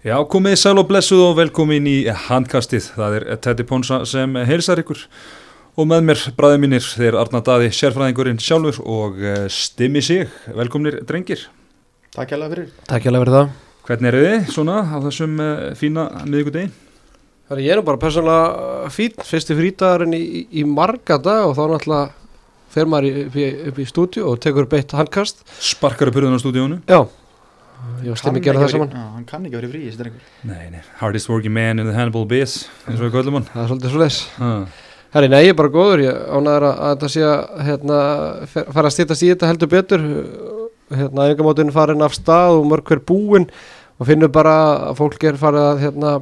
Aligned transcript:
Já, 0.00 0.14
komið 0.32 0.54
sæl 0.56 0.78
og 0.80 0.86
blessuð 0.88 1.20
og 1.26 1.34
velkomin 1.36 1.84
í 1.84 1.98
handkastið. 2.08 2.86
Það 2.96 3.16
er 3.18 3.24
Teddy 3.44 3.66
Ponsa 3.68 3.98
sem 4.08 4.38
heilsar 4.48 4.80
ykkur 4.80 5.02
og 5.76 5.88
með 5.90 6.06
mér 6.08 6.22
bræði 6.38 6.60
mínir 6.62 6.86
þeir 6.88 7.18
Arna 7.20 7.42
Daði, 7.44 7.68
sérfræðingurinn 7.76 8.40
sjálfur 8.40 8.78
og 8.80 9.20
eh, 9.20 9.44
Stimmi 9.52 10.00
Sig. 10.00 10.32
Velkomnir 10.56 11.02
drengir. 11.04 11.42
Takk 12.16 12.32
hjálpa 12.32 12.48
fyrir. 12.54 12.72
Takk 12.88 13.10
hjálpa 13.10 13.20
fyrir 13.26 13.36
það. 13.36 13.52
Hvernig 13.90 14.10
eru 14.14 14.24
þið 14.24 14.50
svona 14.56 14.80
á 14.88 14.96
þessum 15.04 15.36
uh, 15.44 15.52
fína 15.76 16.08
miðugudegi? 16.24 16.72
Það 17.50 17.58
er 17.58 17.64
ég 17.66 17.76
nú 17.76 17.86
bara 17.92 18.00
persónulega 18.00 18.90
fín, 18.96 19.22
fyrsti 19.34 19.60
frítagurinn 19.60 20.16
í, 20.16 20.24
í, 20.48 20.64
marga 20.64 21.20
dag 21.20 21.44
og 21.50 21.58
þá 21.60 21.64
náttúrulega 21.74 22.08
fer 22.72 22.88
maður 22.88 23.24
upp 23.26 23.36
í, 23.36 23.48
í 23.84 23.90
stúdíu 23.92 24.30
og 24.32 24.40
tekur 24.40 24.64
upp 24.64 24.80
eitt 24.80 24.96
handkast. 24.96 25.44
Sparkar 25.60 26.08
upp 26.08 26.22
hurðun 26.22 26.40
á 26.40 26.40
stúdíónu? 26.40 26.84
Já, 26.88 27.02
ég 28.04 28.12
var 28.12 28.20
stimmið 28.20 28.40
að 28.40 28.46
gera 28.46 28.62
það 28.62 28.72
saman. 28.74 28.94
Já, 28.94 29.06
hann 29.14 29.26
kann 29.28 29.48
ekki 29.48 29.58
verið 29.58 29.74
frí, 29.74 29.80
þessi 29.86 30.00
drengur. 30.00 30.30
Nei, 30.50 30.62
nei, 30.74 30.84
hardest 31.00 31.30
working 31.30 31.54
man 31.56 31.82
in 31.82 31.88
the 31.88 31.96
Hannibal 31.96 32.26
Biz, 32.30 32.54
eins 32.86 33.00
og 33.00 33.06
við 33.06 33.12
kallum 33.16 33.38
hann. 33.38 33.48
Það 33.52 33.62
er 33.62 33.70
svolítið 33.72 33.94
svo 33.94 34.02
leis. 34.02 34.20
Ah. 34.38 34.86
Herri, 35.10 35.30
nei, 35.32 35.40
ég 35.42 35.54
er 35.54 35.58
bara 35.58 35.72
góður, 35.74 36.04
ég 36.04 36.18
ánæður 36.30 36.66
að, 36.68 36.80
að 36.86 36.92
þetta 36.94 37.12
sé 37.14 37.22
að 37.26 37.62
hérna, 37.66 38.00
fara 38.54 38.84
að 38.86 38.94
stýttast 38.94 39.24
í 39.26 39.30
þetta 39.32 39.50
heldur 39.50 39.72
betur. 39.72 40.04
Hérna, 40.90 41.26
æfingamótin 41.30 41.72
farin 41.74 42.04
af 42.06 42.14
stað 42.14 42.58
og 42.58 42.68
mörg 42.70 42.90
hver 42.90 43.02
búin 43.06 43.48
og 44.00 44.08
finnur 44.08 44.30
bara 44.32 44.54
að 44.90 45.00
fólk 45.00 45.26
er 45.28 45.38
farið 45.38 45.66
að 45.66 45.82
hérna, 45.84 46.14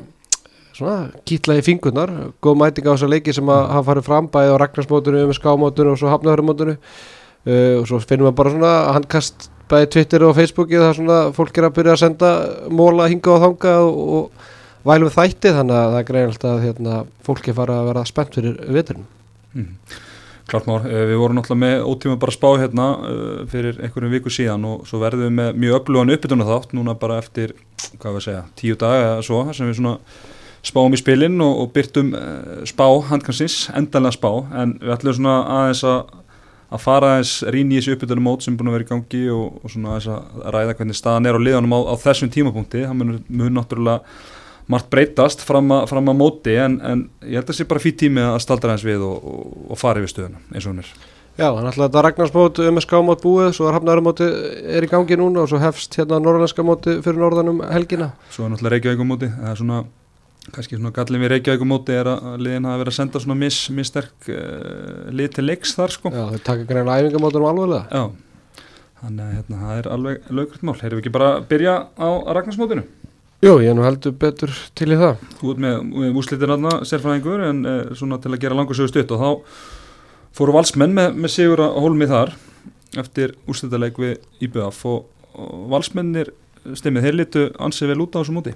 svona, 0.78 0.96
kýtla 1.28 1.58
í 1.58 1.64
fingurnar 1.66 2.12
góð 2.44 2.58
mæting 2.62 2.88
á 2.88 2.94
þessa 2.94 3.10
leiki 3.10 3.34
sem 3.34 3.52
að 3.52 3.62
hafa 3.74 3.86
farið 3.90 4.08
fram 4.08 4.28
bæði 4.32 4.54
á 4.54 4.60
Ragnarsmótinu, 4.62 5.22
um 5.26 5.36
skámótinu 5.36 5.94
og 5.94 6.00
svo 6.00 6.10
hafnahörumótinu 6.12 6.76
uh, 6.78 7.74
og 7.80 7.86
svo 7.90 8.00
finnum 8.04 8.28
við 8.28 8.36
bara 8.38 8.54
svona 8.54 8.74
handkast 8.96 9.48
bæði 9.70 9.90
Twitter 9.94 10.24
og 10.26 10.36
Facebooki 10.38 10.78
það 10.78 10.88
er 10.88 10.98
svona 10.98 11.20
fólk 11.36 11.58
er 11.58 11.68
að 11.68 11.76
byrja 11.78 11.94
að 11.94 12.02
senda 12.02 12.32
móla 12.72 13.08
hinga 13.10 13.34
og 13.34 13.44
þanga 13.44 13.74
og, 13.84 14.02
og 14.18 14.88
vælum 14.88 15.12
þætti 15.12 15.54
þannig 15.56 15.78
að 15.78 15.88
það 15.92 16.00
er 16.00 16.10
greinilegt 16.10 16.46
að 16.48 16.60
hérna, 16.64 17.00
fólki 17.26 17.54
fara 17.56 17.80
að 17.80 17.90
vera 17.90 18.04
spennt 18.08 18.38
fyrir 18.38 18.60
veturinn. 18.76 19.08
Mm. 19.54 19.72
Klart 20.48 20.64
mál, 20.64 20.80
Eh, 20.80 21.04
við 21.10 21.18
vorum 21.20 21.36
náttúrulega 21.36 21.60
með 21.60 21.82
ótíma 21.84 22.16
bara 22.16 22.32
spá 22.32 22.48
hérna 22.56 22.84
uh, 22.96 23.46
fyrir 23.52 23.76
einhverjum 23.84 24.14
viku 24.14 24.30
síðan 24.32 24.64
og 24.64 24.86
svo 24.88 25.02
verðum 25.02 25.26
við 25.26 25.34
með 25.36 25.58
mjög 25.60 25.76
öflugan 25.82 26.12
uppbytuna 26.14 26.46
þátt 26.48 26.72
núna 26.72 26.94
bara 26.96 27.18
eftir, 27.20 27.52
hvað 28.00 28.16
við 28.16 28.24
segja, 28.24 28.44
tíu 28.56 28.78
daga 28.80 29.02
eða 29.10 29.26
svo, 29.26 29.42
sem 29.52 29.68
við 29.68 29.76
svona 29.76 29.98
spáum 30.64 30.96
í 30.96 31.00
spilin 31.02 31.36
og, 31.44 31.52
og 31.64 31.74
byrtum 31.74 32.14
uh, 32.16 32.64
spá 32.64 32.86
handkansins, 33.10 33.58
endanlega 33.76 34.16
spá. 34.16 34.30
En 34.56 34.78
við 34.80 34.94
ætlum 34.96 35.18
svona 35.18 35.36
aðeins 35.58 35.84
að 35.84 36.16
að 36.68 36.82
fara 36.84 37.12
aðeins 37.14 37.34
rýn 37.48 37.70
í 37.72 37.78
þessu 37.78 37.94
uppbytuna 37.96 38.24
mót 38.24 38.44
sem 38.44 38.56
búin 38.58 38.70
að 38.70 38.78
vera 38.78 38.86
í 38.86 38.90
gangi 38.90 39.22
og, 39.32 39.60
og 39.62 39.72
svona 39.72 39.94
aðeins 39.94 40.08
að 40.12 40.50
ræða 40.56 40.74
hvernig 40.80 40.98
staðan 40.98 41.28
er 41.28 41.38
á 41.38 41.40
liðanum 41.40 41.76
á, 41.76 41.80
á 41.88 41.94
þessum 42.02 42.32
tímapunkti, 42.34 42.84
það 42.84 42.98
mun, 43.00 43.14
mun 43.28 43.56
náttúrulega 43.56 44.00
margt 44.68 44.90
breytast 44.92 45.44
fram 45.48 45.70
að, 45.72 45.86
fram 45.88 46.10
að 46.12 46.18
móti 46.18 46.56
en, 46.60 46.80
en 46.84 47.04
ég 47.24 47.38
held 47.38 47.46
að 47.46 47.52
það 47.54 47.60
sé 47.60 47.68
bara 47.70 47.84
fýtt 47.84 48.02
tími 48.02 48.24
að 48.24 48.42
staldra 48.44 48.74
eins 48.74 48.84
við 48.84 49.06
og, 49.06 49.30
og, 49.32 49.54
og 49.72 49.80
fara 49.80 50.02
yfir 50.02 50.12
stöðuna 50.12 50.42
eins 50.52 50.66
og 50.66 50.74
hún 50.74 50.82
er. 50.82 50.90
Já, 51.38 51.46
þannig 51.54 51.68
að 51.70 51.84
þetta 51.84 52.02
Ragnarsmót 52.02 52.60
um 52.66 52.80
skámót 52.82 53.20
búið, 53.22 53.52
svo 53.54 53.68
er 53.70 53.76
hafnarumóti 53.76 54.26
er 54.74 54.84
í 54.84 54.90
gangi 54.90 55.16
núna 55.20 55.44
og 55.44 55.52
svo 55.52 55.60
hefst 55.62 55.94
hérna 55.94 56.18
norðanska 56.20 56.64
móti 56.66 56.96
fyrir 57.04 57.20
norðanum 57.22 57.62
helgina. 57.70 58.10
Svo 58.34 58.44
er 58.44 58.52
náttúrulega 58.52 58.74
Reykjavík 58.74 59.06
móti, 59.06 59.28
það 59.36 59.52
er 59.52 59.60
svona 59.60 59.78
kannski 60.54 60.78
svona 60.78 60.92
gallin 60.96 61.22
við 61.22 61.32
Reykjavík 61.34 61.64
móti 61.68 61.96
er 61.96 62.08
að 62.12 62.38
liðin 62.44 62.68
hafa 62.68 62.80
verið 62.82 62.92
að 62.92 62.98
senda 62.98 63.22
svona 63.22 63.36
mis, 63.38 63.58
missterk 63.74 64.30
uh, 64.32 65.08
lið 65.14 65.34
til 65.36 65.44
leiks 65.46 65.74
þar 65.76 65.94
sko. 65.94 66.12
Já, 66.14 66.24
þau 66.32 66.44
taka 66.46 66.66
greinlega 66.68 67.04
æfingamótunum 67.04 67.48
alveglega 67.50 67.84
Já, 67.92 68.64
þannig 69.02 69.24
að 69.24 69.34
hérna, 69.36 69.60
það 69.64 69.80
er 69.80 69.90
alveg 69.96 70.30
lögrætt 70.40 70.64
mál. 70.66 70.76
Heyrðum 70.80 71.00
við 71.00 71.04
ekki 71.04 71.14
bara 71.18 71.30
að 71.36 71.48
byrja 71.52 71.76
á 71.98 72.08
Ragnarsmótinu? 72.38 72.86
Jú, 73.44 73.52
ég 73.62 73.70
er 73.70 73.78
nú 73.78 73.86
heldur 73.86 74.16
betur 74.18 74.50
til 74.74 74.88
í 74.90 74.96
það 74.98 75.20
Þú 75.38 75.52
ert 75.52 75.60
með, 75.62 75.74
með 75.92 76.16
úslitir 76.18 76.50
aðna 76.50 76.72
sérfræðingur 76.90 77.44
en 77.46 77.60
uh, 77.62 77.76
svona 77.98 78.18
til 78.22 78.32
að 78.34 78.42
gera 78.42 78.58
langur 78.58 78.78
sögu 78.78 78.90
stutt 78.90 79.14
og 79.14 79.22
þá 79.22 79.28
fóru 80.38 80.54
valsmenn 80.56 80.96
með, 80.96 81.14
með 81.14 81.34
sigur 81.34 81.62
að 81.62 81.78
hólmi 81.84 82.08
þar 82.10 82.34
eftir 82.98 83.34
úslitaleik 83.50 83.98
við 84.00 84.18
IBF 84.48 84.84
og, 84.88 85.06
og 85.38 85.68
valsmennir 85.72 86.32
stimmið, 86.78 87.06
þeir 87.06 87.18
litu 87.18 87.44
ansið 87.62 87.92
vel 87.92 88.02
út 88.04 88.16
á 88.16 88.20
þessu 88.20 88.34
móti. 88.36 88.54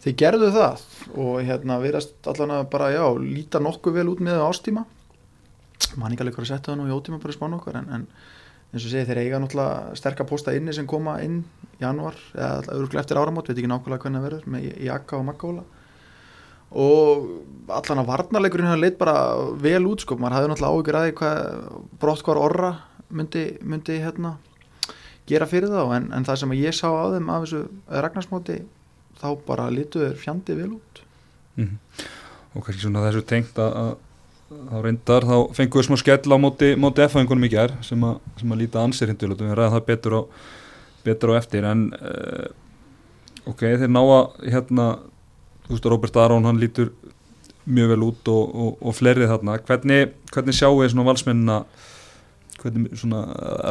Þið 0.00 0.16
gerðu 0.22 0.50
það 0.54 0.84
og 1.18 1.40
hérna 1.46 1.78
verðast 1.82 2.28
allan 2.30 2.56
að 2.58 2.68
bara, 2.72 2.90
já, 2.94 3.04
líta 3.18 3.62
nokkuð 3.62 3.96
vel 4.00 4.08
út 4.12 4.22
með 4.24 4.42
ástíma. 4.44 4.84
Man 5.98 6.12
ekki 6.12 6.24
alveg 6.24 6.36
hvað 6.36 6.46
að 6.46 6.52
setja 6.52 6.70
það 6.70 6.78
nú 6.80 6.90
í 6.90 6.94
ótíma 6.94 7.18
bara 7.22 7.34
spánu 7.34 7.58
okkar 7.58 7.80
en, 7.80 7.88
en 7.96 8.06
eins 8.70 8.84
og 8.84 8.92
segi 8.92 9.08
þeir 9.08 9.22
eiga 9.24 9.40
náttúrulega 9.42 9.98
sterkar 9.98 10.28
posta 10.30 10.54
inni 10.54 10.74
sem 10.76 10.86
koma 10.86 11.16
inn 11.24 11.40
januar 11.80 12.18
eða 12.36 12.76
örgulega 12.76 13.02
eftir 13.02 13.18
áramót, 13.18 13.48
veit 13.50 13.58
ekki 13.58 13.70
nákvæmlega 13.70 14.04
hvernig 14.04 14.20
það 14.20 14.26
verður 14.28 14.50
með 14.54 14.68
Jaka 14.86 15.18
og 15.18 15.24
Makkóla 15.26 15.64
og 16.70 17.24
allan 17.74 18.02
að 18.04 18.10
varnarleikurinn 18.12 18.70
hefur 18.70 18.82
leitt 18.84 19.00
bara 19.00 19.16
vel 19.58 19.82
út 19.90 20.04
sko, 20.04 20.14
maður 20.20 20.36
hafði 20.36 20.52
náttúrulega 20.52 20.76
áhyggjur 20.76 20.98
að 21.00 21.06
því 21.08 21.16
hvað 21.18 21.40
brott 22.04 22.22
hvar 22.28 22.42
orra 22.44 22.70
myndi, 23.10 23.44
myndi 23.66 23.98
hérna 23.98 24.36
gera 25.26 25.48
fyrir 25.50 25.72
þá 25.72 25.96
en, 25.96 26.06
en 26.14 26.26
það 26.28 26.42
sem 26.44 26.54
ég 26.60 26.76
sá 26.76 26.86
á 26.86 27.10
þeim 27.16 27.32
af 27.34 27.46
þessu 27.46 27.64
ragnarsmóti 28.06 28.60
þá 29.20 29.28
bara 29.46 29.68
litu 29.72 30.00
þeir 30.04 30.16
fjandi 30.20 30.56
vel 30.58 30.70
út. 30.78 31.02
Mm 31.60 31.76
Og 32.50 32.64
kannski 32.66 32.82
svona 32.82 33.04
þessu 33.04 33.20
tengt 33.30 33.58
að, 33.62 33.74
að 33.78 33.90
þá 34.72 34.78
reyndar 34.82 35.22
þá 35.28 35.34
fengum 35.54 35.78
við 35.78 35.84
smá 35.86 35.98
skell 36.00 36.32
á 36.34 36.38
móti, 36.42 36.70
móti 36.74 37.04
F-fæðingunum 37.04 37.46
í 37.46 37.50
gær 37.52 37.74
sem, 37.86 38.00
að- 38.08 38.16
sem 38.40 38.50
að 38.50 38.58
líta 38.64 38.80
ansir 38.82 39.12
hindu 39.12 39.28
við 39.30 39.52
ræða 39.54 39.68
það 39.76 39.84
betur 39.86 40.16
á, 40.18 40.22
betur 41.06 41.30
á 41.30 41.38
eftir 41.38 41.68
en 41.70 41.84
uh, 41.94 42.48
ok, 43.52 43.62
þeir 43.84 43.92
ná 43.94 44.00
að 44.02 44.50
hérna, 44.50 44.88
þú 45.68 45.76
veist 45.76 45.86
Robert 45.94 46.18
Aron 46.24 46.48
hann 46.50 46.58
lítur 46.58 46.90
mjög 47.70 47.92
vel 47.94 48.02
út 48.08 48.32
og, 48.34 48.50
og, 48.64 48.82
og 48.82 48.98
fleiri 48.98 49.30
þarna, 49.30 49.60
hvernig, 49.70 50.10
hvernig 50.34 50.58
sjáu 50.58 50.74
þið 50.80 50.90
svona 50.96 51.06
valsmennina 51.12 51.60
hvernig 52.60 53.00
svona 53.00 53.22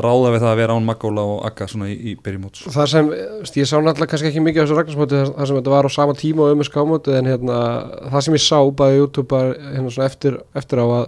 ráða 0.04 0.34
við 0.34 0.44
það 0.44 0.52
að 0.52 0.62
vera 0.62 0.78
án 0.78 0.88
Magóla 0.88 1.26
og 1.34 1.42
Akka 1.50 1.68
svona 1.70 1.90
í, 1.92 1.98
í 2.12 2.16
byrjumóts 2.20 2.68
Það 2.74 2.92
sem, 2.94 3.12
ég 3.62 3.70
sá 3.70 3.76
náttúrulega 3.78 4.12
kannski 4.14 4.32
ekki 4.32 4.46
mikið 4.46 4.64
af 4.64 4.70
þessu 4.70 4.80
Ragnarsmóti 4.80 5.20
þar 5.30 5.50
sem 5.50 5.60
þetta 5.60 5.76
var 5.76 5.90
á 5.90 5.92
sama 5.94 6.16
tíma 6.18 6.46
og 6.46 6.56
um 6.56 6.64
skámóti 6.68 7.18
en 7.18 7.30
hérna, 7.30 7.60
það 8.10 8.26
sem 8.26 8.40
ég 8.40 8.46
sá 8.46 8.60
bæði 8.82 9.04
YouTube 9.04 9.30
bara, 9.32 9.54
hérna, 9.76 9.94
eftir, 10.08 10.40
eftir 10.58 10.82
á 10.82 10.88
að 10.88 11.06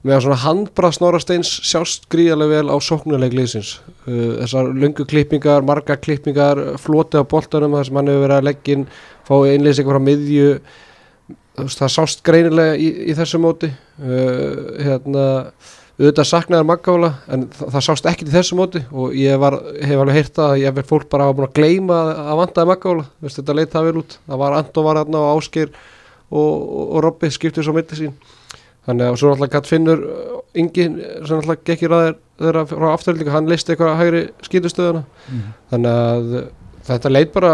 með 0.00 0.16
að 0.16 0.22
svona 0.24 0.38
handbrað 0.44 0.94
Snorasteins 0.96 1.50
sjást 1.68 2.06
gríðarlega 2.12 2.62
vel 2.62 2.72
á 2.72 2.76
sóknuleik 2.80 3.34
liðsins. 3.36 3.74
Uh, 4.06 4.38
þessar 4.40 4.70
löngu 4.72 5.04
klippingar, 5.08 5.64
marga 5.66 5.96
klippingar 6.00 6.60
floti 6.80 7.20
á 7.20 7.24
boltanum 7.28 7.76
þar 7.76 7.88
sem 7.88 7.98
hann 8.00 8.08
hefur 8.08 8.24
verið 8.24 8.38
að 8.38 8.46
leggin 8.48 8.86
fá 9.28 9.34
eitthvað 9.44 9.90
frá 9.92 10.04
miðju. 10.06 10.46
Það 11.60 11.92
sást 11.92 12.24
greinilega 12.24 12.78
í, 12.80 12.88
í 13.12 13.18
þessu 13.18 13.42
móti. 13.42 13.68
Uh, 14.00 14.80
hérna 14.80 15.26
auðvitað 16.00 16.28
saknaðar 16.30 16.68
maggála 16.70 17.10
en 17.28 17.46
það, 17.52 17.70
það 17.74 17.86
sást 17.86 18.06
ekkert 18.08 18.30
í 18.30 18.34
þessu 18.34 18.56
móti 18.56 18.82
og 18.88 19.14
ég 19.18 19.40
var, 19.42 19.58
hef 19.84 20.00
alveg 20.00 20.16
heyrt 20.16 20.40
að 20.40 20.56
ég 20.62 20.78
hef 20.80 20.88
fólk 20.88 21.08
bara 21.12 21.28
búin 21.36 21.48
að 21.50 21.56
gleyma 21.60 22.00
að 22.24 22.40
vantaði 22.40 22.70
maggála. 22.72 23.06
Þetta 23.26 23.56
leit 23.58 23.74
það 23.74 23.88
vel 23.90 24.02
út, 24.02 24.18
það 24.26 24.42
var 24.44 24.56
Anton 24.56 24.86
var 24.86 25.00
hérna 25.02 25.20
og 25.20 25.40
Ásgeir 25.40 25.70
og, 25.70 26.40
og, 26.40 26.84
og 26.86 27.04
Robby 27.04 27.32
skiptið 27.34 27.68
svo 27.68 27.76
myndi 27.76 28.00
sín. 28.00 28.16
Þannig 28.88 29.10
að 29.10 29.18
svo 29.20 29.30
náttúrulega 29.30 29.54
gatt 29.58 29.68
finnur 29.68 30.06
yngi 30.56 30.86
sem 30.88 31.36
náttúrulega 31.36 31.66
gekkir 31.68 31.94
að 31.94 32.06
þeirra 32.40 32.64
frá 32.70 32.86
afturhaldingu, 32.94 33.34
hann 33.34 33.50
listi 33.50 33.74
eitthvað 33.74 33.92
að 33.92 34.00
hægri 34.00 34.22
skýtustöðuna 34.46 35.02
þannig 35.70 35.98
að 36.00 36.30
þetta 36.88 37.12
leit 37.12 37.32
bara 37.34 37.52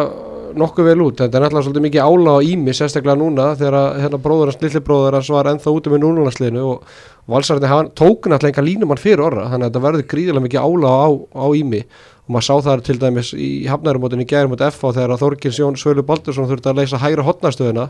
nokkuð 0.54 0.84
vel 0.90 1.00
út, 1.02 1.18
þetta 1.20 1.38
er 1.38 1.44
náttúrulega 1.46 1.66
svolítið 1.66 1.84
mikið 1.86 2.06
ála 2.06 2.34
á 2.36 2.38
ími 2.46 2.74
sérstaklega 2.76 3.18
núna 3.20 3.46
þegar 3.58 3.76
að 3.80 4.00
hérna 4.04 4.20
bróður 4.22 4.50
hans, 4.52 4.60
lilli 4.62 4.80
bróður 4.86 5.16
hans 5.18 5.30
var 5.34 5.48
ennþá 5.50 5.72
úti 5.74 5.92
með 5.92 6.02
núlunarsliðinu 6.04 6.64
og 6.70 6.82
valsarði 7.26 7.70
hann 7.72 7.90
tók 7.98 8.28
náttúrulega 8.30 8.52
enga 8.54 8.66
línumann 8.68 9.00
fyrir 9.02 9.24
orra 9.26 9.48
þannig 9.50 9.66
að 9.66 9.70
þetta 9.72 9.84
verður 9.86 10.06
gríðilega 10.12 10.44
mikið 10.46 10.66
ála 10.66 10.92
á, 10.92 11.06
á 11.34 11.46
ími 11.58 11.80
og 12.26 12.34
maður 12.34 12.46
sá 12.46 12.54
það 12.66 12.84
til 12.86 12.98
dæmis 13.02 13.32
í 13.38 13.48
hafnærumótin 13.70 14.22
í 14.22 14.28
gærum 14.30 14.50
mot 14.54 14.62
FH 14.66 14.92
þegar 14.96 15.14
að 15.14 15.20
Þorgils 15.24 15.58
Jón 15.62 15.76
Svölu 15.78 16.02
Baldursson 16.06 16.48
þurfti 16.50 16.70
að 16.72 16.80
leysa 16.80 16.98
hægra 17.02 17.26
hotnastöðuna 17.26 17.88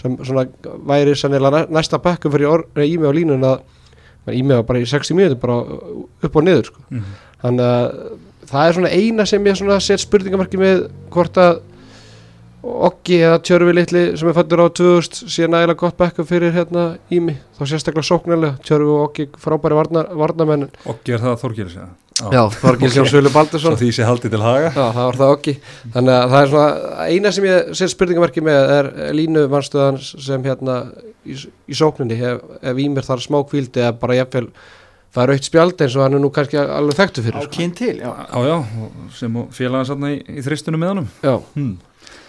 sem 0.00 0.16
svona 0.24 0.46
væri 0.88 1.12
sennilega 1.16 1.64
næ- 1.64 1.74
næsta 1.78 2.00
bekkum 2.02 2.32
fyrir 2.32 2.64
ími 2.80 3.06
á 3.08 3.12
línun 3.12 3.44
að 3.44 3.60
ími 4.32 4.56
var 4.56 4.64
bara 4.64 4.80
í 4.80 4.88
60 4.88 5.14
mínútur 5.18 5.40
bara 5.40 5.58
upp 6.24 6.36
og 6.40 6.44
niður 6.46 6.70
sko. 6.70 6.80
Mhm. 6.90 7.12
þannig 7.44 7.68
að 7.68 8.18
það 8.48 8.68
er 8.68 8.72
svona 8.78 8.92
eina 8.92 9.26
sem 9.26 9.44
ég 9.44 9.80
set 9.84 10.00
spurningamarki 10.00 10.56
með 10.60 10.88
hvort 11.12 11.36
að 11.36 11.60
Oggi 12.64 13.18
eða 13.20 13.40
Tjörfi 13.44 13.74
litli 13.76 14.02
sem 14.16 14.28
er 14.30 14.36
fættur 14.36 14.62
á 14.64 14.66
2000 14.72 15.28
sé 15.28 15.48
nægilega 15.50 15.76
gott 15.82 15.98
bekkum 16.00 16.28
fyrir 16.28 16.54
hérna 16.54 16.94
ími. 17.12 17.36
Þá 17.58 17.62
sérstaklega 17.74 18.08
sóknarlega. 18.08 18.56
Tjörfi 18.64 18.88
og 18.88 19.02
Oggi 19.08 19.26
frábæri 19.40 19.76
varnar, 19.76 20.08
varnamenn 20.16 20.70
og 20.88 21.02
ger 21.04 21.20
það 21.20 21.36
Þorgils 21.42 21.76
ja. 21.76 21.90
Já, 22.14 22.44
Þorgils 22.60 22.94
Jón 22.94 23.08
Svölu 23.10 23.28
svo 23.28 23.34
Baldursson. 23.34 23.76
Því 23.76 23.90
sé 23.96 24.06
haldið 24.06 24.36
til 24.36 24.42
haga. 24.44 24.70
Já, 24.70 24.84
það 24.94 25.08
var 25.08 25.18
það 25.18 25.32
Oggi. 25.34 25.54
Þannig 25.96 26.14
að 26.14 26.30
það 26.32 26.44
er 26.44 26.52
svona 26.52 27.08
eina 27.10 27.32
sem 27.34 27.48
ég 27.48 27.74
set 27.74 27.92
spurningamarki 27.92 28.44
með 28.46 28.72
er 28.78 28.90
línu 29.18 29.42
mannstöðan 29.50 29.98
sem 30.00 30.46
hérna 30.46 30.78
í, 31.26 31.36
í 31.36 31.76
sókninni? 31.76 32.20
Ef, 32.30 32.40
ef 32.62 32.80
ímir 32.86 33.04
þar 33.04 33.24
smá 33.24 33.40
kvíldi 33.50 33.82
eða 33.82 33.96
bara 33.98 34.20
jafnvel 34.22 34.46
það 35.14 35.24
er 35.24 35.32
aukt 35.34 35.48
spjald 35.48 35.82
eins 35.84 35.96
og 35.98 36.04
hann 36.04 36.16
er 36.16 36.22
nú 36.22 36.30
kannski 36.34 36.58
alveg 36.60 36.98
þekktu 36.98 37.24
fyrir 37.24 37.44
sko. 37.44 37.54
kyn 37.54 37.74
til, 37.78 37.96
já. 38.02 38.10
Já, 38.10 38.38
já, 38.48 38.56
og 38.86 39.18
sem 39.18 39.36
og 39.38 39.50
félagans 39.54 39.92
aðna 39.94 40.14
í, 40.14 40.20
í 40.22 40.46
þristunum 40.46 40.82
með 40.82 40.94
honum. 40.94 41.10
Já, 41.22 41.34
hmm. 41.54 41.74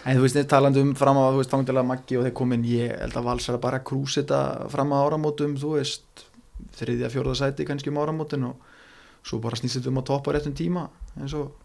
En 0.05 0.17
þú 0.17 0.25
veist, 0.25 0.37
þeir 0.37 0.47
talandi 0.51 0.83
um 0.85 0.93
fram 0.97 1.17
á, 1.17 1.33
þú 1.33 1.41
veist, 1.41 1.53
fangilega 1.53 1.89
Maggi 1.89 2.19
og 2.19 2.27
þeir 2.27 2.35
komin, 2.37 2.65
ég 2.69 2.93
held 2.93 3.17
að 3.17 3.27
Vals 3.29 3.49
að 3.49 3.59
bara 3.63 3.81
krús 3.85 4.19
þetta 4.19 4.39
fram 4.69 4.93
á 4.93 5.01
áramótum, 5.01 5.55
þú 5.57 5.71
veist, 5.79 6.25
þriðja, 6.77 7.09
fjórða 7.13 7.35
sæti 7.41 7.65
kannski 7.65 7.89
um 7.89 7.99
áramótin 8.03 8.45
og 8.51 8.71
svo 9.25 9.41
bara 9.41 9.57
snýst 9.57 9.79
þetta 9.79 9.91
um 9.93 10.01
að 10.03 10.07
toppa 10.11 10.35
réttum 10.35 10.53
tíma, 10.57 10.85
eins 11.17 11.33
og 11.33 11.55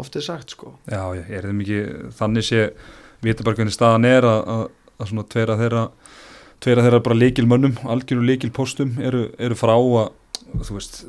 oft 0.00 0.16
er 0.16 0.24
sagt, 0.24 0.56
sko. 0.56 0.74
Já, 0.88 1.02
ég 1.18 1.28
er 1.28 1.50
þeim 1.50 1.62
ekki, 1.66 1.80
þannig 2.16 2.48
sé 2.48 2.64
vita 3.20 3.44
bara 3.44 3.58
hvernig 3.58 3.76
staðan 3.76 4.08
er 4.08 4.24
að, 4.24 4.40
að, 4.54 4.66
að 4.96 5.12
svona 5.12 5.28
tveira 5.34 5.60
þeirra 5.60 5.84
tveira 6.60 6.84
þeirra 6.84 7.04
bara 7.04 7.16
líkil 7.16 7.46
mönnum, 7.48 7.78
algjöru 7.88 8.24
líkil 8.24 8.52
postum 8.52 8.96
eru, 9.00 9.28
eru 9.40 9.56
frá 9.56 9.74
að 9.76 10.12
þú 10.60 10.76
veist 10.76 11.02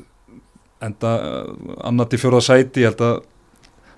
enda 0.82 1.12
uh, 1.18 1.76
annar 1.88 2.08
til 2.10 2.20
fjóða 2.22 2.42
sæti, 2.44 2.82
ég 2.82 2.92
held 2.92 3.04
að 3.06 3.20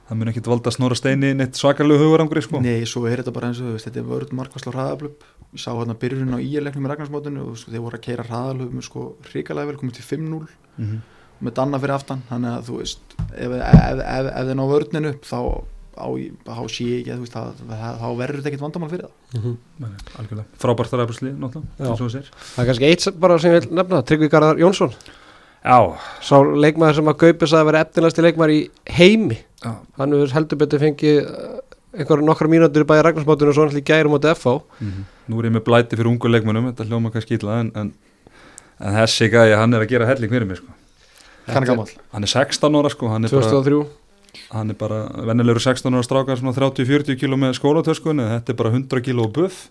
það 0.08 0.20
mun 0.20 0.30
ekki 0.30 0.42
valda 0.44 0.72
snóra 0.74 0.96
steini 0.98 1.32
neitt 1.36 1.58
svakalegu 1.58 2.04
hugurangri 2.04 2.42
sko. 2.44 2.60
Nei, 2.64 2.84
svo 2.88 3.06
er 3.08 3.22
þetta 3.22 3.34
bara 3.36 3.50
eins 3.50 3.60
og 3.62 3.70
þú 3.70 3.76
veist, 3.76 3.88
þetta 3.88 4.02
er 4.02 4.08
vörð 4.10 4.34
markværslu 4.36 4.74
hraðaflöp, 4.74 5.26
ég 5.54 5.62
sá 5.62 5.70
hérna 5.72 5.96
byrjun 6.00 6.36
á 6.36 6.38
íjarleiknum 6.44 6.86
í 6.86 6.90
Ragnarsmótinu 6.92 7.44
og 7.48 7.58
sko, 7.60 7.72
þeir 7.72 7.84
voru 7.86 8.00
að 8.00 8.04
keira 8.04 8.26
hraðalöfum 8.28 8.84
sko 8.84 9.04
hrikalega 9.30 9.70
vel, 9.70 9.78
komið 9.80 10.00
til 10.00 10.06
5-0 10.10 10.24
mm 10.24 10.44
-hmm. 10.78 10.98
með 11.40 11.54
Danna 11.60 11.80
fyrir 11.80 11.94
aftan, 11.94 12.22
þannig 12.28 12.50
að 12.50 12.66
þú 12.68 12.80
veist 12.82 13.00
ef, 13.32 13.50
ef, 13.50 13.98
ef, 14.04 14.26
ef 14.34 14.44
þeir 14.44 14.58
ná 14.60 14.64
vörninu 14.74 15.14
upp 15.14 15.24
þá, 15.24 15.40
sé 16.68 16.84
ég 16.84 17.00
ekki 17.00 17.12
að 17.14 17.54
þá 18.02 18.08
verður 18.18 18.36
þetta 18.36 18.48
ekkit 18.50 18.64
vandamál 18.66 18.90
fyrir 18.90 19.06
það. 19.06 19.14
Mm 19.34 19.42
-hmm. 19.42 19.56
Algjörlega, 20.18 20.46
frábært 20.58 20.90
það 20.90 21.00
ræðbúrsli 21.00 21.30
náttúrulega, 21.32 22.24
það 22.54 22.62
er 22.62 22.66
kannski 22.66 22.88
eitt 22.90 23.20
bara 23.20 23.38
sem 23.38 23.52
ég 23.52 23.60
vil 23.60 23.76
nefna, 23.76 24.02
Tryggvi 24.02 24.28
Garðar 24.28 24.58
Jónsson 24.58 24.92
Sá 25.64 26.36
leikmaður 26.44 27.00
sem 27.00 27.08
að 27.12 27.20
Gaupis 27.22 27.56
að 27.56 27.68
vera 27.70 27.84
efnilegasti 27.86 28.24
leikmaður 28.26 28.54
í 28.54 28.60
heimi. 28.98 29.38
Já, 29.64 29.72
Hann 29.96 30.12
hefur 30.12 30.34
heldur 30.36 30.60
betur 30.60 30.82
fengið 30.82 31.22
eh, 31.24 31.58
einhverja 31.96 32.28
nokkra 32.28 32.50
mínútur 32.52 32.84
í 32.84 32.88
bæði 32.88 33.04
Ragnarsmótinu 33.06 33.52
og 33.52 33.56
svo 33.56 33.68
hann 33.68 33.86
gærum 33.88 34.16
á 34.18 34.20
DFO 34.20 34.58
mm 34.80 35.04
nú 35.30 35.40
er 35.40 35.48
ég 35.48 35.54
með 35.56 35.64
blæti 35.68 35.96
fyrir 35.96 36.10
ungu 36.10 36.30
leikmönnum, 36.30 36.70
þetta 36.72 36.86
hljóma 36.88 37.12
kannski 37.14 37.38
illa 37.38 37.60
en, 37.62 37.70
en, 37.80 37.92
en 38.80 38.96
þessi 38.98 39.30
gæði, 39.32 39.54
hann 39.60 39.76
er 39.76 39.84
að 39.84 39.92
gera 39.94 40.08
helling 40.10 40.32
fyrir 40.32 40.48
mig 40.48 40.60
sko. 40.60 40.74
Er 41.48 41.68
gammal 41.68 41.88
hann 42.12 42.26
er 42.26 42.32
16 42.32 42.78
ára 42.80 42.92
sko, 42.92 43.10
hann 43.12 43.28
er 43.28 43.32
bara, 43.32 43.52
2003 43.52 44.44
hann 44.52 44.74
er 44.74 44.78
bara 44.80 45.00
vennilegur 45.30 45.64
16 45.64 45.96
ára 45.96 46.04
strákar 46.06 46.40
svona 46.40 46.54
30-40 46.56 47.18
kíló 47.20 47.38
með 47.40 47.56
skólatöskunni 47.60 48.28
þetta 48.34 48.52
er 48.54 48.60
bara 48.60 48.74
100 48.74 49.04
kíló 49.04 49.28
buff. 49.32 49.68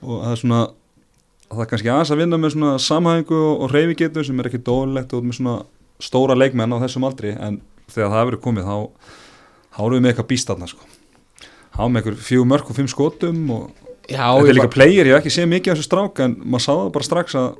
Og 0.00 0.22
það 0.24 0.34
er 0.34 0.38
svona 0.40 0.60
það 1.50 1.64
er 1.64 1.70
kannski 1.72 1.90
aðeins 1.90 2.12
að 2.14 2.22
vinna 2.22 2.38
með 2.38 2.54
svona 2.54 2.74
samhæfingu 2.82 3.40
og, 3.40 3.66
reyfigetu 3.72 4.24
sem 4.26 4.40
er 4.40 4.50
ekki 4.50 4.62
dólegt 4.66 5.14
og 5.16 5.26
með 5.26 5.40
svona 5.40 5.56
stóra 6.00 6.36
leikmenn 6.38 6.76
á 6.78 6.82
þessum 6.84 7.06
aldri 7.08 7.34
en 7.34 7.60
þegar 7.90 8.12
það 8.12 8.22
hefur 8.22 8.38
komið 8.46 8.68
þá 8.70 8.76
erum 9.80 9.96
við 9.96 10.04
með 10.04 10.12
eitthvað 10.12 10.30
býstatna 10.30 10.68
sko. 10.70 10.86
Þá 11.74 11.82
með 11.86 12.00
eitthvað 12.00 12.22
fjú 12.28 12.46
mörg 12.48 12.70
og 12.70 12.78
fimm 12.78 12.90
skotum 12.90 13.42
og 13.56 13.88
Já, 14.10 14.26
þetta 14.26 14.46
er 14.50 14.56
líka 14.56 14.66
bara, 14.66 14.74
player, 14.74 15.06
ég 15.06 15.14
hef 15.14 15.20
ekki 15.20 15.34
séð 15.34 15.50
mikið 15.52 15.72
af 15.72 15.78
þessu 15.78 15.86
strák 15.86 16.22
en 16.24 16.32
maður 16.42 16.64
sá 16.64 16.70
það 16.72 16.88
bara 16.96 17.06
strax 17.06 17.36
að 17.38 17.50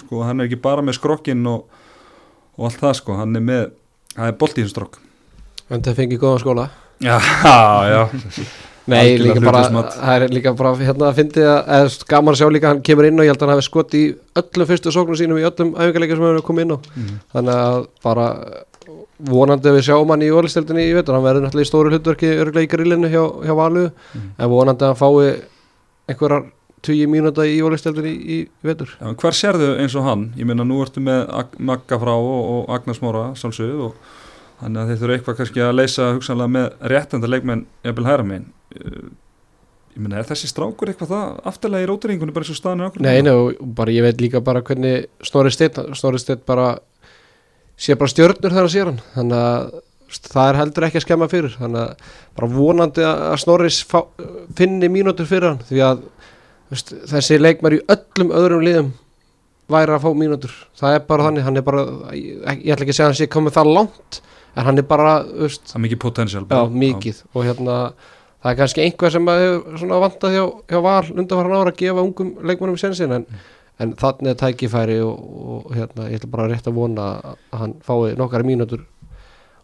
sko 0.00 0.22
hann 0.24 0.40
er 0.40 0.48
ekki 0.48 0.60
bara 0.64 0.84
með 0.84 0.96
skrokkin 0.96 1.42
og, 1.50 1.66
og 2.56 2.68
allt 2.68 2.80
það 2.80 2.94
sko, 3.00 3.18
hann 3.20 3.36
er 3.36 3.44
með 3.44 3.66
það 4.14 4.30
er 4.30 4.38
bolt 4.40 4.56
í 4.56 4.62
þessum 4.62 4.76
strák 4.76 5.02
en 5.66 5.84
það 5.84 6.00
fengið 6.00 6.22
góðan 6.22 6.42
skóla. 6.44 6.70
Já, 7.04 7.16
já 7.92 8.00
Nei, 8.86 9.16
líka 9.18 9.40
bara, 9.42 9.62
það 9.66 10.12
er 10.14 10.32
líka 10.34 10.52
bara 10.54 10.72
hérna 10.78 11.08
að 11.08 11.18
fyndi 11.18 11.42
að, 11.42 11.58
eða 11.76 12.06
gaman 12.10 12.34
að 12.36 12.40
sjá 12.40 12.50
líka 12.54 12.68
að 12.68 12.72
hann 12.74 12.82
kemur 12.86 13.08
inn 13.08 13.18
og 13.18 13.26
ég 13.26 13.32
held 13.32 13.40
að 13.40 13.48
hann 13.48 13.56
hafi 13.56 13.66
skott 13.66 13.96
í 13.98 14.02
öllum 14.38 14.68
fyrstu 14.68 14.92
sóknum 14.94 15.18
sínum 15.18 15.40
í 15.40 15.46
öllum 15.48 15.72
æfingarleika 15.74 16.14
sem 16.18 16.26
hann 16.26 16.36
hefur 16.36 16.46
komið 16.46 16.66
inn 16.66 16.74
á 16.76 16.78
mm. 16.78 17.14
þannig 17.34 17.56
að 17.64 17.78
bara 18.06 18.26
vonandi 19.30 19.70
að 19.70 19.78
við 19.78 19.86
sjáum 19.88 20.12
hann 20.14 20.22
í 20.22 20.30
ólisteldinni 20.30 20.84
í 20.86 20.92
vetur, 20.94 21.16
hann 21.16 21.24
verður 21.26 21.46
náttúrulega 21.46 21.66
í 21.66 21.70
stóru 21.70 21.90
hlutverki 21.90 22.30
örglega 22.36 22.68
í 22.68 22.70
grillinu 22.74 23.10
hjá, 23.10 23.22
hjá 23.46 23.54
Valu 23.58 23.86
Mm. 23.86 24.28
en 24.38 24.52
vonandi 24.52 24.86
að 24.86 24.92
hann 24.92 25.00
fái 25.00 25.42
einhverjar 26.12 26.44
20 26.86 27.10
mínúta 27.10 27.46
í 27.48 27.56
ólisteldinni 27.64 28.12
í, 28.12 28.36
í, 28.36 28.38
vetur 28.62 28.92
en 29.00 29.18
hver 29.18 29.34
sérðu 29.34 29.72
eins 29.82 29.96
og 29.98 30.06
hann? 30.06 30.28
Ég 30.38 30.46
meina 30.46 30.64
nú 30.64 30.78
ertu 30.84 31.02
með 31.02 31.26
Ag 31.34 31.56
Magga 31.58 31.98
frá 31.98 32.14
og, 32.14 32.70
og 32.70 33.98
þannig 34.60 34.80
að 34.80 34.90
þeir 34.90 35.00
þurfa 35.00 35.16
eitthvað 35.16 35.38
kannski 35.40 35.64
að 35.64 35.74
leysa 35.76 36.12
hugsanlega 36.14 36.52
með 36.54 36.68
réttenda 36.92 37.30
leikmenn 37.30 37.64
jafnvel 37.84 38.06
hæra 38.08 38.26
megin 38.26 38.46
Ég 39.96 40.02
meina 40.04 40.18
er 40.20 40.26
þessi 40.28 40.50
strákur 40.50 40.90
eitthvað 40.92 41.12
það 41.14 41.36
afturlega 41.48 41.86
í 41.86 41.88
róturingunni 41.88 42.34
bara 42.36 42.44
eins 42.44 42.52
og 42.52 42.58
staðan 42.58 42.82
er 42.82 42.90
okkur? 42.90 43.04
Nei, 43.06 43.22
nei, 43.24 43.32
bara 43.78 43.94
ég 43.94 44.04
veit 44.04 44.18
líka 44.20 44.42
bara 44.44 44.60
hvernig 44.60 45.06
Snorri 45.24 45.52
Steinn, 45.54 45.94
Snorri 45.96 46.20
Steinn 46.20 46.42
bara 46.44 46.74
sé 47.80 47.96
bara 47.96 48.12
stjörnur 48.12 48.52
þegar 48.52 48.66
hann 48.66 48.72
sér 48.74 48.90
hann. 48.90 49.00
Þannig 49.14 49.40
að 49.40 49.70
það 50.28 50.50
er 50.50 50.58
heldur 50.60 50.86
ekki 50.88 51.00
að 51.00 51.06
skemma 51.06 51.28
fyrir. 51.32 51.56
Þannig 51.56 51.80
að 51.80 52.12
bara 52.36 52.50
vonandi 52.52 53.06
að 53.08 53.38
Snorri 53.40 53.72
finni 54.58 54.90
mínútur 54.92 55.28
fyrir 55.30 55.54
hann 55.54 55.64
því 55.70 55.82
að 55.86 56.04
veist, 56.74 56.92
þessi 57.14 57.40
leikmar 57.40 57.78
í 57.78 57.82
öllum 57.96 58.34
öðrum 58.36 58.64
liðum 58.66 58.92
væri 59.72 59.96
að 59.96 60.04
fá 60.04 60.10
mínútur. 60.12 60.52
Það 60.78 60.98
er 60.98 61.06
bara 61.08 61.30
þannig, 61.30 61.46
hann 61.46 61.60
er 61.60 61.64
bara 61.66 61.86
ég, 62.12 62.44
ég 62.52 62.76
ætla 62.76 62.84
ekki 62.84 62.92
að 62.92 62.98
segja 63.00 63.08
að 63.08 63.14
hann 63.14 63.20
sé 63.22 63.30
komið 63.32 63.56
það 63.56 63.72
langt 63.78 64.20
en 64.56 64.68
hann 64.68 64.80
er 64.80 64.86
bara, 64.88 65.16
veist, 65.40 65.66
Það 65.72 65.80
er 65.80 65.84
mikið 65.84 66.02
potensial 66.04 66.44
já, 66.48 66.60
mikið. 66.84 67.24
Og 67.34 67.48
hérna 67.48 67.78
það 68.42 68.52
er 68.52 68.58
kannski 68.60 68.84
einhver 68.84 69.14
sem 69.14 69.30
að 69.32 69.42
hefur 69.44 69.78
svona 69.82 70.00
vantað 70.04 70.36
hjá, 70.36 70.44
hjá 70.72 70.80
val 70.84 71.04
undanfæran 71.12 71.56
ára 71.56 71.72
að 71.72 71.80
gefa 71.82 72.04
ungum 72.04 72.34
leikmannum 72.46 72.80
sensin 72.80 73.16
en, 73.16 73.26
en 73.82 73.94
þannig 74.00 74.32
er 74.32 74.38
tækifæri 74.42 75.00
og, 75.04 75.24
og 75.56 75.72
hérna, 75.76 76.10
ég 76.10 76.20
ætla 76.20 76.32
bara 76.36 76.50
rétt 76.52 76.68
að 76.68 76.78
vona 76.78 77.08
að 77.16 77.42
hann 77.62 77.74
fái 77.86 78.14
nokkara 78.18 78.46
mínútur 78.46 78.84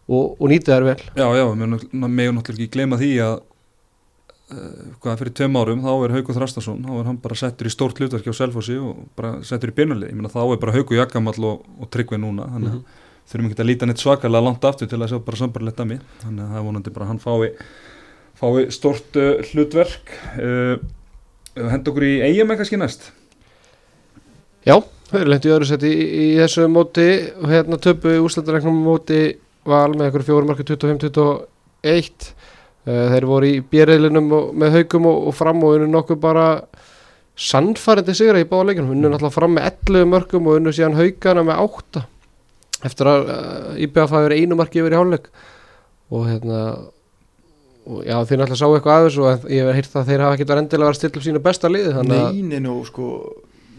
og, 0.09 0.35
og 0.39 0.45
nýti 0.51 0.71
þær 0.71 0.87
vel. 0.89 0.99
Já, 1.15 1.27
já, 1.37 1.45
megum 1.55 2.37
náttúrulega 2.37 2.57
ekki 2.57 2.71
gleyma 2.73 2.99
því 2.99 3.11
að 3.23 3.35
uh, 3.37 4.89
hvað 5.03 5.21
fyrir 5.21 5.35
tveim 5.39 5.59
árum 5.61 5.85
þá 5.85 5.91
er 5.93 6.15
Hauku 6.17 6.35
Þrastason, 6.35 6.83
þá 6.83 6.91
er 6.97 7.07
hann 7.11 7.21
bara 7.23 7.39
settur 7.39 7.69
í 7.69 7.73
stórt 7.73 8.01
hlutverki 8.01 8.33
á 8.33 8.35
Selfossi 8.35 8.75
og 8.81 9.05
bara 9.17 9.37
settur 9.47 9.71
í 9.71 9.77
byrnulegi, 9.77 10.11
ég 10.11 10.19
meina 10.19 10.33
þá 10.33 10.43
er 10.43 10.59
bara 10.61 10.75
Hauku 10.75 10.99
Jakkamall 10.99 11.49
og, 11.49 11.63
og 11.79 11.91
Tryggvi 11.93 12.19
núna, 12.19 12.49
þannig 12.57 12.77
að 12.77 13.01
þurfum 13.31 13.49
ekki 13.49 13.63
að 13.63 13.69
líta 13.69 13.87
neitt 13.87 14.03
svakalega 14.03 14.43
langt 14.43 14.65
aftur 14.67 14.89
til 14.91 14.99
að 14.99 15.13
sjá 15.13 15.19
bara 15.23 15.39
sambarlegt 15.39 15.79
að 15.79 15.91
mér, 15.93 16.05
þannig 16.25 16.43
að 16.43 16.51
það 16.51 16.59
er 16.59 16.65
vonandi 16.67 16.93
bara 16.97 17.07
hann 17.07 17.21
fái, 17.23 17.53
fái 18.39 18.67
stórt 18.73 19.17
uh, 19.19 19.41
hlutverk. 19.51 20.13
Uh, 20.37 20.77
hend 21.57 21.89
okkur 21.89 22.05
í 22.07 22.13
eigum 22.25 22.53
kannski 22.57 22.79
næst? 22.81 23.11
Já, 24.63 24.77
þau 25.09 25.19
eru 25.19 25.33
lengt 25.33 25.47
í 25.47 25.53
öðru 25.53 25.67
seti 25.69 25.91
í, 25.91 26.05
í 26.25 26.27
þessu 26.39 26.69
móti. 26.71 27.07
Og 27.41 27.51
hérna 27.51 27.79
töpu 27.81 28.15
úrslutaregnum 28.23 28.79
móti 28.85 29.21
val 29.67 29.91
með 29.93 30.07
einhverju 30.07 30.29
fjórum 30.29 30.49
marki 30.51 30.65
25-21 30.67 31.29
uh, 31.29 33.05
þeir 33.13 33.29
voru 33.29 33.51
í 33.51 33.61
björðilinum 33.73 34.33
með 34.59 34.79
haugum 34.79 35.11
og, 35.11 35.29
og 35.29 35.37
fram 35.37 35.63
og 35.63 35.77
unnu 35.77 35.91
nokkuð 35.93 36.19
bara 36.23 36.47
sannfærandi 37.39 38.13
sigra 38.13 38.41
í 38.41 38.49
báða 38.49 38.69
leikunum 38.69 38.91
unnu 38.93 39.09
náttúrulega 39.09 39.33
fram 39.33 39.55
með 39.57 39.69
11 39.89 40.09
mörgum 40.11 40.49
og 40.49 40.59
unnu 40.59 40.73
síðan 40.75 40.99
haugana 40.99 41.45
með 41.47 41.63
8 41.63 42.03
eftir 42.87 43.09
að 43.09 43.31
IBF 43.85 44.11
hafi 44.11 44.27
verið 44.27 44.43
einu 44.43 44.57
marki 44.59 44.81
yfir 44.81 44.95
í 44.95 44.99
hálfleik. 44.99 45.29
Og 46.13 46.27
hérna 46.27 46.59
já 47.83 48.15
þeir 48.23 48.39
náttúrulega 48.39 48.59
sáu 48.59 48.75
eitthvað 48.77 48.97
af 48.97 49.07
þessu 49.07 49.23
og 49.27 49.47
ég 49.51 49.65
hef 49.65 49.77
heyrt 49.77 49.95
að 49.99 50.09
þeir 50.09 50.21
hafa 50.23 50.37
ekkert 50.37 50.51
verið 50.53 50.63
endilega 50.63 50.87
verið 50.87 50.93
að 50.95 50.99
stilla 51.01 51.19
upp 51.19 51.25
sínu 51.25 51.41
besta 51.43 51.71
liði 51.71 51.91
að 51.91 52.11
Neini 52.11 52.59
nú 52.63 52.75
sko 52.87 53.07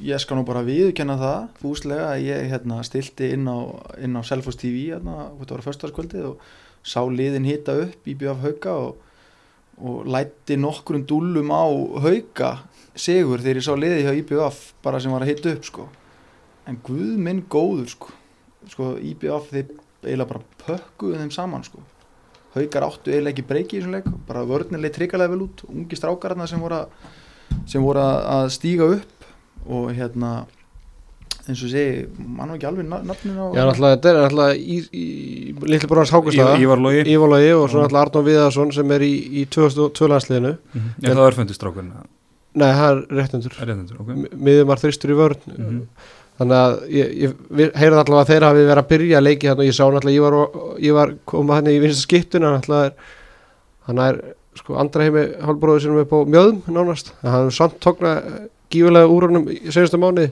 ég 0.05 0.21
skal 0.21 0.37
nú 0.37 0.45
bara 0.45 0.65
viðkenna 0.67 1.17
það 1.21 1.47
fúslega 1.63 2.11
að 2.11 2.27
ég 2.27 2.51
hérna, 2.51 2.83
stilti 2.85 3.31
inn 3.37 3.49
á, 3.49 3.59
á 3.65 4.21
Selfos 4.27 4.59
TV 4.61 4.91
hérna, 4.91 5.31
þetta 5.39 5.57
var 5.57 5.65
föstaskvöldið 5.69 6.27
og 6.33 6.45
sá 6.85 7.01
liðin 7.09 7.49
hita 7.49 7.79
upp 7.87 8.11
í 8.11 8.17
BF 8.21 8.45
Hauka 8.45 8.75
og, 8.77 8.99
og 9.81 10.05
lætti 10.11 10.59
nokkrum 10.61 11.07
dúllum 11.09 11.55
á 11.55 11.65
Hauka 12.05 12.51
sigur 12.93 13.41
þegar 13.41 13.63
ég 13.63 13.67
sá 13.67 13.73
liði 13.79 14.05
hjá 14.05 14.13
IBF 14.21 14.61
bara 14.85 15.01
sem 15.01 15.15
var 15.15 15.25
að 15.25 15.33
hita 15.33 15.55
upp 15.55 15.65
sko. 15.71 15.89
En 16.69 16.77
guð 16.85 17.17
minn 17.25 17.41
góður 17.51 17.89
sko. 17.95 18.13
Sko 18.69 18.93
IBF 19.01 19.49
þeir 19.51 19.73
eiginlega 20.05 20.31
bara 20.31 20.45
pökkuðu 20.61 21.23
þeim 21.23 21.33
saman 21.33 21.65
sko 21.65 21.81
Haukar 22.55 22.87
áttu 22.87 23.11
eiginlega 23.11 23.35
ekki 23.35 23.47
breyki 23.49 23.77
í 23.77 23.81
þessum 23.83 23.95
leik. 23.97 24.09
Bara 24.29 24.45
vörnileg 24.47 24.93
tryggalega 24.95 25.31
vel 25.35 25.43
út. 25.49 25.65
Ungi 25.69 25.97
strákarna 25.99 26.47
sem 26.49 26.61
voru 26.63 26.77
að, 26.85 26.87
sem 27.67 27.83
voru 27.83 27.99
að 28.05 28.51
stíga 28.55 28.91
upp 28.99 29.27
og 29.67 29.91
hérna 29.97 30.45
eins 31.45 31.61
og 31.61 31.69
segi, 31.69 32.07
mann 32.17 32.49
var 32.49 32.57
ekki 32.57 32.67
alveg 32.71 32.87
na- 32.89 33.03
nafnin 33.05 33.37
á 33.37 33.45
Já, 33.53 33.65
náttúrulega, 33.69 33.97
þetta 33.99 34.09
er 34.11 34.19
náttúrulega 34.23 34.55
í, 34.57 34.77
í, 34.97 35.55
litli 35.61 35.89
bróðans 35.91 36.13
Hákustæða 36.15 36.55
Ívar 36.63 36.81
Logi. 36.81 37.03
Ívalagi 37.13 37.51
og 37.53 37.67
svo 37.69 37.83
náttúrulega 37.83 38.05
Arnón 38.07 38.25
Viðarsson 38.31 38.73
sem 38.73 38.91
er 38.97 39.01
í, 39.05 39.13
í 39.43 39.47
2002 39.53 40.09
landsliðinu. 40.09 40.55
Mhm. 40.73 40.89
Já, 41.05 41.11
það 41.13 41.27
er 41.29 41.37
fundistrákurinn, 41.41 41.93
Nei, 42.55 42.69
það 42.71 42.89
er 42.95 43.01
réttundur 43.19 43.55
réttendur, 43.61 44.01
ok. 44.01 44.09
M- 44.15 44.29
Miðumar 44.47 44.79
þristur 44.79 45.11
í 45.11 45.17
vörn. 45.19 45.41
Mhm. 45.59 45.81
Þannig 46.35 46.59
að 46.59 46.73
ég, 46.91 47.11
ég 47.23 47.75
heyrði 47.79 47.99
allavega 48.01 48.23
að 48.25 48.31
þeir 48.33 48.45
hafi 48.49 48.63
verið 48.67 48.81
að 48.83 48.89
byrja 48.91 49.19
að 49.21 49.27
leiki 49.29 49.47
þarna. 49.51 49.63
Og 49.63 49.69
ég 49.69 49.77
sá 49.77 49.85
náttúrulega 49.87 50.19
Ívar, 50.19 50.35
og- 50.41 50.81
Ívar 50.91 51.13
koma 51.31 51.55
hann 51.61 51.71
í 51.71 51.77
vinsta 51.83 52.03
skiptuna 52.09 52.51
er, 52.85 52.93
hann 53.87 53.99
er 54.03 54.19
sko 54.59 54.75
andra 54.79 55.03
heimi 55.07 55.23
hálfbróður 55.45 55.81
sinum 55.85 56.01
upp 56.03 56.13
á 56.15 56.19
mjöðum 56.27 56.61
nánast, 56.75 57.13
en 57.23 57.31
hann 57.31 57.47
hefur 57.47 57.57
samt 57.59 57.79
tókna 57.83 58.13
gífulega 58.71 59.11
úr 59.11 59.29
honum 59.29 59.47
í 59.51 59.61
senasta 59.71 59.99
mánuði. 59.99 60.31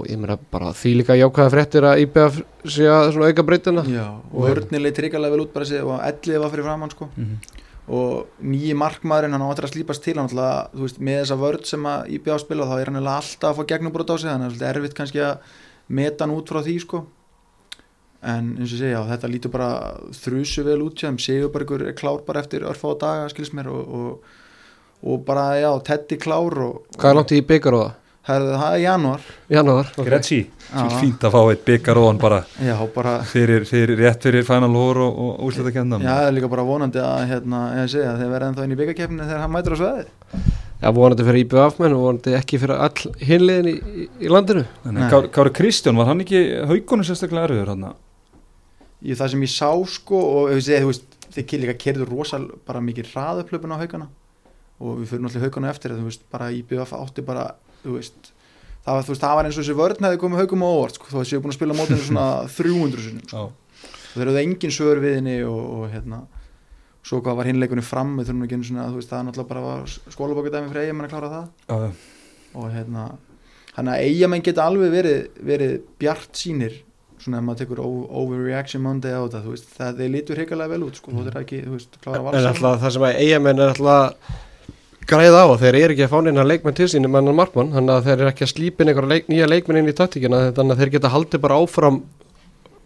Og 0.00 0.08
ég 0.10 0.18
meina 0.18 0.36
bara 0.50 0.72
því 0.74 0.92
líka 1.00 1.14
jákvæða 1.14 1.52
fréttir 1.54 1.84
að 1.86 2.00
IBF 2.02 2.40
sé 2.66 2.82
að 2.90 3.12
svona 3.14 3.28
auka 3.30 3.44
breytina 3.46 3.84
Já, 3.86 4.08
Og- 4.34 4.48
vörnileg 4.48 4.92
tryggalega 4.96 5.30
vel 5.36 5.44
út 5.46 5.52
bara 5.54 5.64
segi 5.64 5.84
og 5.86 6.00
ellið 6.02 6.40
var 6.42 6.50
fyrir 6.50 6.64
framann 6.66 6.90
sko. 6.90 7.08
Mhm. 7.16 7.38
Og 7.84 8.40
nýji 8.40 8.72
markmaðurinn 8.80 9.36
hann 9.36 9.44
áttur 9.44 9.66
að 9.68 9.74
slípast 9.74 10.04
til 10.04 10.16
hann 10.16 10.30
alltaf, 10.30 10.70
þú 10.72 10.86
veist, 10.86 11.00
með 11.04 11.18
þessa 11.20 11.40
vörð 11.40 11.66
sem 11.68 11.88
að 11.90 12.14
IBA 12.16 12.38
spila 12.40 12.68
þá 12.70 12.76
er 12.78 12.90
hann 12.90 13.00
alltaf 13.02 13.50
að 13.50 13.58
fá 13.58 13.68
gegnumbrot 13.72 14.12
á 14.12 14.16
sig 14.16 14.30
þannig 14.30 14.48
að 14.48 14.56
það 14.62 14.68
er 14.70 14.78
erfitt 14.80 14.96
kannski 15.00 15.20
að 15.20 15.58
meta 15.98 16.24
hann 16.24 16.36
út 16.38 16.52
frá 16.52 16.62
því 16.64 16.78
sko 16.80 17.02
en 18.24 18.54
eins 18.56 18.72
og 18.72 18.80
segja, 18.80 19.02
þetta 19.10 19.30
lítur 19.30 19.52
bara 19.52 19.68
þrjusu 20.16 20.64
vel 20.64 20.78
út 20.86 21.02
sem 21.02 21.18
Sigurbergur 21.20 21.84
er 21.84 21.96
klár 21.98 22.22
bara 22.24 22.40
eftir 22.40 22.64
örfá 22.64 22.94
daga, 23.00 23.28
skils 23.32 23.52
mér 23.56 23.68
og, 23.68 23.98
og, 23.98 24.30
og 25.04 25.26
bara, 25.28 25.50
já, 25.60 25.68
Teddy 25.84 26.16
klár 26.22 26.56
og, 26.64 26.80
Hvað 26.96 27.10
er 27.10 27.18
langt 27.20 27.36
í 27.36 27.42
byggar 27.44 27.76
og 27.76 27.84
það? 27.84 28.00
Herðu, 28.24 28.52
það 28.56 28.74
er 28.74 28.80
januar 28.80 29.24
Janúar 29.52 29.88
okay. 29.92 30.04
Gretzi, 30.06 30.38
svo 30.70 30.86
fínt 30.96 31.24
að 31.28 31.34
fá 31.34 31.40
eitt 31.42 31.64
byggar 31.66 31.98
og 32.00 32.06
hann 32.08 32.20
bara 32.22 32.40
Já, 32.56 32.74
bara, 32.94 33.18
fyrir, 33.28 33.66
fyrir, 33.68 33.98
rétt 34.00 34.24
fyrir 34.24 34.46
Final 34.48 34.72
Four 34.78 35.00
og, 35.04 35.18
og 35.24 35.42
úrslæta 35.48 35.74
kennan 35.74 36.04
já, 36.04 36.08
það 36.08 36.28
er 36.28 36.36
líka 36.38 36.50
bara 36.54 36.64
vonandi 36.64 37.02
að, 37.04 37.24
hérna, 37.34 37.64
ég 37.82 37.90
segja, 37.92 38.14
þeir 38.20 38.30
verða 38.32 38.48
ennþá 38.52 38.64
inn 38.64 38.72
í 38.76 38.78
byggakeppni 38.80 39.26
þegar 39.28 39.44
hann 39.44 39.52
mætur 39.52 39.76
á 39.76 39.78
sveði 39.82 40.06
Já, 40.80 40.88
vonandi 40.96 41.28
fyrir 41.28 41.42
IBF 41.44 41.78
menn 41.80 41.96
og 41.98 42.02
vonandi 42.06 42.34
ekki 42.38 42.62
fyrir 42.62 42.80
all 42.86 43.12
hinliðin 43.28 43.70
í, 43.70 43.76
í, 43.76 44.08
í 44.24 44.32
landinu 44.32 44.64
Nei. 44.86 44.96
Nei. 44.96 45.04
Kári 45.12 45.30
Kári 45.36 45.52
Kristján, 45.60 46.00
var 46.00 46.08
hann 46.08 46.24
ekki 46.24 46.42
haugunum 46.70 47.04
sérstaklega 47.04 47.50
erfiður 47.50 47.74
hann? 47.74 47.86
Í 49.04 49.16
það 49.20 49.34
sem 49.34 49.44
ég 49.44 49.52
sá, 49.52 49.68
sko, 49.98 50.20
og 50.40 50.56
ég 50.56 50.80
þú 50.80 50.90
veist, 50.94 51.14
þeir 51.36 51.64
líka 51.66 51.76
kerður 51.80 52.12
rosal 52.12 52.44
bara 52.64 52.80
mikið 52.84 53.12
hraðuplöpun 53.12 53.76
á 53.76 53.80
haugana 53.82 54.08
og 54.80 55.00
við 55.00 55.12
fyrir 55.12 55.24
náttúrulega 55.24 55.50
haugana 55.50 55.72
eftir, 55.72 55.94
þú 55.96 56.08
veist, 56.08 56.24
bara 56.32 56.50
IBF 56.54 56.94
átti 56.96 57.24
bara, 57.26 57.46
þú 57.84 57.96
veist, 57.98 58.30
það 58.84 58.96
var, 58.98 59.08
veist, 59.08 59.24
það 59.24 59.36
var 59.38 59.48
eins 59.48 59.58
og 59.58 59.62
þessi 59.64 59.76
vörn 59.80 60.08
hefði 60.08 60.22
komið 60.22 60.42
haugum 60.42 60.64
á 60.64 60.68
óvart, 60.70 60.98
sko, 60.98 61.10
þó 61.12 61.18
að 61.20 61.28
séu 61.30 61.42
búin 61.44 61.54
að 61.54 61.58
spila 61.58 61.76
mótinu 61.78 62.06
svona 62.08 62.28
300 62.56 63.04
sinum, 63.04 63.26
sko. 63.28 63.44
Þeir 64.14 64.24
eru 64.28 64.40
engin 64.44 64.74
svör 64.74 65.02
við 65.02 65.18
henni 65.18 65.36
og, 65.48 65.60
og 65.78 65.84
hérna 65.92 66.22
svo 67.04 67.20
hvað 67.20 67.38
var 67.40 67.48
hinleikunni 67.50 67.84
fram 67.84 68.14
við 68.16 68.30
þurfum 68.30 68.44
ekki 68.46 68.58
einu 68.58 68.68
svona, 68.68 68.88
þú 68.88 69.00
veist, 69.00 69.10
það 69.10 69.20
er 69.20 69.28
náttúrulega 69.28 69.52
bara 69.52 70.12
skólabókudæmi 70.14 70.70
fyrir 70.70 70.86
eigamenn 70.86 71.08
að 71.08 71.12
klára 71.12 71.32
það. 71.32 71.48
Já, 71.68 72.14
og 72.54 72.68
hérna 72.72 73.06
hann 73.74 73.90
að 73.90 74.04
eigamenn 74.06 74.44
geta 74.46 74.66
alveg 74.68 74.92
verið, 74.94 75.24
verið 75.44 75.74
bjart 76.00 76.38
sínir 76.38 76.78
svona 77.24 77.40
ef 77.40 77.46
maður 77.46 77.60
tekur 77.62 77.82
overreaction 77.84 78.82
Monday 78.84 79.14
á 79.16 79.22
veist, 79.48 79.68
það 79.74 80.00
þeir 80.00 80.12
lítur 80.12 80.40
hrikalega 80.40 80.74
vel 80.74 80.86
út, 80.86 80.98
sko, 81.00 81.14
þú 81.14 81.24
þeir 81.26 81.38
ekki, 81.40 81.60
þú 81.64 81.76
veist, 81.76 81.98
klára 82.04 82.20
En 82.20 82.46
græða 85.10 85.44
á 85.44 85.48
þeir 85.60 85.78
eru 85.80 85.94
ekki 85.94 86.06
að 86.06 86.12
fá 86.12 86.18
neina 86.24 86.44
leikmenn 86.46 86.76
til 86.76 86.88
sín 86.90 87.08
markmann, 87.10 87.72
þannig 87.74 87.94
að 87.94 88.04
þeir 88.08 88.18
eru 88.18 88.30
ekki 88.30 88.46
að 88.46 88.52
slípin 88.52 88.90
einhverja 88.90 89.12
leik, 89.12 89.28
nýja 89.28 89.48
leikmenn 89.50 89.80
inn 89.80 89.92
í 89.92 89.96
taktíkina 89.96 90.44
þannig 90.56 90.76
að 90.76 90.82
þeir 90.82 90.94
geta 90.96 91.12
haldið 91.14 91.42
bara 91.44 91.58
áfram 91.62 92.02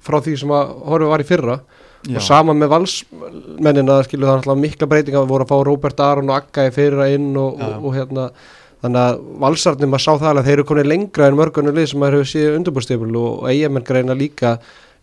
frá 0.05 0.21
því 0.25 0.37
sem 0.41 0.55
að 0.55 0.73
horfið 0.89 1.13
var 1.13 1.25
í 1.25 1.29
fyrra 1.29 1.59
og 2.07 2.23
sama 2.23 2.55
með 2.55 2.71
valsmennina 2.73 3.99
skilu 4.07 4.27
það 4.27 4.33
er 4.33 4.41
alltaf 4.41 4.61
mikla 4.63 4.89
breytinga 4.91 5.23
við 5.25 5.33
vorum 5.33 5.49
að 5.49 5.51
fá 5.51 5.67
Róbert 5.67 6.03
Aron 6.05 6.31
og 6.31 6.37
Akka 6.39 6.69
í 6.69 6.75
fyrra 6.75 7.09
inn 7.11 7.33
og, 7.37 7.59
Já. 7.59 7.67
og, 7.67 7.87
og 7.89 7.97
hérna 7.97 8.27
þannig 8.85 9.01
að 9.03 9.23
valsarnir 9.43 9.91
maður 9.91 10.05
sá 10.05 10.13
það 10.23 10.41
að 10.41 10.49
þeir 10.49 10.55
eru 10.57 10.67
konið 10.69 10.91
lengra 10.93 11.29
en 11.29 11.39
mörgunum 11.39 11.75
lið 11.75 11.89
sem 11.91 12.03
maður 12.03 12.21
hefur 12.21 12.31
síðan 12.33 12.61
undirbúrstíful 12.61 13.11
og, 13.19 13.41
eigamenn 13.51 13.87
greina 13.89 14.17
líka 14.19 14.55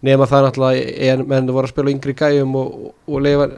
nema 0.06 0.28
það 0.30 0.48
náttúrulega 0.48 0.86
eigamenn 0.96 1.52
voru 1.52 1.68
að 1.68 1.74
spila 1.74 1.92
yngri 1.92 2.16
gæjum 2.16 2.56
og, 2.62 2.72
og 3.10 3.26
leifa 3.26 3.50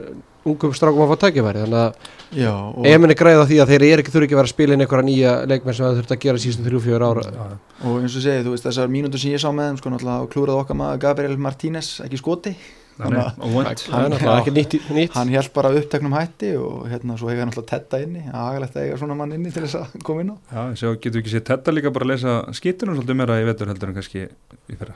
ungum 0.47 0.73
strákum 0.77 1.03
að 1.05 1.11
fá 1.13 1.21
tækifæri 1.25 1.63
þannig 1.65 1.81
að 1.81 2.39
já, 2.41 2.51
og, 2.53 2.81
eigamenn 2.87 3.13
er 3.13 3.19
græða 3.21 3.45
því 3.51 3.59
að 3.63 3.71
þeir 3.73 3.85
eru 3.87 4.03
ekki 4.03 4.13
þurfi 4.15 4.27
ekki 4.27 4.37
að 4.37 4.41
vera 4.41 4.49
að 4.49 4.55
spila 4.55 4.75
inn 4.77 4.85
einhverja 4.85 5.07
nýja 5.09 5.35
leikmenn 5.51 5.77
sem 5.77 5.85
það 5.85 5.99
þurft 5.99 6.15
að 6.15 6.21
gera 6.25 6.43
síðan 6.43 6.67
3-4 6.71 7.11
ára 7.11 7.27
já, 7.27 7.45
og 7.83 8.01
eins 8.01 8.17
og 8.17 8.25
segið, 8.25 8.43
þú 8.47 8.55
veist, 8.55 8.67
þessar 8.67 8.91
mínútur 8.97 9.23
sem 9.23 9.35
ég 9.35 9.43
sá 9.43 9.49
með 9.51 9.71
þeim, 9.71 9.79
sko, 9.81 9.93
náttúrulega 9.93 10.33
klúrað 10.33 10.61
okkar 10.63 10.79
maður 10.81 11.03
Gabriel 11.05 11.39
Martínez, 11.47 11.93
ekki 12.07 12.21
skoti 12.21 12.55
Það 12.97 13.13
er 13.13 15.11
hann 15.13 15.29
held 15.29 15.49
bara 15.53 15.69
uppteknum 15.77 16.13
hætti 16.17 16.49
og 16.57 16.87
hérna 16.89 17.17
svo 17.19 17.29
hefði 17.29 17.43
hann 17.43 17.51
alltaf 17.51 17.65
tetta 17.69 17.99
inni 18.01 18.23
agalegt 18.31 18.75
að 18.77 18.85
eiga 18.87 18.97
svona 19.01 19.17
mann 19.19 19.31
inni 19.35 19.51
til 19.53 19.63
þess 19.65 19.75
að 19.77 19.97
koma 20.07 20.23
inn 20.23 20.31
á. 20.33 20.35
Já, 20.49 20.63
sjá, 20.81 20.87
getur 21.03 21.21
ekki 21.21 21.33
séð 21.35 21.43
þetta 21.51 21.73
líka 21.75 21.91
bara 21.93 22.07
að 22.07 22.11
lesa 22.13 22.33
skýtunum 22.57 22.97
svolítið 22.97 23.19
meira 23.21 23.37
í 23.41 23.45
vetur 23.47 23.69
heldur 23.71 23.91
en 23.91 23.97
kannski 23.99 24.23
í 24.25 24.77
fyrra. 24.79 24.95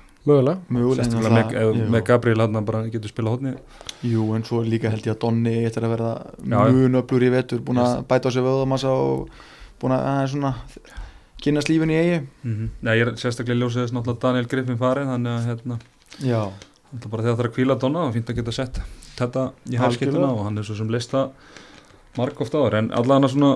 mögulega. 0.70 1.06
En 1.06 1.12
með, 1.22 1.92
það- 2.02 2.08
Gabriel 2.10 2.42
hann 2.46 2.66
bara 2.66 2.82
getur 2.90 3.10
spila 3.14 3.30
hodni. 3.36 3.54
Jú, 4.06 4.26
en 4.36 4.44
svo 4.50 4.64
líka 4.66 4.90
held 4.90 5.06
ég 5.06 5.14
að 5.16 5.22
Donni 5.22 5.56
eftir 5.66 5.84
að 5.86 5.94
verða 5.98 6.12
Já, 6.42 6.58
já. 6.58 6.72
mun 6.74 7.02
öflur 7.04 7.22
í 7.28 7.30
vetur 7.34 7.60
búin 7.62 7.78
að 7.82 8.02
bæta 8.10 8.30
á 8.30 8.32
sig 8.34 8.42
vöðamassa 8.46 8.90
og 8.90 9.30
búin 9.82 9.94
að 9.98 10.08
aðeins 10.10 10.34
svona 10.36 10.56
kynast 11.42 11.70
lífin 11.70 11.90
í 11.94 11.98
eigi. 12.02 12.20
Mm 12.46 12.70
Nei, 12.82 12.96
ég 12.98 13.08
er 13.08 13.14
sérstaklega 13.18 13.62
ljósið 13.62 13.88
að 16.92 16.98
Já, 16.98 17.00
þetta 17.00 17.08
er 17.08 17.12
bara 17.12 17.24
þegar 17.24 17.36
það 17.36 17.44
er 17.44 17.50
að 17.50 17.56
kvíla 17.56 17.76
Donna 17.80 18.00
og 18.08 18.14
fínt 18.16 18.30
að 18.30 18.36
geta 18.36 18.52
sett 18.52 18.82
þetta 19.16 19.52
í 19.72 19.78
Algjörlega. 19.78 20.32
og 20.32 20.44
hann 20.46 20.58
er 20.58 20.64
svo 20.64 20.76
sem 20.76 20.90
leist 20.90 21.12
það 21.12 21.32
marg 22.18 22.42
ofta 22.42 22.58
áður, 22.58 22.76
en 22.76 22.92
allan 22.92 23.24
að 23.24 23.32
svona 23.32 23.52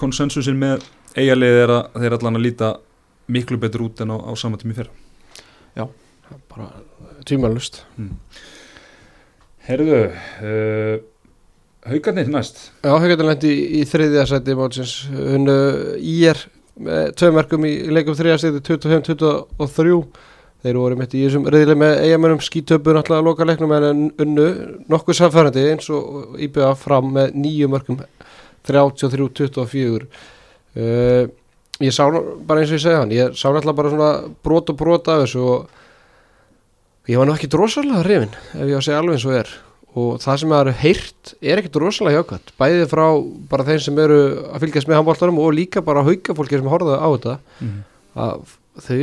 konsensusin 0.00 0.56
með 0.58 0.86
eigalið 1.16 1.58
er 1.66 1.74
að 1.76 2.00
þeir 2.00 2.16
allan 2.16 2.36
að 2.36 2.46
líta 2.46 2.70
miklu 3.28 3.58
betur 3.60 3.82
út 3.82 4.00
en 4.00 4.10
á, 4.10 4.16
á 4.16 4.32
sama 4.36 4.56
tími 4.56 4.74
fyrra. 4.74 4.90
bara 6.48 6.70
tímalust 7.28 7.84
Herðu, 9.62 9.98
uh, 10.42 10.96
haugarnir 11.86 12.26
næst. 12.32 12.72
Já, 12.82 12.90
Haukarnir 12.90 13.28
lendi 13.28 13.52
í, 13.52 13.66
í 13.78 13.82
þriðja 13.86 14.24
seti 14.26 14.56
mótsins 14.58 14.94
unnu 15.12 15.54
í 16.02 16.16
er 16.26 16.40
með 16.82 17.12
tvö 17.20 17.30
merkum 17.36 17.66
í 17.68 17.74
leikum 17.92 18.16
þriðja 18.18 18.40
seti 18.42 18.62
25-23 18.72 20.00
þeir 20.62 20.78
voru 20.78 20.98
mitt 20.98 21.14
í 21.18 21.24
þessum 21.24 21.46
reyðileg 21.50 21.78
með 21.82 22.00
eigamönum 22.06 22.42
skítöpu 22.44 22.94
náttúrulega 22.94 23.22
að 23.22 23.28
loka 23.28 23.46
leiknum 23.48 23.74
en 23.76 24.02
unnu 24.22 24.48
nokkuð 24.92 25.18
samfærandi 25.18 25.66
eins 25.72 25.90
og 25.90 26.38
IBA 26.42 26.72
fram 26.78 27.10
með 27.16 27.34
nýju 27.42 27.70
mörkum 27.72 27.98
33-24 28.68 30.06
uh, 30.06 31.24
ég 31.82 31.94
sá 31.94 32.04
bara 32.46 32.62
eins 32.62 32.70
og 32.70 32.78
ég 32.78 32.84
segja 32.84 33.02
hann 33.02 33.14
ég 33.14 33.34
sá 33.34 33.48
náttúrulega 33.50 33.78
bara 33.80 33.92
svona 33.96 34.12
brot 34.44 34.70
og 34.70 34.78
brot 34.78 35.10
af 35.10 35.24
þessu 35.24 35.42
og 35.42 37.10
ég 37.10 37.18
var 37.18 37.26
nú 37.28 37.34
ekki 37.34 37.50
drosalega 37.50 38.06
hrifin 38.06 38.40
ef 38.54 38.62
ég 38.62 38.78
á 38.78 38.80
að 38.80 38.86
segja 38.86 39.02
alveg 39.02 39.18
eins 39.18 39.28
og 39.28 39.38
er. 39.40 39.54
Og 39.92 40.12
það 40.22 40.38
sem 40.40 40.52
það 40.54 40.62
eru 40.62 40.72
heyrt 40.80 41.32
er 41.42 41.60
ekkert 41.60 41.82
rosalega 41.82 42.20
hjákvæmt 42.22 42.52
bæðið 42.60 42.86
frá 42.94 43.06
bara 43.50 43.66
þeim 43.66 43.82
sem 43.84 43.98
eru 44.00 44.20
að 44.48 44.62
fylgjast 44.62 44.88
með 44.88 45.00
handbóltarum 45.00 45.40
og 45.42 45.56
líka 45.58 45.82
bara 45.84 46.04
hauka 46.06 46.36
fólki 46.38 46.60
sem 46.60 46.70
horfða 46.70 46.96
á 47.02 47.08
þetta. 47.12 47.34
Mm. 47.58 47.80
að 48.22 48.46
þau 48.80 49.00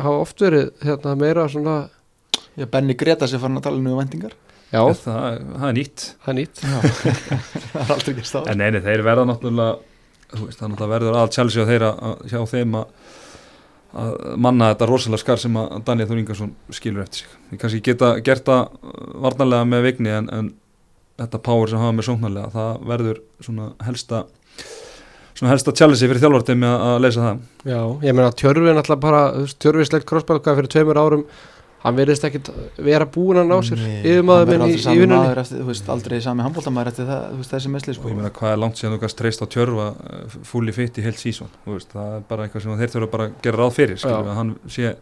hafa 0.00 0.16
oft 0.22 0.40
verið 0.40 0.70
hérna, 0.84 1.14
meira 1.20 1.48
svona 1.52 1.76
Já, 2.54 2.66
Benny 2.70 2.94
Greta 2.94 3.26
sér 3.26 3.40
farin 3.42 3.58
að 3.58 3.64
tala 3.66 3.80
um 3.80 3.98
vendingar 3.98 4.32
já, 4.70 4.80
Það, 4.80 5.40
það 5.58 5.66
er 5.68 5.74
nýtt. 5.76 6.04
það 6.22 6.30
er 6.32 6.36
nýtt. 6.38 6.62
Það 7.74 7.82
er 7.82 7.92
aldrei 7.94 8.12
ekki 8.14 8.24
stáð 8.28 8.48
En 8.52 8.60
neini, 8.62 8.80
þeir 8.84 9.02
verða 9.06 9.26
náttúrulega 9.30 9.74
þú 10.34 10.46
veist, 10.48 10.58
það 10.60 10.70
náttúrulega 10.72 10.92
verður 10.94 11.18
að 11.20 11.32
Chelsea 11.36 11.62
og 11.62 11.68
þeirra 11.70 11.90
að 12.08 12.24
hjá 12.32 12.40
þeim 12.54 12.76
að, 12.80 12.86
að 14.04 14.14
manna 14.46 14.70
þetta 14.72 14.88
rosalega 14.90 15.22
skar 15.22 15.42
sem 15.42 15.58
að 15.60 15.74
Daniel 15.86 16.08
Þór 16.10 16.22
Ingarsson 16.22 16.54
skilur 16.74 17.04
eftir 17.04 17.22
sig. 17.24 17.34
Ég 17.54 17.62
kannski 17.62 17.82
geta 17.90 18.12
gert 18.26 18.46
það 18.48 18.62
uh, 18.64 18.94
varnarlega 19.26 19.68
með 19.70 19.84
vigni 19.88 20.14
en, 20.14 20.30
en 20.34 20.48
þetta 21.22 21.42
power 21.46 21.70
sem 21.70 21.82
hafa 21.82 21.94
með 21.98 22.08
sóknarlega 22.10 22.54
það 22.54 22.88
verður 22.94 23.20
svona 23.46 23.68
helsta 23.86 24.24
svona 25.34 25.50
helsta 25.54 25.74
Chelsea 25.74 26.08
fyrir 26.10 26.22
þjálfartemi 26.22 26.68
að, 26.68 26.84
að 26.90 27.00
leysa 27.04 27.24
það. 27.24 27.42
já, 27.66 27.80
ég 28.06 28.14
meina 28.14 28.30
tjörfi 28.38 28.76
náttúrulega 28.78 29.02
bara 29.02 29.24
tjörfislegt 29.64 30.08
crossball 30.08 30.40
hvað 30.40 30.60
fyrir 30.62 30.72
tveimur 30.76 31.00
árum. 31.02 31.26
Hann 31.84 31.98
verðist 31.98 32.24
ekkit 32.24 32.46
vera 32.80 33.04
búin 33.12 33.36
að 33.42 33.50
ná 33.50 33.58
sér 33.66 33.80
yfirmaður 34.08 34.46
minn 34.48 34.62
í, 34.70 34.76
í 34.78 34.94
vinnunni. 35.02 35.34
eftir, 35.36 35.58
þú 35.58 35.66
veist, 35.68 35.88
Aldrei 35.92 36.14
sami 36.24 36.40
handbóltamæður 36.46 36.88
eftir 36.94 37.08
það, 37.10 37.26
þú 37.28 37.40
veist, 37.42 37.50
þessi 37.52 37.72
mesli 37.74 37.92
og 37.92 37.98
sko. 37.98 38.08
ég 38.08 38.16
meina 38.16 38.30
hvað 38.38 38.52
er 38.54 38.60
langt 38.62 38.80
síðan 38.80 38.94
þú 38.94 39.00
kannst 39.02 39.18
treyst 39.18 39.44
á 39.44 39.46
tjörfa 39.52 39.88
fúli 40.48 40.72
fitt 40.72 40.96
í 40.96 41.04
heilt 41.04 41.20
sísón 41.20 41.52
það 41.66 42.14
er 42.14 42.24
bara 42.30 42.46
eitthvað 42.46 42.64
sem 42.64 42.80
þeir 42.80 42.94
þurfa 42.94 43.10
bara 43.12 43.26
að 43.28 43.36
gera 43.44 43.60
ráð 43.60 43.76
fyrir 43.76 44.00
skilur, 44.00 44.30
að 44.32 44.40
hann 44.40 44.54
sé, 44.78 44.94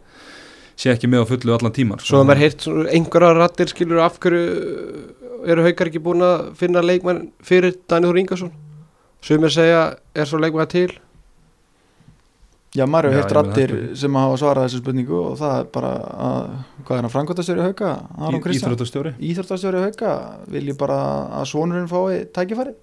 sé 0.75 0.91
ekki 0.91 1.07
með 1.13 1.23
á 1.23 1.25
fullu 1.31 1.55
allan 1.55 1.77
tíman 1.79 2.03
svo 2.03 2.19
að 2.19 2.27
maður 2.33 2.43
heyrt 2.43 2.67
svona 2.67 2.85
einhverja 2.99 3.31
rattir 3.39 3.71
skilur 3.71 4.03
af 4.03 4.19
hverju 4.19 4.43
eru 5.55 5.69
haukar 5.69 5.87
ekki 5.87 6.03
búin 6.03 6.27
að 6.27 6.49
finna 6.59 6.83
leikmann 6.83 7.29
fyrir 7.47 7.79
Daniel 7.87 8.11
Þór 8.11 8.23
Ingarsson 8.25 8.51
sumir 9.23 9.53
segja 9.53 9.81
er 10.15 10.29
svo 10.29 10.39
leikmann 10.41 10.69
til? 10.71 10.91
Já, 12.73 12.87
ég 12.87 12.89
meina, 12.89 13.25
rattir 13.37 13.71
sem 13.97 14.15
hafa 14.17 14.37
svarað 14.41 14.65
þessu 14.65 14.79
spurningu 14.81 15.17
og 15.19 15.33
það 15.37 15.59
er 15.59 15.67
bara 15.75 15.91
að, 16.27 16.45
hvað 16.87 16.95
er 16.95 17.03
hann, 17.03 17.13
frangotastjóri 17.13 17.65
hauka? 17.67 17.91
Íþróttastjóri. 18.49 19.11
Íþróttastjóri 19.29 19.83
hauka. 19.83 20.13
Vil 20.49 20.63
ég 20.71 20.79
bara 20.79 20.97
að 21.37 21.51
sonurinn 21.51 21.85
fái 21.91 22.23
tækifæri? 22.33 22.73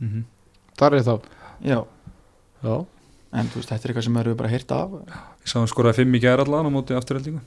Mm 0.00 0.08
-hmm. 0.08 0.24
þar 0.80 0.94
er 0.94 1.04
þá. 1.04 1.20
Já, 1.60 1.84
já, 2.64 2.86
en 3.32 3.46
þú 3.52 3.60
veist, 3.60 3.68
þetta 3.68 3.84
er 3.84 3.90
eitthvað 3.90 4.04
sem 4.04 4.16
hefur 4.16 4.34
bara 4.34 4.48
heyrt 4.48 4.72
af. 4.72 4.90
Ég 5.44 5.48
sá 5.52 5.58
hann 5.58 5.68
skoraði 5.68 5.94
fimm 5.94 6.14
í 6.14 6.20
gæra 6.20 6.40
allan 6.40 6.66
á 6.66 6.70
móti 6.72 6.96
afturheldingu 6.96 7.40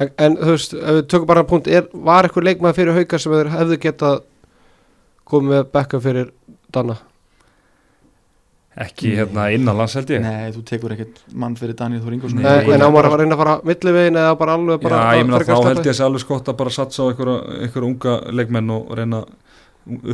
En, 0.00 0.10
en 0.18 0.36
þú 0.36 0.50
veist, 0.56 0.74
ef 0.74 0.96
við 0.96 1.06
tökum 1.10 1.26
bara 1.26 1.44
punkt 1.44 1.68
er, 1.68 1.86
var 1.92 2.24
eitthvað 2.24 2.48
leikmaður 2.48 2.78
fyrir 2.78 2.96
hauka 2.96 3.18
sem 3.18 3.32
hefðu 3.32 3.78
getað 3.82 4.22
komið 5.28 5.48
með 5.52 5.72
bekka 5.72 6.00
fyrir 6.00 6.32
Danna 6.72 6.96
ekki 8.80 9.10
hérna 9.18 9.50
innanlands 9.52 9.94
held 9.98 10.08
ég. 10.14 10.22
Nei, 10.24 10.50
þú 10.54 10.62
tekur 10.64 10.94
ekkert 10.94 11.18
mann 11.36 11.54
fyrir 11.60 11.74
Daniel 11.76 12.00
Þór 12.00 12.14
Nei, 12.32 12.42
Nei, 12.42 12.64
ég- 12.64 12.74
en 12.74 12.80
ámar 12.86 13.04
að 13.04 13.18
reyna 13.20 13.34
að 13.36 13.42
fara 13.42 13.56
millivegin 13.68 14.16
eða 14.16 14.38
bara 14.38 14.54
alveg 14.56 14.80
bara 14.80 14.96
Já, 15.12 15.18
ég 15.20 15.26
meina 15.28 15.40
þá 15.44 15.66
held 15.66 15.82
ég 15.84 15.92
að 15.92 15.98
sé 15.98 16.04
alveg 16.06 16.20
skott 16.24 16.48
að 16.48 16.56
bara 16.56 16.70
satsa 16.70 17.02
á 17.04 17.08
einhverja 17.12 17.84
unga 17.84 18.14
leikmenn 18.32 18.70
og 18.72 18.94
reyna 18.96 19.24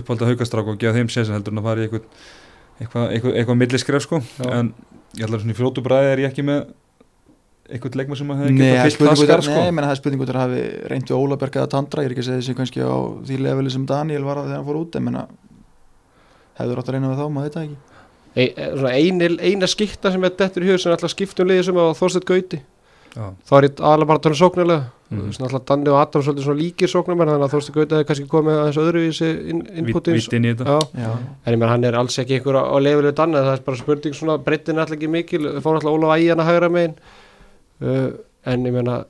uppvalda 0.01 0.27
haukastráku 0.27 0.75
og 0.75 0.79
gefa 0.83 0.97
þeim 0.99 1.09
sér 1.13 1.31
heldur 1.31 1.53
en 1.55 1.59
að 1.63 1.69
fara 1.69 1.87
í 1.87 2.03
eitthvað 2.81 3.57
milliskref 3.57 4.03
sko. 4.03 4.21
Já. 4.43 4.51
en 4.59 4.75
ég 5.15 5.23
held 5.25 5.35
að 5.35 5.41
svona 5.45 5.55
í 5.55 5.59
fljótu 5.59 5.83
bræði 5.85 6.13
er 6.13 6.19
ég 6.25 6.31
ekki 6.33 6.45
með 6.47 6.67
eitthvað 7.69 7.99
leikma 8.01 8.17
sem 8.17 8.31
að 8.33 8.39
hefði 8.43 8.53
Nei, 8.59 8.69
getað 8.73 8.83
fyllt 8.83 8.83
það 8.83 8.95
spurning 8.97 9.19
út 9.23 9.29
skar 9.29 9.39
af- 9.39 9.45
sko? 9.45 9.55
nei, 9.61 9.71
menn 9.77 9.85
það 9.85 9.91
er 9.95 10.01
spurning 10.01 10.23
út 10.25 10.29
af 10.31 10.35
að 10.35 10.43
hafi 10.45 10.63
reyndi 10.89 11.15
Ólaberg 11.15 11.53
eða 11.61 11.69
Tandra, 11.75 12.03
ég 12.03 12.07
er 12.09 12.15
ekki 12.15 12.23
að 12.25 12.29
segja 12.29 12.41
þessi 12.43 12.57
kannski 12.59 12.81
á 12.81 12.97
því 13.29 13.37
leveli 13.45 13.71
sem 13.71 13.85
Daniel 13.87 14.25
var 14.25 14.37
að 14.41 14.47
þegar 14.49 14.57
hann 14.59 14.67
fór 14.69 14.79
út. 14.83 14.97
En 14.97 15.05
menna 15.05 15.27
hefur 16.59 16.81
átt 16.81 16.89
að 16.89 16.95
reyna 16.97 17.11
við 17.13 17.21
þá, 17.21 17.27
maður 17.29 17.45
veit 17.49 17.55
það 17.59 17.67
ekki 17.69 17.77
eina 18.39 19.71
skipta 19.71 20.13
sem 20.15 20.27
er 20.27 20.35
dettur 20.39 20.67
í 20.67 20.73
hug 20.73 20.81
sem 20.81 20.93
er 20.93 20.99
alltaf 20.99 21.15
skiptum 21.15 21.49
liði 21.49 21.69
sem 21.69 21.81
á 21.81 21.87
Þorstedt 21.99 22.29
Gauti. 22.29 22.61
Já. 23.09 23.33
þá 23.49 23.53
er 23.57 23.65
ég 23.65 23.79
aðalega 23.81 24.09
bara 24.11 24.21
að 24.21 24.25
tala 24.27 24.37
sóknarlega 24.37 24.83
mm. 25.09 25.31
svona 25.33 25.47
alltaf 25.49 25.63
Danni 25.71 25.89
og 25.91 25.97
Adam 25.99 26.23
svolítið 26.23 26.45
svona 26.45 26.61
líkir 26.61 26.91
sóknarmenn 26.93 27.31
þannig 27.33 27.47
að 27.47 27.55
Þorstedt 27.55 27.79
Gauti 27.79 27.97
hefði 27.97 28.09
kannski 28.11 28.27
komið 28.31 28.59
aðeins 28.63 29.21
in, 29.25 29.63
inn 29.73 29.89
í 29.89 29.95
þetta. 29.97 30.77
Já, 30.77 31.07
Já, 31.07 31.09
en 31.17 31.57
ég 31.57 31.63
menn 31.63 31.73
hann 31.73 31.87
er 31.89 31.99
alls 31.99 32.19
ekki 32.21 32.37
einhver 32.39 32.61
á, 32.61 32.77
leifilegu 32.85 33.17
Danni 33.17 33.41
það 33.41 33.55
er 33.57 33.65
bara 33.67 33.81
spurning 33.81 34.19
svona 34.19 34.37
breytin 34.45 34.77
er 34.77 34.85
alltaf 34.85 34.99
ekki 34.99 35.11
mikil. 35.17 35.43
Við 35.49 35.63
fórum 35.65 35.81
alltaf 35.81 35.97
Ólaf 35.97 36.15
Ægjan 36.19 36.45
að 36.45 36.51
hægra 36.53 36.71
megin. 36.77 36.99
Uh, 37.79 38.09
en 38.53 38.69
ég 38.69 38.77
menna 38.77 39.01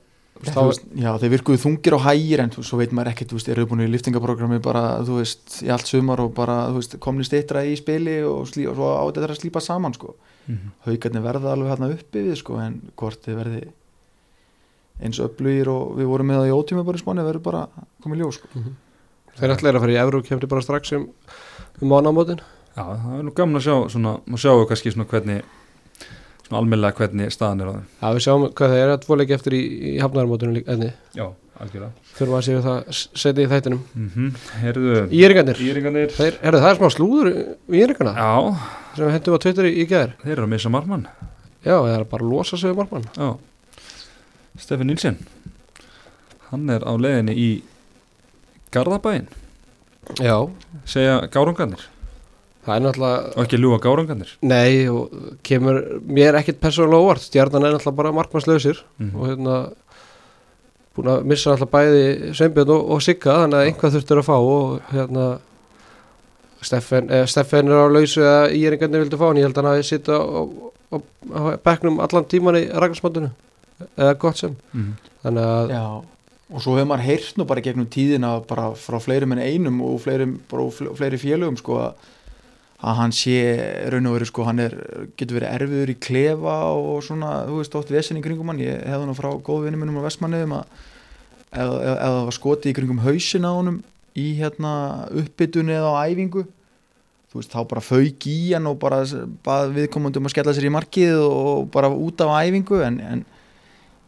þá, 0.45 0.59
veist, 0.69 0.83
já, 0.95 1.09
þeir 1.19 1.31
virkuðu 1.35 1.59
þungir 1.65 1.95
á 1.95 1.99
hægir 2.07 2.39
en 2.45 2.49
þú- 2.53 2.63
svo 2.63 2.77
veit 2.79 2.93
maður 2.95 3.11
ekkert, 3.11 3.29
þú 3.33 3.37
veist, 3.39 3.49
eru 3.51 3.65
búin 3.67 3.83
í 3.83 3.89
liftingaprógrami 3.91 4.59
bara, 4.63 4.83
þú 5.03 5.17
veist, 5.19 5.57
í 5.65 5.69
allt 5.73 5.87
sumar 5.91 6.21
og 6.23 6.33
bara, 6.37 6.69
þú 6.71 6.77
veist, 6.79 6.95
komni 7.03 7.25
stittra 7.27 7.65
í 7.67 7.75
spili 7.75 8.19
og, 8.23 8.45
slí, 8.47 8.63
og 8.69 8.75
svo 8.79 8.87
á 8.95 9.03
þetta 9.11 9.27
að 9.33 9.39
slípa 9.41 9.61
saman, 9.61 9.93
sko. 9.93 10.15
Mhm. 10.49 10.71
haugarnir 10.87 11.21
verða 11.21 11.51
alveg 11.53 11.69
hérna 11.69 11.89
uppi 11.93 12.23
við, 12.25 12.35
sko, 12.39 12.55
en 12.57 12.81
hvort 12.97 13.21
þið 13.21 13.35
verði 13.37 13.59
eins 15.03 15.19
öflugir 15.19 15.67
og 15.71 15.95
við 15.99 16.07
vorum 16.09 16.27
með 16.31 16.39
það 16.41 16.49
í 16.49 16.55
ótíma 16.57 16.85
bara 16.87 16.97
í 16.97 17.03
spáni, 17.03 17.23
verður 17.27 17.43
bara 17.43 17.67
komið 18.03 18.23
ljós, 18.23 18.39
sko. 18.39 18.47
Þeir 19.39 19.53
ætla 19.55 19.69
er 19.69 19.75
að 19.77 19.83
fara 19.85 19.93
í 19.93 19.99
Evru 20.01 20.23
kemdi 20.25 20.47
bara 20.49 20.61
strax 20.65 20.91
um, 20.97 21.05
um 21.81 21.87
mánamótin 21.93 22.41
Já, 22.75 22.83
það 22.83 23.13
er 23.19 23.23
nú 23.23 23.31
gaman 23.35 23.59
að 23.59 23.65
sjá 23.67 23.75
svona, 23.93 24.11
maður 24.25 24.41
sjáu 24.43 24.65
kannski 24.67 24.91
svona 24.95 25.07
hvernig 25.11 25.43
svona 26.49 26.59
almennilega 26.63 26.97
hvernig 26.97 27.31
staðan 27.33 27.61
er 27.61 27.69
á 27.69 27.73
þeim. 27.77 27.85
Já, 28.01 28.07
við 28.15 28.23
sjáum 28.25 28.45
hvað 28.57 28.73
það 28.73 28.81
er 28.83 28.91
að 28.95 29.03
tvoleiki 29.05 29.35
eftir 29.37 29.55
í, 29.55 29.61
í 29.93 29.93
hafnarmótinu 30.01 30.55
líka 30.55 30.73
enni 30.73 30.89
Já, 31.15 31.25
algjörlega. 31.61 31.91
Fyrir 32.17 32.35
að 32.39 32.45
séu 32.47 32.61
það 32.65 32.93
setja 32.97 33.45
í 33.45 33.49
þættinum. 33.51 33.81
Mm 33.95 34.31
Herðu, 34.63 34.95
Íringarnir, 35.19 35.61
Íringarnir. 35.69 36.13
Þeir, 36.17 36.39
herru, 36.41 36.61
það 36.63 36.71
er 36.73 36.79
smá 36.81 36.89
slúður 36.95 37.29
í 37.31 37.83
Íringana 37.83 38.15
Já, 38.17 38.31
sem 38.95 39.05
við 39.05 39.13
hendum 39.17 39.37
á 39.37 39.43
Twitter 39.45 39.69
í, 39.69 39.73
í 39.77 39.85
gæðir 39.91 40.15
þeir 40.23 40.33
eru 40.37 40.47
að 40.47 40.53
missa 40.55 40.73
marmann 40.73 41.05
Já, 41.59 41.75
það 41.75 41.93
er 41.99 42.07
bara 42.09 42.25
að 42.25 42.33
losa 42.33 42.57
sig 42.57 42.71
um 42.73 42.79
markmann. 42.79 43.05
Já. 43.19 43.29
Stefán 44.59 44.89
Nilsen 44.89 45.19
Hann 46.49 46.69
er 46.73 46.81
á 46.87 46.93
leiðinni 46.97 47.35
í 47.37 47.49
Garðabæin 48.73 49.27
Já, 50.17 50.35
segja 50.89 51.19
gárungarnir 51.29 51.83
það 52.65 52.75
er 52.75 52.81
náttúrulega 52.85 53.33
og 53.35 53.43
ekki 53.45 53.59
ljúa 53.61 53.79
gárungarnir 53.83 54.31
Nei, 54.41 54.87
og 54.91 55.13
kemur 55.47 55.79
mér 56.05 56.35
ekkit 56.41 56.59
persónulega 56.61 57.03
óvart. 57.05 57.21
Stjarnan 57.25 57.65
er 57.65 57.75
náttúrulega 57.77 57.95
bara 58.01 58.11
markmannslausir 58.19 58.81
mm 58.99 59.15
og 59.15 59.27
hérna 59.31 59.55
búin 60.95 61.11
að 61.13 61.23
missa 61.31 61.53
náttúrulega 61.53 61.75
bæði 61.75 62.33
Sveinbjörn 62.35 62.73
og, 62.75 62.89
og 62.95 63.01
Sigga 63.05 63.37
þannig 63.43 63.59
að 63.61 63.69
einhvað 63.69 63.95
þurftur 63.95 64.21
að 64.23 64.27
fá 64.29 64.35
og 64.39 64.81
hérna 64.93 65.27
Steffen, 66.61 67.07
eh, 67.09 67.25
Steffen 67.25 67.69
er 67.71 67.79
á 67.79 67.87
lausu 67.87 68.19
eða 68.19 68.49
Íringarnir 68.51 69.05
vildu 69.05 69.17
fá 69.19 69.29
hann, 69.29 69.37
ég 69.39 69.45
held 69.47 69.55
að 69.55 69.63
hann 69.63 69.71
hafi 69.77 69.85
sitt 69.87 70.09
á, 70.11 70.19
á, 70.19 70.41
á, 70.91 71.41
bekknum 71.63 72.01
allan 72.03 72.25
tíman 72.27 72.57
í 72.59 72.65
ragnarsmátinu 72.67 73.29
eða 73.95 74.17
gott 74.19 74.37
sem 74.41 74.57
-hmm. 74.75 74.89
þannig 75.23 75.45
að 75.47 75.69
Já, 75.71 75.83
og 76.51 76.61
svo 76.61 76.75
hefur 76.75 76.89
maður 76.89 77.05
heyrt 77.07 77.37
nú 77.37 77.45
bara 77.47 77.61
gegnum 77.63 77.87
tíðina 77.87 78.33
bara 78.47 78.73
frá 78.75 78.99
fleirum 78.99 79.31
en 79.31 79.39
einum 79.39 79.81
og 79.81 80.01
fleirum, 80.01 80.39
bara 80.51 80.63
úr 80.63 80.71
fle- 80.75 80.95
fleiri 80.97 81.17
félögum 81.17 81.57
sko 81.57 81.77
að 81.79 81.93
að 82.79 82.95
hann 82.95 83.13
sé 83.15 83.39
raun 83.91 84.07
og 84.07 84.15
veru 84.15 84.27
sko 84.29 84.45
hann 84.47 84.61
er, 84.63 84.75
getur 85.19 85.39
verið 85.39 85.55
erfiður 85.57 85.91
í 85.91 85.97
klefa 85.99 86.55
og 86.71 87.01
svona, 87.03 87.31
þú 87.49 87.57
veist, 87.59 87.75
ótt 87.75 87.91
vesen 87.91 88.19
í 88.19 88.23
kringum 88.23 88.51
hann. 88.53 88.61
Ég 88.63 88.85
hefði 88.87 89.09
nú 89.09 89.15
frá 89.17 89.33
góðvinnum 89.35 89.83
minnum 89.83 89.99
á 89.99 90.07
Vestmanniðum 90.07 90.55
að 90.61 90.77
ef 91.49 91.73
það 91.99 92.19
var 92.29 92.37
skotið 92.37 92.71
í 92.71 92.77
kringum 92.77 93.03
hausin 93.03 93.47
á 93.49 93.51
honum 93.51 93.81
í 94.19 94.29
hérna 94.39 94.71
uppbytunni 95.11 95.75
eða 95.75 95.91
á 95.91 96.07
æfingu. 96.07 96.45
Þú 97.29 97.41
veist, 97.41 97.51
þá 97.51 97.61
bara 97.69 97.83
fauk 97.83 98.29
í 98.31 98.37
hann 98.53 98.69
og 98.69 98.79
bara 98.81 99.03
bað 99.45 99.75
viðkomandi 99.75 100.21
um 100.21 100.29
að 100.29 100.33
skella 100.33 100.55
sér 100.55 100.69
í 100.69 100.73
markið 100.73 101.19
og 101.25 101.67
bara 101.73 101.91
út 101.91 102.23
af 102.25 102.31
æfingu 102.47 102.79
en, 102.85 103.03
en 103.03 103.25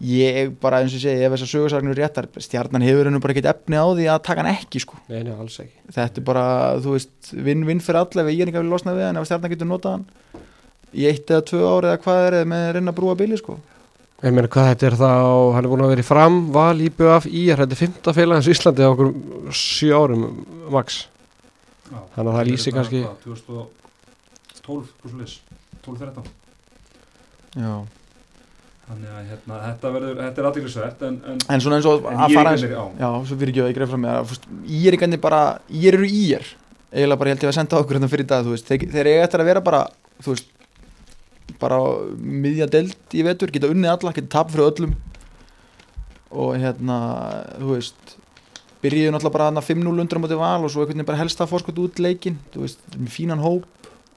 ég 0.01 0.53
bara 0.61 0.79
eins 0.81 0.93
og 0.95 0.97
ég 0.97 1.03
segi 1.05 1.25
ef 1.27 1.33
þessar 1.35 1.49
sögursagnir 1.51 1.91
eru 1.93 2.01
réttar 2.01 2.27
stjarnan 2.41 2.81
hefur 2.85 3.05
hennu 3.09 3.19
bara 3.21 3.33
ekkert 3.35 3.49
efni 3.51 3.77
á 3.77 3.85
því 3.85 4.05
að 4.09 4.21
taka 4.25 4.41
hann 4.41 4.55
ekki 4.55 4.79
sko. 4.81 4.95
Nei, 5.11 5.21
nei, 5.27 5.33
alls 5.35 5.59
ekki 5.61 5.93
þetta 5.97 6.21
er 6.21 6.25
bara, 6.31 6.45
þú 6.81 6.95
veist, 6.95 7.13
vinn-vinn 7.33 7.83
fyrir 7.85 7.99
alla 8.01 8.23
ef 8.25 8.31
ég 8.33 8.41
er 8.41 8.49
ekki 8.51 8.57
að 8.57 8.65
vilja 8.65 8.73
losna 8.75 8.95
við 8.97 9.05
hann 9.09 9.19
ef 9.21 9.27
stjarnan 9.29 9.53
getur 9.53 9.69
notað 9.69 9.91
hann 9.97 10.05
í 10.91 11.05
eitt 11.11 11.29
eða 11.31 11.45
tvö 11.51 11.61
ári 11.75 11.91
eða 11.91 12.01
hvað 12.05 12.23
er 12.27 12.37
eða 12.39 12.49
með 12.51 12.63
að 12.67 12.73
reyna 12.79 12.91
að 12.91 12.97
brúa 13.01 13.15
bíli 13.21 13.37
sko. 13.39 13.53
Ég 14.21 14.33
meina 14.37 14.49
hvað 14.53 14.67
þetta 14.71 14.85
er 14.89 14.95
þá, 15.01 15.11
hann 15.55 15.63
er 15.65 15.69
búin 15.71 15.81
að 15.85 15.91
vera 15.95 16.03
í 16.03 16.09
fram, 16.09 16.35
val, 16.53 16.77
IBF, 16.85 17.25
IR, 17.31 17.61
þetta 17.63 17.73
er 17.73 17.79
fymta 17.79 18.13
félagans 18.13 18.49
í 18.49 18.51
Íslandi 18.53 18.83
á 18.85 18.89
okkur 18.91 19.13
sjö 19.55 19.95
árum 19.97 20.25
max. 20.69 20.99
Þannig 21.89 22.29
að 22.29 22.35
það 22.37 22.49
lýsir 22.51 22.75
kannski- 22.75 23.05
2012 23.23 23.65
12-13 25.81 26.27
já. 27.57 27.73
Þannig 28.91 29.11
að 29.15 29.27
hérna, 29.29 29.57
þetta, 29.63 29.89
verður, 29.95 30.17
þetta 30.19 30.41
er 30.41 30.47
aðeinsvært 30.49 31.03
en, 31.07 31.17
en, 31.31 31.43
en 31.53 31.61
svona 31.63 31.77
eins 31.77 31.85
og 31.87 32.07
að 32.11 32.33
fara 32.35 32.51
eins 32.51 32.63
já. 32.65 33.07
svo 33.29 33.37
fyrir 33.39 33.51
ekki 33.53 33.61
að 33.63 33.69
ég 33.69 33.77
greið 33.77 33.91
fram 33.93 34.01
með 34.03 34.17
að 34.17 34.33
ég 34.67 34.87
er 34.89 34.97
ekki 34.97 35.19
bara, 35.23 35.39
ég 35.71 35.93
eru 35.93 36.09
í 36.09 36.23
er. 36.35 36.49
Eiginlega 36.91 37.21
bara 37.21 37.31
ég 37.31 37.37
held 37.37 37.45
ég 37.45 37.51
að 37.53 37.55
senda 37.55 37.79
okkur 37.79 37.97
hérna 37.97 38.09
fyrir 38.11 38.27
dag 38.27 38.49
veist, 38.51 38.67
þeir, 38.67 38.83
þeir 38.91 39.09
eiga 39.13 39.23
eftir 39.29 39.43
að 39.45 39.47
vera 39.47 39.63
bara 39.63 39.81
þú 40.19 40.33
veist, 40.33 40.51
bara 41.61 41.79
miðja 42.19 42.67
delt 42.73 43.15
í 43.15 43.23
vetur, 43.29 43.53
geta 43.55 43.71
unnið 43.71 43.93
alla 43.93 44.15
geta 44.17 44.33
tap 44.35 44.51
fyrir 44.51 44.67
öllum. 44.67 44.95
Og 46.31 46.55
hérna, 46.59 46.97
þú 47.61 47.73
veist 47.77 48.15
byrjuðu 48.83 49.15
náttúrulega 49.15 49.37
bara 49.37 49.51
þarna 49.53 49.67
5-0 49.69 50.03
undur 50.03 50.19
á 50.19 50.23
móti 50.25 50.41
val 50.41 50.65
og 50.65 50.73
svo 50.73 50.83
einhvern 50.83 50.97
veginn 50.97 51.11
bara 51.13 51.21
helst 51.21 51.39
að 51.39 51.53
fórskot 51.53 51.79
út 51.79 52.03
leikin, 52.03 52.41
þú 52.51 52.65
veist, 52.65 52.83
með 52.97 53.15
fínan 53.15 53.43
hóp. 53.43 53.69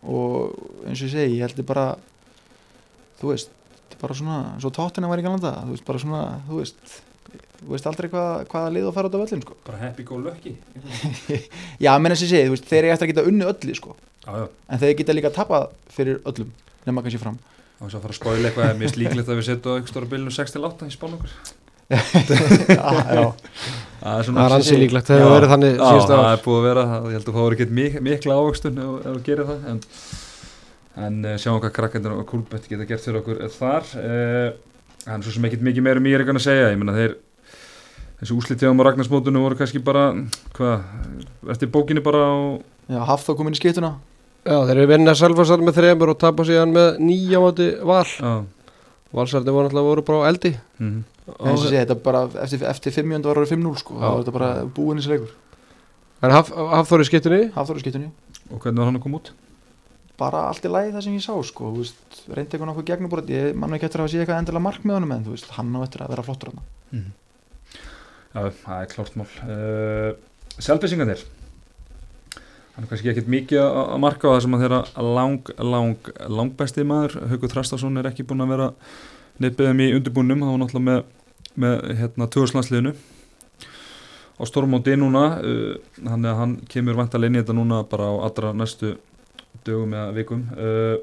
Og 0.02 0.50
eins 0.88 0.98
og 0.98 1.06
ég 1.06 1.14
segi, 1.14 1.38
ég 1.38 1.46
held 1.46 1.62
ég 1.62 1.68
bara 1.68 1.92
þú 3.20 3.30
veist, 3.30 3.54
þetta 3.94 4.00
er 4.00 4.02
bara 4.04 4.16
svona 4.18 4.38
svo 4.60 4.70
tóttina 4.74 5.08
var 5.10 5.22
í 5.22 5.26
galanda, 5.26 5.52
þú 5.64 5.74
veist, 5.76 5.84
bara 5.88 6.02
svona 6.02 6.22
þú 6.48 6.58
veist, 6.60 6.94
þú 7.64 7.70
veist 7.72 7.86
aldrei 7.88 8.10
hvað, 8.12 8.44
hvaða 8.52 8.74
lið 8.74 8.88
að 8.90 8.94
fara 8.98 9.08
út 9.10 9.16
af 9.16 9.24
öllin, 9.24 9.44
sko. 9.46 9.56
Bara 9.70 9.80
happy 9.86 10.04
go 10.10 10.18
lucky. 10.20 10.54
Já, 11.84 11.92
menn 12.02 12.12
að 12.12 12.20
ég 12.26 12.30
segi, 12.34 12.44
þú 12.50 12.54
veist, 12.58 12.68
þeir 12.68 12.82
eru 12.82 12.92
eftir 12.98 13.08
að 13.08 13.12
geta 13.14 13.26
unni 13.30 13.48
öllu 13.48 13.78
sko, 13.78 13.96
Já, 14.24 14.30
já, 14.42 14.46
en 14.74 14.80
þeir 14.84 14.94
geta 15.00 15.16
líka 15.16 15.32
tapað 15.36 15.66
fyrir 15.94 16.20
öllum, 16.28 16.50
nema 16.88 17.04
kannski 17.06 17.22
fram. 17.22 17.38
Og 17.80 17.88
þess 17.88 17.98
að 17.98 18.04
fara 18.06 18.14
að 18.14 18.20
spáila 18.20 18.48
eitthvað 18.50 18.70
er 18.70 18.80
mjög 18.80 18.96
líklegt 19.00 19.28
að 19.32 19.38
við 19.40 19.46
setjum 19.48 19.70
á 19.70 19.74
eitthvað 19.78 19.92
stóra 19.94 20.10
bilinu 20.12 20.32
6-8 20.32 20.86
í 20.88 20.94
spán 20.94 21.16
okkur. 21.18 21.32
Já, 21.84 21.98
já, 23.18 23.24
Það 24.00 24.20
er 24.20 24.28
er 24.44 24.54
ansi 24.56 24.70
sé- 24.70 24.78
líklegt, 24.80 25.08
það 25.10 25.18
hefur 25.20 25.34
verið 25.34 25.50
þannig 25.52 25.74
Já, 25.74 25.82
síðustu 25.84 26.14
það 26.14 26.28
er 26.30 26.40
búið 26.44 26.56
að 26.60 26.64
vera, 26.68 26.84
ég 26.94 27.16
held 27.18 27.26
að 27.28 27.34
það 27.34 27.42
voru 27.44 27.56
ekki 27.58 27.66
mik 27.78 27.98
mikla 28.06 28.36
ávöxtun 28.40 28.80
ef 28.84 28.94
ef 28.94 29.10
þú 29.18 29.22
gerir 29.26 29.48
það 29.50 29.66
en, 29.72 29.80
en 30.96 31.20
uh, 31.24 31.34
sjáum 31.40 31.60
hvað 31.62 31.74
krakkendur 31.74 32.14
og 32.20 32.26
kúlbett 32.30 32.68
geta 32.70 32.86
gert 32.88 33.02
fyrir 33.02 33.20
okkur 33.20 33.40
þar. 33.54 33.88
Uh, 33.98 34.48
hann 35.08 35.20
er 35.20 35.26
svo 35.26 35.34
sem 35.34 35.46
ekkit 35.48 35.64
mikið 35.66 35.86
meira 35.86 36.02
um 36.02 36.08
Írikan 36.08 36.38
að 36.38 36.46
segja, 36.46 36.70
ég 36.72 36.80
meina 36.80 36.94
þeir 36.96 37.16
þessi 38.20 38.36
úslittegum 38.38 38.80
á 38.80 38.84
Ragnarsmótunum 38.88 39.44
voru 39.44 39.58
kannski 39.58 39.82
bara 39.84 40.06
hvað, 40.56 40.84
eftir 41.52 41.70
bókinni 41.74 42.04
bara 42.04 42.22
á 42.24 42.34
já 42.94 43.00
Hafþór 43.10 43.38
kom 43.38 43.48
inn 43.50 43.56
í 43.56 43.60
skiptuna. 43.60 43.94
Já, 44.44 44.58
þeir 44.68 44.76
eru 44.76 44.90
vinnað 44.92 45.18
Selfossar 45.20 45.62
með 45.64 45.78
þremur 45.80 46.12
og 46.12 46.18
tapa 46.20 46.44
síðan 46.44 46.74
með 46.76 46.98
nýja 47.00 47.40
máti 47.40 47.70
val. 47.80 48.04
á, 48.20 48.32
Valsarði 49.14 49.52
voru 49.54 49.68
náttúrulega 49.68 49.88
voru 49.88 50.04
bara 50.04 50.20
á 50.20 50.28
eldi. 50.30 50.50
mm, 50.78 50.98
en 51.30 51.48
eins 51.48 51.62
og 51.62 51.64
ég 51.64 51.70
segi, 51.70 51.80
þetta 51.84 51.96
bara 52.02 52.22
eftir, 52.42 52.64
eftir 52.68 52.92
500 52.92 53.30
var 53.30 53.40
orðið 53.40 53.54
5-0 53.54 53.78
sko, 53.80 53.94
Já. 53.94 54.00
þá 54.02 54.10
var 54.10 54.20
þetta 54.24 54.36
bara 54.36 54.50
búin 54.76 55.00
í 55.00 55.06
leikur. 55.08 55.32
En 56.24 56.34
Haf, 56.34 56.50
Hafþór 56.50 57.04
í 57.04 57.08
skiptunni, 57.08 57.40
Hafþór 57.54 57.80
í 57.80 57.84
skiptunni, 57.84 58.10
og 58.50 58.60
hvernig 58.60 58.82
var 58.82 58.90
hann 58.90 58.98
að 58.98 59.04
koma 59.06 59.20
út 59.22 59.32
bara 60.18 60.46
allt 60.48 60.66
í 60.66 60.70
lagi 60.70 60.92
það 60.94 61.06
sem 61.06 61.16
ég 61.18 61.24
sá 61.24 61.34
sko, 61.48 61.70
veist, 61.74 62.18
reyndi 62.28 62.54
eitthvað 62.54 62.68
nokkuð 62.70 62.88
gegnubúrið 62.90 63.32
ég 63.34 63.56
mann 63.58 63.74
ekki 63.74 63.88
eftir 63.88 64.04
að 64.04 64.12
sé 64.12 64.20
eitthvað 64.22 64.42
endilega 64.42 64.66
mark 64.66 64.84
með 64.86 64.98
honum 64.98 65.14
en 65.16 65.24
veist, 65.26 65.48
hann 65.56 65.72
á 65.74 65.80
eftir 65.82 66.04
að 66.04 66.12
vera 66.14 66.26
flottur 66.26 66.52
hann 66.52 66.66
mm. 66.94 67.08
Já, 68.34 68.50
það 68.64 68.78
er 68.80 68.88
klárt 68.90 69.16
mál. 69.18 69.26
Uh, 69.46 70.08
Selfisingarnir 70.58 71.20
hann 72.74 72.82
er 72.82 72.90
kannski 72.90 73.10
ekkit 73.12 73.28
mikið 73.30 73.60
að 73.62 74.00
marka 74.02 74.26
á 74.26 74.34
það 74.34 74.40
sem 74.42 74.56
að 74.56 74.64
þeirra 74.64 75.08
lang, 75.14 75.50
lang, 75.62 76.08
langbæsti 76.26 76.86
maður. 76.90 77.20
Haukur 77.30 77.52
Þrastarsson 77.52 78.00
er 78.00 78.08
ekki 78.10 78.26
búin 78.26 78.42
að 78.42 78.50
vera 78.56 78.66
nefnum 79.38 79.82
í 79.84 79.92
undirbúnum, 79.94 80.42
var 80.42 80.58
náttúrulega 80.58 80.88
með, 80.88 81.04
með 81.62 81.76
hérna, 82.00 82.30
töðurslandsliðinu 82.34 82.94
á 84.34 84.42
stormóti 84.50 84.96
núna 84.98 85.24
uh, 85.38 85.74
hann, 86.02 86.26
hann 86.26 86.56
kemur 86.70 86.98
vantarlega 86.98 87.30
inn 87.30 87.38
í 87.38 87.42
þetta 87.44 87.54
núna 87.54 87.84
bara 87.86 88.10
á 88.10 88.14
allra 88.26 88.50
næstu 88.56 88.96
dögum 89.66 89.94
eða 89.94 90.14
vikum. 90.18 90.44
Uh, 90.58 90.96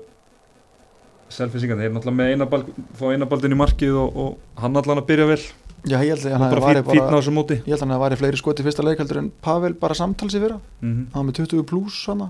Selfisingarnir 1.32 1.88
er 1.88 1.96
náttúrulega 1.96 2.20
með 2.20 2.34
einabald, 2.36 2.72
fá 3.00 3.06
einabaldin 3.14 3.56
í 3.56 3.60
markið 3.60 3.98
og, 4.02 4.18
og 4.20 4.62
hann 4.62 4.76
að 4.76 5.06
byrja 5.08 5.28
vel. 5.30 5.42
Já, 5.82 5.98
ég 5.98 6.12
held 6.12 6.26
að 6.28 6.36
hann 6.36 6.52
bara 6.52 6.66
væri 6.68 6.82
fít, 6.84 6.92
fítna 6.92 7.08
á 7.08 7.10
bara 7.10 7.22
þessu 7.22 7.34
móti. 7.34 7.58
Ég 7.64 7.72
held 7.72 7.82
að 7.82 7.88
hann 7.88 8.04
væri 8.04 8.18
fleiri 8.20 8.40
skoti 8.42 8.66
fyrsta 8.68 8.84
leik 8.86 9.00
heldur 9.02 9.22
en 9.24 9.32
Pavel 9.42 9.74
bara 9.80 9.98
samtals 9.98 10.36
í 10.36 10.42
fyrra. 10.44 10.60
Mm 10.84 11.08
hann 11.14 11.22
var 11.22 11.30
með 11.32 11.40
20 11.40 11.66
pluss 11.72 12.04
hann 12.12 12.28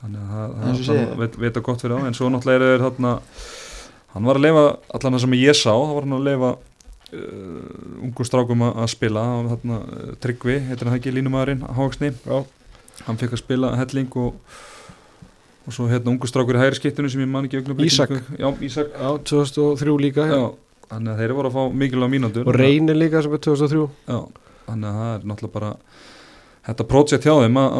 þannig 0.00 0.20
að 0.24 0.54
það, 0.56 0.80
það, 0.88 1.14
veit, 1.20 1.38
veit 1.44 1.58
að 1.58 1.64
gott 1.66 1.82
fyrir 1.84 2.00
á 2.00 2.08
en 2.08 2.16
svo 2.16 2.30
náttúrulega 2.32 2.60
er 2.64 2.72
þeir 2.72 2.84
þarna 2.86 3.12
hann 4.14 4.28
var 4.28 4.38
að 4.40 4.46
leifa, 4.46 4.64
allan 4.96 5.16
það 5.16 5.24
sem 5.24 5.36
ég 5.38 5.58
sá 5.58 5.70
þá 5.70 5.92
var 5.92 6.06
hann 6.06 6.16
að 6.16 6.28
leifa 6.28 6.52
uh, 6.54 8.06
ungu 8.06 8.26
strákum 8.26 8.64
að, 8.70 8.86
spila 8.94 9.26
hann 9.28 9.50
þarna, 9.52 9.80
uh, 9.84 10.14
Tryggvi, 10.24 10.56
heitir 10.70 10.88
hann 10.88 10.94
það 10.94 11.00
ekki 11.02 11.14
línumæðurinn 11.18 11.66
Háaksni, 11.76 12.12
Já. 12.24 12.38
Hann 13.06 13.20
fekk 13.20 13.36
að 13.36 13.42
spila 13.44 13.72
helling 13.80 14.12
og 14.20 14.34
og 15.66 15.74
svo 15.76 15.86
hérna 15.90 16.10
ungu 16.10 16.26
strákur 16.26 16.56
í 16.56 16.60
hægri 16.62 16.78
skiptinu 16.78 17.10
sem 17.12 17.20
ég 17.22 17.28
man 17.30 17.46
ekki 17.46 17.60
augnablik 17.60 17.90
Ísak. 17.92 18.10
já, 18.38 18.48
Ísak. 18.64 18.88
Já, 18.96 19.10
2003 19.28 19.96
líka 20.00 20.24
já, 20.26 20.40
þannig 20.90 21.12
að 21.12 21.20
þeir 21.20 21.34
voru 21.36 21.50
að 21.50 21.56
fá 21.58 21.74
mikilvæg 21.82 22.10
mínútur. 22.14 22.48
Og 22.48 22.56
reynir 22.56 22.96
líka 22.96 23.22
sem 23.22 23.34
er 23.36 23.42
2003 23.44 23.84
Já, 24.08 24.18
þannig 24.66 24.88
að 24.88 24.96
það 25.00 25.12
er 25.14 25.28
náttúrulega 25.30 25.54
bara 25.58 25.70
þetta 26.66 26.86
projekt 26.90 27.28
hjá 27.28 27.34
þeim 27.44 27.60
að 27.60 27.76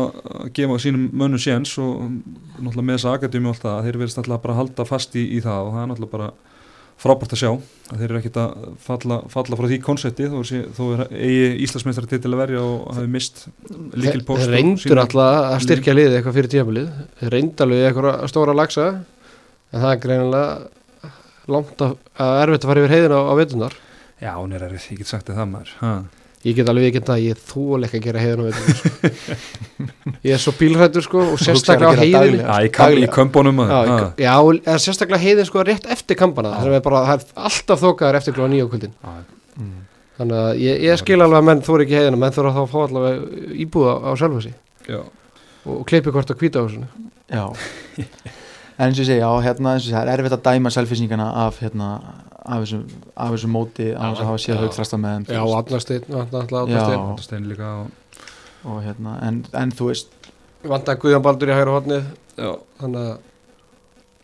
gefa 0.56 0.78
sínum 0.85 1.09
mönnum 1.12 1.42
séns 1.42 1.72
og 1.83 2.04
náttúrulega 2.61 2.87
með 2.87 2.96
þessa 2.98 3.16
akademi 3.16 3.48
og 3.50 3.56
allt 3.56 3.64
það, 3.66 3.83
þeir 3.88 3.98
verðist 4.02 4.20
náttúrulega 4.20 4.44
bara 4.44 4.54
að 4.54 4.61
halda 4.61 4.87
fast 4.88 5.16
í, 5.16 5.24
í 5.37 5.40
það 5.44 5.66
og 5.66 5.74
það 5.74 5.83
er 5.83 5.90
náttúrulega 5.90 6.14
bara 6.16 6.30
frábært 7.00 7.34
að 7.34 7.40
sjá. 7.42 7.50
Að 7.90 8.02
þeir 8.02 8.06
eru 8.06 8.18
ekkit 8.20 8.38
að 8.38 8.64
falla, 8.84 9.20
falla 9.32 9.58
frá 9.58 9.68
því 9.70 9.78
konsepti 9.82 10.28
þó, 10.30 10.38
er 10.44 10.66
þó 10.76 10.82
er 10.94 11.04
eigi 11.10 11.48
Íslandsmeistar 11.66 12.08
til 12.10 12.20
að 12.30 12.40
verja 12.42 12.64
og 12.64 12.90
hafi 12.96 13.10
mist 13.10 13.44
líkil 13.98 14.22
post 14.28 14.44
Þeir 14.44 14.54
reyndur 14.58 15.02
alltaf 15.02 15.38
að 15.50 15.64
styrkja 15.66 15.96
liðið 15.96 16.18
eitthvað 16.18 16.38
fyrir 16.38 16.52
tímabilið. 16.54 16.90
Þeir 17.22 17.34
reyndu 17.36 17.66
alveg 17.66 17.86
eitthvað 17.88 18.26
stóra 18.30 18.56
lagsa 18.56 18.88
en 18.94 19.84
það 19.84 19.92
er 19.94 20.02
greinilega 20.04 21.14
langt 21.50 21.82
að, 21.82 21.96
að 22.20 22.42
erfitt 22.44 22.64
að 22.66 22.70
fara 22.70 22.84
yfir 22.84 22.94
heiðina 22.94 23.18
á, 23.18 23.22
á 23.26 23.34
vetunar 23.40 23.78
Já, 24.20 24.34
hún 24.36 24.52
er 24.52 24.66
erfið, 24.66 24.90
ég 24.92 24.98
get 25.00 25.08
sagt 25.08 25.30
það 25.32 25.46
maður. 25.48 25.70
Ha. 25.80 25.92
Ég 26.40 26.57
get 26.57 26.70
alveg 26.72 26.87
ekki 26.88 27.00
það, 27.05 27.18
ég 27.20 27.35
er 27.35 27.40
þúleik 27.50 27.94
að 27.98 28.05
gera 28.07 28.20
heiðina 28.22 28.40
á 28.40 28.48
vetunar 28.48 28.76
sko. 28.79 29.88
Ég 30.24 30.33
er 30.33 30.40
svo 30.40 30.53
bílrættur 30.57 31.05
sko 31.05 31.24
og 31.35 31.40
sérstaklega 31.42 32.00
á. 32.00 32.05
Já, 32.09 32.22
í, 32.64 32.70
kam, 32.72 32.94
í 32.94 32.96
Daglega. 32.96 33.11
kömbunum 33.12 33.59
maður 33.61 34.07
Já, 34.16 34.33
sérstaklega 34.81 35.20
heiðin 35.20 35.48
sko 35.50 35.64
rétt 35.68 35.85
eftir 35.92 36.16
kampana 36.16 36.55
það 36.57 36.79
er, 36.79 36.85
bara, 36.87 37.03
það 37.11 37.26
er 37.26 37.44
alltaf 37.50 37.85
þókaðar 37.85 38.18
eftir 38.22 38.37
glóða 38.38 38.53
nýja 38.55 38.70
kvöldin. 38.72 38.94
Já, 39.05 39.68
þannig 40.16 40.40
að 40.40 40.62
ég, 40.64 40.81
ég 40.88 41.03
skil 41.03 41.18
alveg 41.20 41.38
að 41.42 41.46
menn 41.50 41.62
þóri 41.68 41.87
ekki 41.87 41.98
heiðina 42.00 42.22
menn 42.24 42.37
þóra 42.38 42.55
þá 42.57 42.61
að 42.64 42.72
fá 42.72 42.79
allavega 42.87 43.53
íbúða 43.66 43.94
á 44.00 44.11
sjálfhasi 44.20 44.55
já, 44.88 45.00
og, 45.68 45.79
kleipi 45.92 46.16
hvort 46.16 46.33
að 46.33 46.40
kvíta 46.40 46.64
á 46.64 46.64
þessu. 46.64 46.88
Já. 47.29 47.44
En 48.81 48.88
eins 48.88 48.96
og 48.96 49.05
ég 49.05 49.11
segi, 49.11 49.20
já, 49.20 49.29
hérna, 49.44 49.76
eins 49.76 49.85
og 49.90 49.92
það 49.92 50.09
er 50.09 50.12
erfitt 50.16 50.35
að 50.38 50.44
dæma 50.48 50.70
selfisingana 50.72 51.29
af, 51.44 51.61
hérna, 51.61 51.88
af 52.44 52.64
þessu, 52.64 52.81
af 53.14 53.33
þessu 53.35 53.50
móti 53.53 53.88
á 53.92 54.05
þess 54.11 54.22
að 54.22 54.29
hafa 54.31 54.42
séð 54.44 54.55
já. 54.55 54.61
haug 54.61 54.76
þrasta 54.76 55.00
með 55.00 55.16
þeim 55.16 55.24
Já, 55.31 55.40
veist. 55.40 55.59
Adnarsteinn, 55.61 56.07
alltaf 56.20 56.50
Já. 56.50 56.61
Adnarsteinn 56.61 57.03
þetta 57.09 57.26
stein 57.26 57.48
líka 57.50 57.72
og, 57.81 58.20
og 58.64 58.79
hérna, 58.85 59.16
en, 59.26 59.42
en 59.61 59.74
þú 59.76 59.90
veist. 59.90 60.31
Vandaði 60.70 61.03
Guðjón 61.05 61.24
Baldur 61.24 61.53
í 61.53 61.57
hægra 61.57 61.76
hotnið 61.79 62.09
já, 62.37 62.53
þannig 62.81 63.07
að 63.07 63.18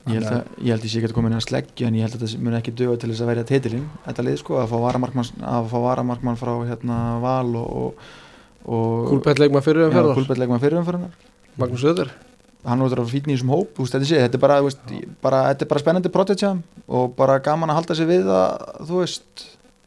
ég 0.06 0.20
held, 0.20 0.28
að, 0.30 0.50
ég 0.62 0.70
held 0.70 0.82
að 0.82 0.86
ég 0.86 0.92
sé 0.92 1.00
ekki 1.00 1.10
að 1.10 1.16
koma 1.16 1.30
inn 1.30 1.38
að 1.38 1.46
sleggja 1.46 1.88
en 1.88 1.96
ég 1.98 2.06
held 2.06 2.16
að 2.18 2.26
þetta 2.26 2.44
mun 2.46 2.58
ekki 2.60 2.74
döga 2.78 2.98
til 3.02 3.10
þess 3.10 3.24
að 3.24 3.30
verja 3.32 3.46
titilinn 3.48 3.88
þetta 4.04 4.26
lið 4.26 4.38
sko, 4.42 4.60
að 4.60 4.70
fá 4.70 4.76
varamarkmann 4.84 5.46
að 5.54 5.70
fá 5.72 5.76
varamarkmann 5.86 6.38
frá 6.38 6.52
hérna 6.68 7.00
val 7.24 7.56
og, 7.58 7.66
og, 7.80 8.12
og 8.68 9.08
Kúlbett 9.10 9.42
leikma 9.42 9.64
fyrir 9.64 9.88
um 9.88 9.90
já, 9.90 9.98
ferðar 9.98 10.20
Kúlbett 10.20 10.62
fyrir 10.62 10.80
umferðinar 10.82 11.18
Magnús 11.56 11.86
Öður 11.88 12.12
hann 12.66 12.80
er 12.82 12.88
útrúlega 12.88 13.12
fítni 13.12 13.32
í 13.34 13.36
þessum 13.36 13.52
hóp 13.54 13.78
veist, 13.78 13.94
þetta, 13.94 14.08
sé, 14.10 14.20
þetta, 14.24 14.38
er 14.38 14.42
bara, 14.42 14.56
veist, 14.66 14.80
bara, 15.22 15.40
þetta 15.52 15.64
er 15.66 15.70
bara 15.72 15.82
spennandi 15.84 16.10
þeim 16.14 16.62
og 16.88 17.12
bara 17.18 17.38
gaman 17.46 17.70
að 17.72 17.78
halda 17.80 17.94
sig 17.98 18.08
við 18.10 18.26
að 18.26 18.64
þú 18.88 19.00
veist 19.04 19.44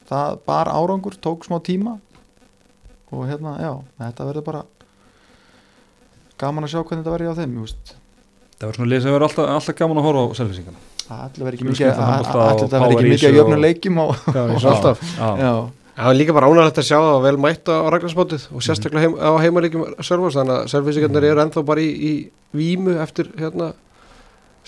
það 0.09 0.37
bara 0.47 0.75
árangur, 0.79 1.17
tók 1.21 1.43
smá 1.45 1.59
tíma 1.61 1.97
og 3.11 3.25
hérna, 3.29 3.55
já 3.61 3.71
þetta 4.03 4.27
verður 4.29 4.45
bara 4.47 4.63
gaman 6.39 6.63
að 6.67 6.71
sjá 6.73 6.79
hvernig 6.83 7.03
þetta 7.03 7.15
verður 7.15 7.29
hjá 7.33 7.39
þeim 7.41 7.57
veist. 7.63 7.95
það 8.59 8.69
var 8.69 8.77
svona 8.79 8.91
lið 8.93 9.03
sem 9.03 9.13
verður 9.15 9.27
alltaf, 9.29 9.49
alltaf 9.57 9.77
gaman 9.81 9.99
að 10.01 10.07
horfa 10.07 10.23
á 10.23 10.37
selvisingana 10.39 10.85
það 11.09 11.21
ætla 11.25 11.45
verður 11.45 11.57
ekki 11.57 11.67
mikið 11.69 11.87
að- 11.89 11.99
verður 13.35 13.49
að 13.49 13.59
og- 13.59 13.63
leikjum 13.65 14.01
og, 14.03 14.11
alltaf 14.71 15.03
já, 15.19 15.51
Það 15.99 16.09
er 16.13 16.17
líka 16.19 16.33
bara 16.37 16.47
ánægilegt 16.47 16.79
að 16.79 16.85
sjá 16.87 16.97
það 17.03 17.21
vel 17.25 17.37
mætt 17.43 17.67
á 17.67 17.75
Ragnarsmótið 17.91 18.43
og 18.55 18.63
sérstaklega 18.63 19.01
heim, 19.03 19.15
á 19.19 19.31
heimalíkjum 19.43 19.81
Sölvars 19.99 20.37
þannig 20.39 20.55
að 20.55 20.67
Sölvísingarnir 20.71 21.25
eru 21.27 21.41
ennþá 21.43 21.63
bara 21.67 21.83
í, 21.83 21.89
í 21.91 22.13
vímu 22.55 22.93
eftir 23.03 23.31
hérna 23.35 23.73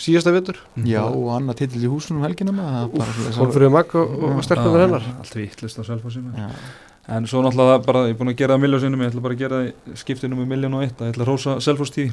síðasta 0.02 0.34
vittur 0.36 0.58
já, 0.88 1.02
og 1.06 1.30
annað 1.36 1.62
titill 1.62 1.84
í 1.86 1.92
húsunum 1.92 2.24
helginum 2.26 2.58
það 2.60 2.88
bara 2.98 3.14
svoleiðis 3.16 3.38
að- 3.38 3.44
Hólfriður 3.46 3.74
Magg 3.76 3.96
og, 3.96 4.16
og 4.24 4.34
með 4.76 4.84
hennar. 4.86 5.06
allt 5.22 5.38
vittlust 5.38 5.80
á 5.80 5.84
Já. 6.42 6.50
en 7.16 7.28
svo 7.32 7.44
náttúrulega 7.46 7.78
það 7.78 7.86
bara, 7.86 8.02
ég 8.08 8.16
er 8.16 8.20
búin 8.20 8.34
að 8.34 8.40
gera 8.42 8.56
það 8.58 8.64
miljón 8.66 8.84
sinnum, 8.84 9.02
ég 9.06 9.12
ætla 9.14 9.24
bara 9.28 9.38
að 9.38 9.44
gera 9.46 9.62
það 9.62 10.02
skiptinu 10.04 10.36
með 10.42 10.52
miljón 10.56 10.76
og 10.80 10.84
eitt, 10.88 11.00
ég 11.00 11.14
ætla 11.14 11.24
að 11.26 11.32
rósa 11.32 11.56
selfoss 11.64 11.92
tíð. 11.96 12.12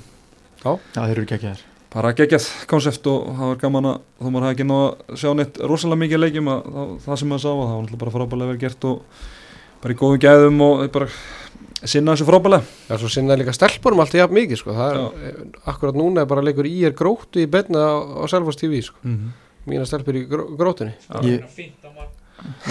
Já, 0.65 0.71
þeir 0.95 1.11
eru 1.17 1.27
ekki 1.27 1.37
ekki 1.39 1.53
þær 1.55 1.78
bara 1.93 2.13
geggjað 2.13 2.47
konsept 2.69 3.07
og 3.09 3.33
það 3.33 3.51
var 3.53 3.61
gaman 3.63 3.89
að 3.89 3.99
þó 4.19 4.29
maður 4.29 4.47
hafi 4.47 4.57
ekki 4.57 4.69
náð 4.69 4.85
að 4.85 5.21
sjá 5.23 5.31
neitt 5.39 5.59
rosalega 5.65 6.03
mikið 6.03 6.23
leikjum 6.25 6.51
að 6.53 6.71
það, 6.75 6.95
það 7.05 7.21
sem 7.21 7.31
maður 7.33 7.45
sá 7.45 7.51
að 7.51 7.61
það 7.61 7.75
var 7.75 7.85
náttúrulega 7.85 8.03
bara 8.03 8.15
frábælega 8.17 8.51
verið 8.53 8.65
gert 8.65 8.89
og 8.89 9.23
bara 9.83 9.95
í 9.95 9.99
góðum 10.03 10.23
gæðum 10.25 10.65
og 10.67 10.83
bara 10.93 11.09
sinna 11.87 12.15
þessu 12.15 12.27
frábælega 12.29 12.65
Já, 12.89 12.95
svo 12.99 13.11
sinnaði 13.13 13.45
líka 13.45 13.55
stelpunum 13.57 14.03
alltaf 14.03 14.21
jafn 14.21 14.37
mikið 14.37 14.61
sko. 14.61 14.75
það 14.77 15.01
er, 15.29 15.37
akkurat 15.73 15.99
núna 15.99 16.25
er 16.25 16.31
bara 16.31 16.45
leikur 16.45 16.69
í 16.69 16.75
er 16.89 16.97
gróttu 16.99 17.43
í 17.43 17.49
benna 17.51 17.85
á, 17.87 17.97
á 18.21 18.25
Selfoss 18.31 18.59
TV 18.59 18.83
sko. 18.83 18.99
mm 19.03 19.15
-hmm. 19.15 19.31
mína 19.71 19.87
stelpur 19.87 20.17
í 20.17 20.27
gró, 20.29 20.49
grótunni 20.59 20.93
ég, 21.23 21.45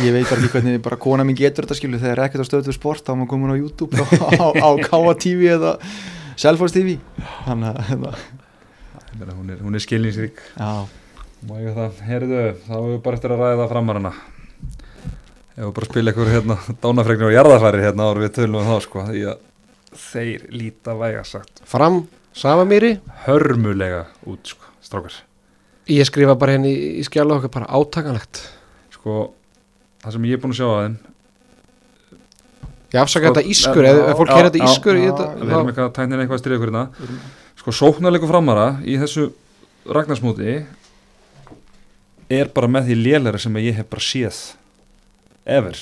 ég 0.03 0.13
veit 0.13 0.30
bara 0.30 0.41
ekki 0.41 0.51
hvernig 0.51 0.82
bara 0.82 0.97
kona 0.97 1.23
mín 1.23 1.36
getur 1.36 1.65
þetta 1.65 1.80
skilu 1.80 1.99
þegar 1.99 2.25
ekkert 2.25 2.43
á 2.43 2.49
stöðu 2.49 2.73
sport 2.73 3.06
þá 3.06 3.12
er 3.12 3.17
maður 3.17 3.30
komin 3.30 3.56
á 3.56 3.58
YouTube 3.58 3.97
á, 3.97 4.06
á, 4.45 4.47
á 4.62 4.69
KA 4.84 5.13
TV 5.15 5.56
eða 5.56 5.77
Selfoss 6.36 6.73
TV 6.73 6.99
þannig 7.45 7.69
að 7.71 7.82
hérna, 7.88 8.13
hún 9.25 9.49
er, 9.51 9.60
hún 9.63 9.75
er 9.75 10.88
Má 11.45 11.60
ég 11.62 11.75
það, 11.75 11.99
heyrðu, 12.01 12.38
þá 12.65 12.71
hefur 12.71 12.88
við 12.89 13.01
bara 13.06 13.17
eftir 13.19 13.34
að 13.36 13.41
ræða 13.43 13.65
framarana. 13.69 14.12
Ef 15.53 15.60
við 15.60 15.73
bara 15.77 15.89
spila 15.91 16.13
ykkur 16.13 16.32
hérna 16.34 16.58
dánafregnir 16.82 17.30
og 17.30 17.36
jarðafæri 17.36 17.84
hérna 17.84 18.08
ára 18.10 18.23
við 18.23 18.32
tölum 18.39 18.58
um 18.62 18.67
þá 18.71 18.77
sko 18.86 19.03
Því 19.06 19.21
að 19.30 19.43
þeir 19.97 20.47
líta 20.53 20.95
væga 20.97 21.21
sagt 21.25 21.62
Fram, 21.69 21.99
Samamýri. 22.38 22.91
Hörmulega 23.27 24.03
út 24.30 24.49
sko, 24.49 24.73
strákar. 24.86 25.21
Ég 25.93 26.10
skrifa 26.10 26.38
bara 26.41 26.58
henni 26.58 26.73
í, 26.73 26.89
í 27.01 27.06
skjála 27.06 27.38
okkar 27.38 27.53
bara 27.53 27.69
átakanlegt. 27.69 28.41
Sko, 28.97 29.30
það 30.01 30.17
sem 30.17 30.27
ég 30.32 30.38
er 30.38 30.43
búin 30.43 30.58
að 30.58 30.62
sjá 30.63 30.69
að 30.71 30.84
þeim 30.88 30.99
Ég 32.88 33.01
afsaka 33.03 33.27
Sko, 33.27 33.34
þetta 33.36 33.49
ískur, 33.53 33.86
ef, 33.86 34.06
fólk 34.17 34.34
hér 34.34 34.47
þetta 34.49 34.69
ískur 34.71 34.97
Við 35.06 35.10
erum 35.12 35.69
eitthvað 35.69 35.86
að 35.86 35.97
tæknir 35.97 36.23
eitthvað 36.23 36.39
að 36.39 36.43
styrja 36.43 36.58
ykkur 36.58 36.71
hérna 36.73 37.13
Sko, 37.58 37.74
sóknarleiku 37.74 38.30
framara 38.30 38.78
í 38.86 38.98
þessu 39.02 39.32
ragnarsmúti 39.88 40.62
er 42.30 42.50
bara 42.54 42.70
með 42.72 42.89
því 42.89 42.98
lélæri 43.02 43.41
sem 43.41 43.60
ég 43.63 43.78
hef 43.80 43.88
bara 43.89 44.04
séð 44.04 44.39
ever. 45.48 45.78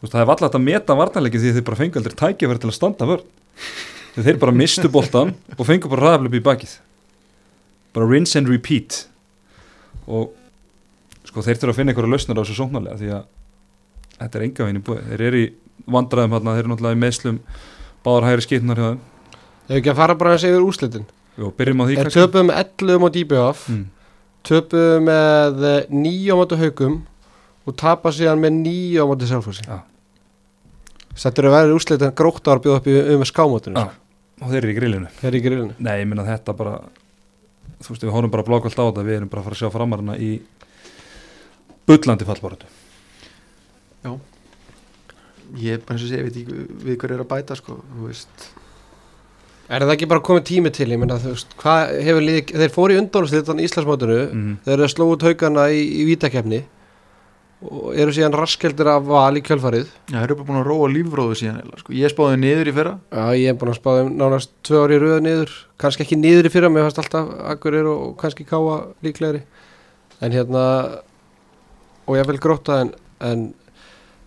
Veist, 0.00 0.12
það 0.12 0.22
er 0.22 0.30
valla 0.30 0.50
að 0.50 0.64
meta 0.64 0.96
varnarleiki 0.98 1.40
því 1.40 1.54
þeir 1.56 1.66
bara 1.68 1.80
fengu 1.80 2.00
aldrei 2.00 2.18
tækifæri 2.20 2.62
til 2.62 2.70
að 2.70 2.76
standa 2.76 3.08
vörn. 3.08 3.28
Þegar 4.16 4.26
þeir 4.28 4.40
bara 4.42 4.56
mistu 4.56 4.90
boltan 4.92 5.34
og 5.56 5.64
fengu 5.68 5.90
bara 5.92 6.10
ræðaflöp 6.10 6.36
í 6.36 6.42
bakið. 6.44 6.74
Bara 7.96 8.10
rinse 8.10 8.36
and 8.38 8.50
repeat. 8.50 9.06
Og 10.06 10.34
sko 11.26 11.44
þeir 11.46 11.60
þurfa 11.60 11.74
að 11.74 11.80
finna 11.80 11.94
einhverja 11.94 12.12
lausnar 12.12 12.38
á 12.38 12.42
þessu 12.42 12.58
sóknarlega 12.60 13.00
því 13.00 13.12
að 13.16 13.26
þetta 14.20 14.38
er 14.38 14.46
enga 14.46 14.66
veginn 14.66 14.80
í 14.80 14.86
búið 14.86 15.10
þeir 15.10 15.26
eru 15.26 15.42
í 15.42 15.50
vandræðum 15.96 16.36
hérna, 16.36 16.54
þeir 16.54 16.62
eru 16.64 16.72
náttúrulega 16.72 16.96
í 16.96 17.02
meðslum 17.02 17.40
báðar 18.06 18.28
hægri 18.30 18.44
skipnar 18.46 18.80
hjá 18.80 18.88
þeim 18.90 19.04
Ef 19.66 19.76
ekki 19.80 19.92
að 19.92 20.00
fara 20.00 20.16
bara 20.18 20.36
að 20.36 20.42
segja 20.44 20.56
yfir 20.56 20.66
úrslitin. 20.66 21.06
Jó, 21.36 21.50
byrjum 21.58 21.82
á 21.82 21.84
því 21.86 21.98
Er 22.00 22.12
töpuð 22.14 22.46
með 22.48 22.60
11 22.62 23.06
á 23.06 23.08
DBF 23.16 23.66
mm. 23.72 23.84
töpuð 24.46 24.92
með 25.04 25.66
9 25.92 26.32
á 26.32 26.34
móti 26.38 26.60
haugum 26.62 26.96
og 27.66 27.76
tapa 27.76 28.12
síðan 28.14 28.42
með 28.44 28.60
9 28.62 29.02
á 29.02 29.04
móti 29.10 29.30
Selfossi. 29.30 29.66
Já. 29.66 29.82
Þetta 31.16 31.42
eru 31.42 31.52
verið 31.56 31.74
úrslitin 31.76 32.14
grótt 32.16 32.48
að 32.52 32.62
bjóða 32.66 32.80
upp 32.80 32.88
í 32.92 32.96
um 33.16 33.24
skámótinu 33.26 33.82
Já. 33.82 33.90
og 34.40 34.52
þeir 34.52 34.62
eru 34.62 34.72
í 34.72 34.78
grillinu. 34.78 35.10
Það 35.18 35.28
er 35.28 35.36
í 35.36 35.42
grillinu. 35.44 35.76
Nei, 35.80 35.94
ég 36.02 36.08
minna 36.08 36.24
þetta 36.28 36.56
bara 36.56 36.78
þú 37.82 37.92
veist, 37.92 38.04
við 38.04 38.14
horfum 38.14 38.32
bara 38.32 38.46
blákvælt 38.46 38.80
á 38.80 38.84
þetta 38.88 39.04
við 39.04 39.18
erum 39.18 39.30
bara 39.32 39.42
að 39.42 39.48
fara 39.48 39.56
að 39.56 39.62
sjá 39.62 39.72
framarina 39.74 40.16
í 40.16 40.30
bullandi 41.86 42.28
fallboratu 42.28 42.70
ég 45.56 45.82
bara 45.86 45.96
eins 45.96 46.04
og 46.04 46.10
segja, 46.10 46.22
ég 46.22 46.28
veit 46.28 46.38
ekki 46.40 46.86
við 46.86 46.98
hverju 47.00 47.18
er 47.18 47.24
að 47.24 47.30
bæta 47.30 47.56
sko, 47.58 47.78
þú 47.92 48.08
veist 48.08 48.46
Er 49.66 49.82
það 49.82 49.92
ekki 49.96 50.08
bara 50.10 50.24
komið 50.26 50.46
tími 50.50 50.72
til, 50.74 50.88
ég 50.94 51.00
menna 51.02 51.18
þú 51.18 51.34
veist, 51.34 51.54
hvað 51.58 51.92
hefur 52.06 52.24
liðið, 52.26 52.50
þeir 52.62 52.72
fóru 52.74 52.94
í 52.94 52.98
undóluslitan 53.00 53.60
í 53.60 53.66
Íslandsmótinu, 53.66 54.18
mm. 54.30 54.56
þeir 54.66 54.74
eru 54.76 54.86
að 54.86 54.92
slóðu 54.94 55.30
haugana 55.30 55.68
í, 55.74 55.80
í 55.82 56.08
vítakefni 56.10 56.60
og 57.66 57.96
eru 57.96 58.12
síðan 58.12 58.36
raskeldir 58.36 58.90
af 58.92 59.06
val 59.08 59.38
í 59.38 59.42
kjölfarið. 59.42 59.88
já, 60.12 60.18
þeir 60.18 60.26
eru 60.26 60.36
bara 60.38 60.48
búin 60.50 60.60
að 60.60 60.68
róa 60.68 60.90
lífróðu 60.92 61.38
síðan 61.40 61.56
eiginlega, 61.62 61.80
sko. 61.82 61.94
ég 61.96 62.12
spáði 62.12 62.40
niður 62.42 62.68
í 62.70 62.74
fyrra 62.76 62.92
Já, 63.08 63.24
ég 63.40 63.48
hef 63.48 63.58
búin 63.62 63.72
að 63.72 63.78
spáða 63.80 64.04
nánast 64.12 64.52
tvö 64.68 64.82
ári 64.84 64.98
í 64.98 65.00
röða 65.02 65.22
niður, 65.24 65.54
kannski 65.80 66.04
ekki 66.04 66.18
niður 66.20 66.50
í 66.50 66.52
fyrra, 66.52 66.70
mér 66.70 66.86
fannst 66.86 67.00
alltaf 67.00 67.32
akkur 67.54 67.78
og 67.94 68.04
kannski 68.20 68.46
káa 68.46 68.76
líklegri, 69.06 69.40
en 70.20 70.36
hérna, 70.36 70.66
og 72.04 72.20
ég 72.20 72.28
vil 72.28 72.42
gróta 72.44 72.82
en 72.84 72.92
en 73.20 73.46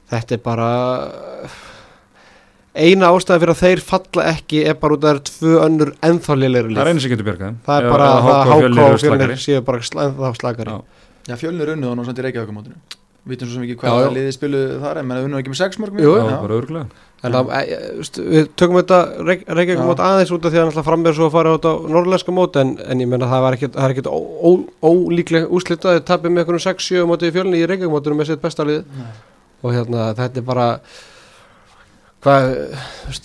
þetta 0.10 0.38
er 0.38 0.44
bara 0.44 0.70
eina 2.80 3.10
ástæði 3.14 3.44
fyrir 3.44 3.54
að 3.56 3.62
þeir 3.64 3.84
falla 3.90 4.26
ekki 4.34 4.64
er 4.70 4.78
bara 4.80 4.96
út 4.96 5.04
af 5.04 5.10
það 5.10 5.16
er 5.16 5.22
tvö 5.30 5.56
önnur 5.66 5.92
ennþá 6.10 6.38
lélegri 6.40 6.78
það 6.78 6.84
er 6.86 6.92
einu 6.94 7.04
sem 7.04 7.14
getur 7.14 7.28
bjargað 7.28 7.50
þeim. 7.50 7.60
það 7.68 7.76
er 7.82 7.90
bara 7.94 8.08
að 8.14 8.20
HK 8.30 8.32
og 8.54 9.00
Fjölnir 9.04 9.36
séu 9.44 9.60
bara 9.68 9.78
ennþá 9.84 10.32
slakari. 10.40 10.70
Já. 10.72 10.80
Já, 11.30 11.36
fjölnir 11.38 11.70
unnuð 11.76 11.92
og 11.92 12.00
náttúrulega 12.00 12.20
í 12.20 12.26
Reykjavíkumótinu 12.30 12.76
Vitum 13.30 13.50
svo 13.50 13.60
sem 13.60 13.66
ekki 13.68 13.76
hvað 13.82 14.14
liðið 14.16 14.34
spiluðu 14.34 14.78
þar 14.82 14.96
En 15.02 15.12
unnuð 15.12 15.40
ekki 15.42 15.52
með 15.52 15.60
sex 15.60 15.78
mörgum 15.82 16.00
Jú, 16.02 16.14
Já, 16.18 16.24
bara 16.40 16.56
örgulega 16.56 16.88
en 17.20 17.34
það, 17.36 17.50
e, 17.52 17.60
e, 17.60 17.78
veist, 18.00 18.16
við 18.24 18.46
tökum 18.56 18.78
þetta 18.80 19.00
Reyk- 19.28 19.44
Reykjavík 19.52 19.82
Já. 19.82 19.88
mót 19.90 20.00
aðeins 20.00 20.32
út 20.32 20.46
af 20.48 20.54
því 20.54 20.60
að 20.62 20.66
náttúrulega 20.70 20.88
fram 20.88 21.02
með 21.04 21.14
svo 21.18 21.26
að 21.28 21.34
fara 21.36 21.52
út 21.58 21.66
á 21.68 21.74
norðlenska 21.92 22.32
mót 22.32 22.56
en, 22.62 22.70
en 22.80 23.04
ég 23.04 23.10
menna 23.12 23.28
það 23.28 23.44
var 23.44 23.54
er 23.60 23.92
ekkit 23.92 24.08
ó, 24.08 24.16
ó, 24.16 24.52
ólíkleg 24.88 25.52
úslita 25.52 26.00
þau 26.00 26.04
tapir 26.08 26.32
með 26.32 26.48
hvað, 32.24 32.50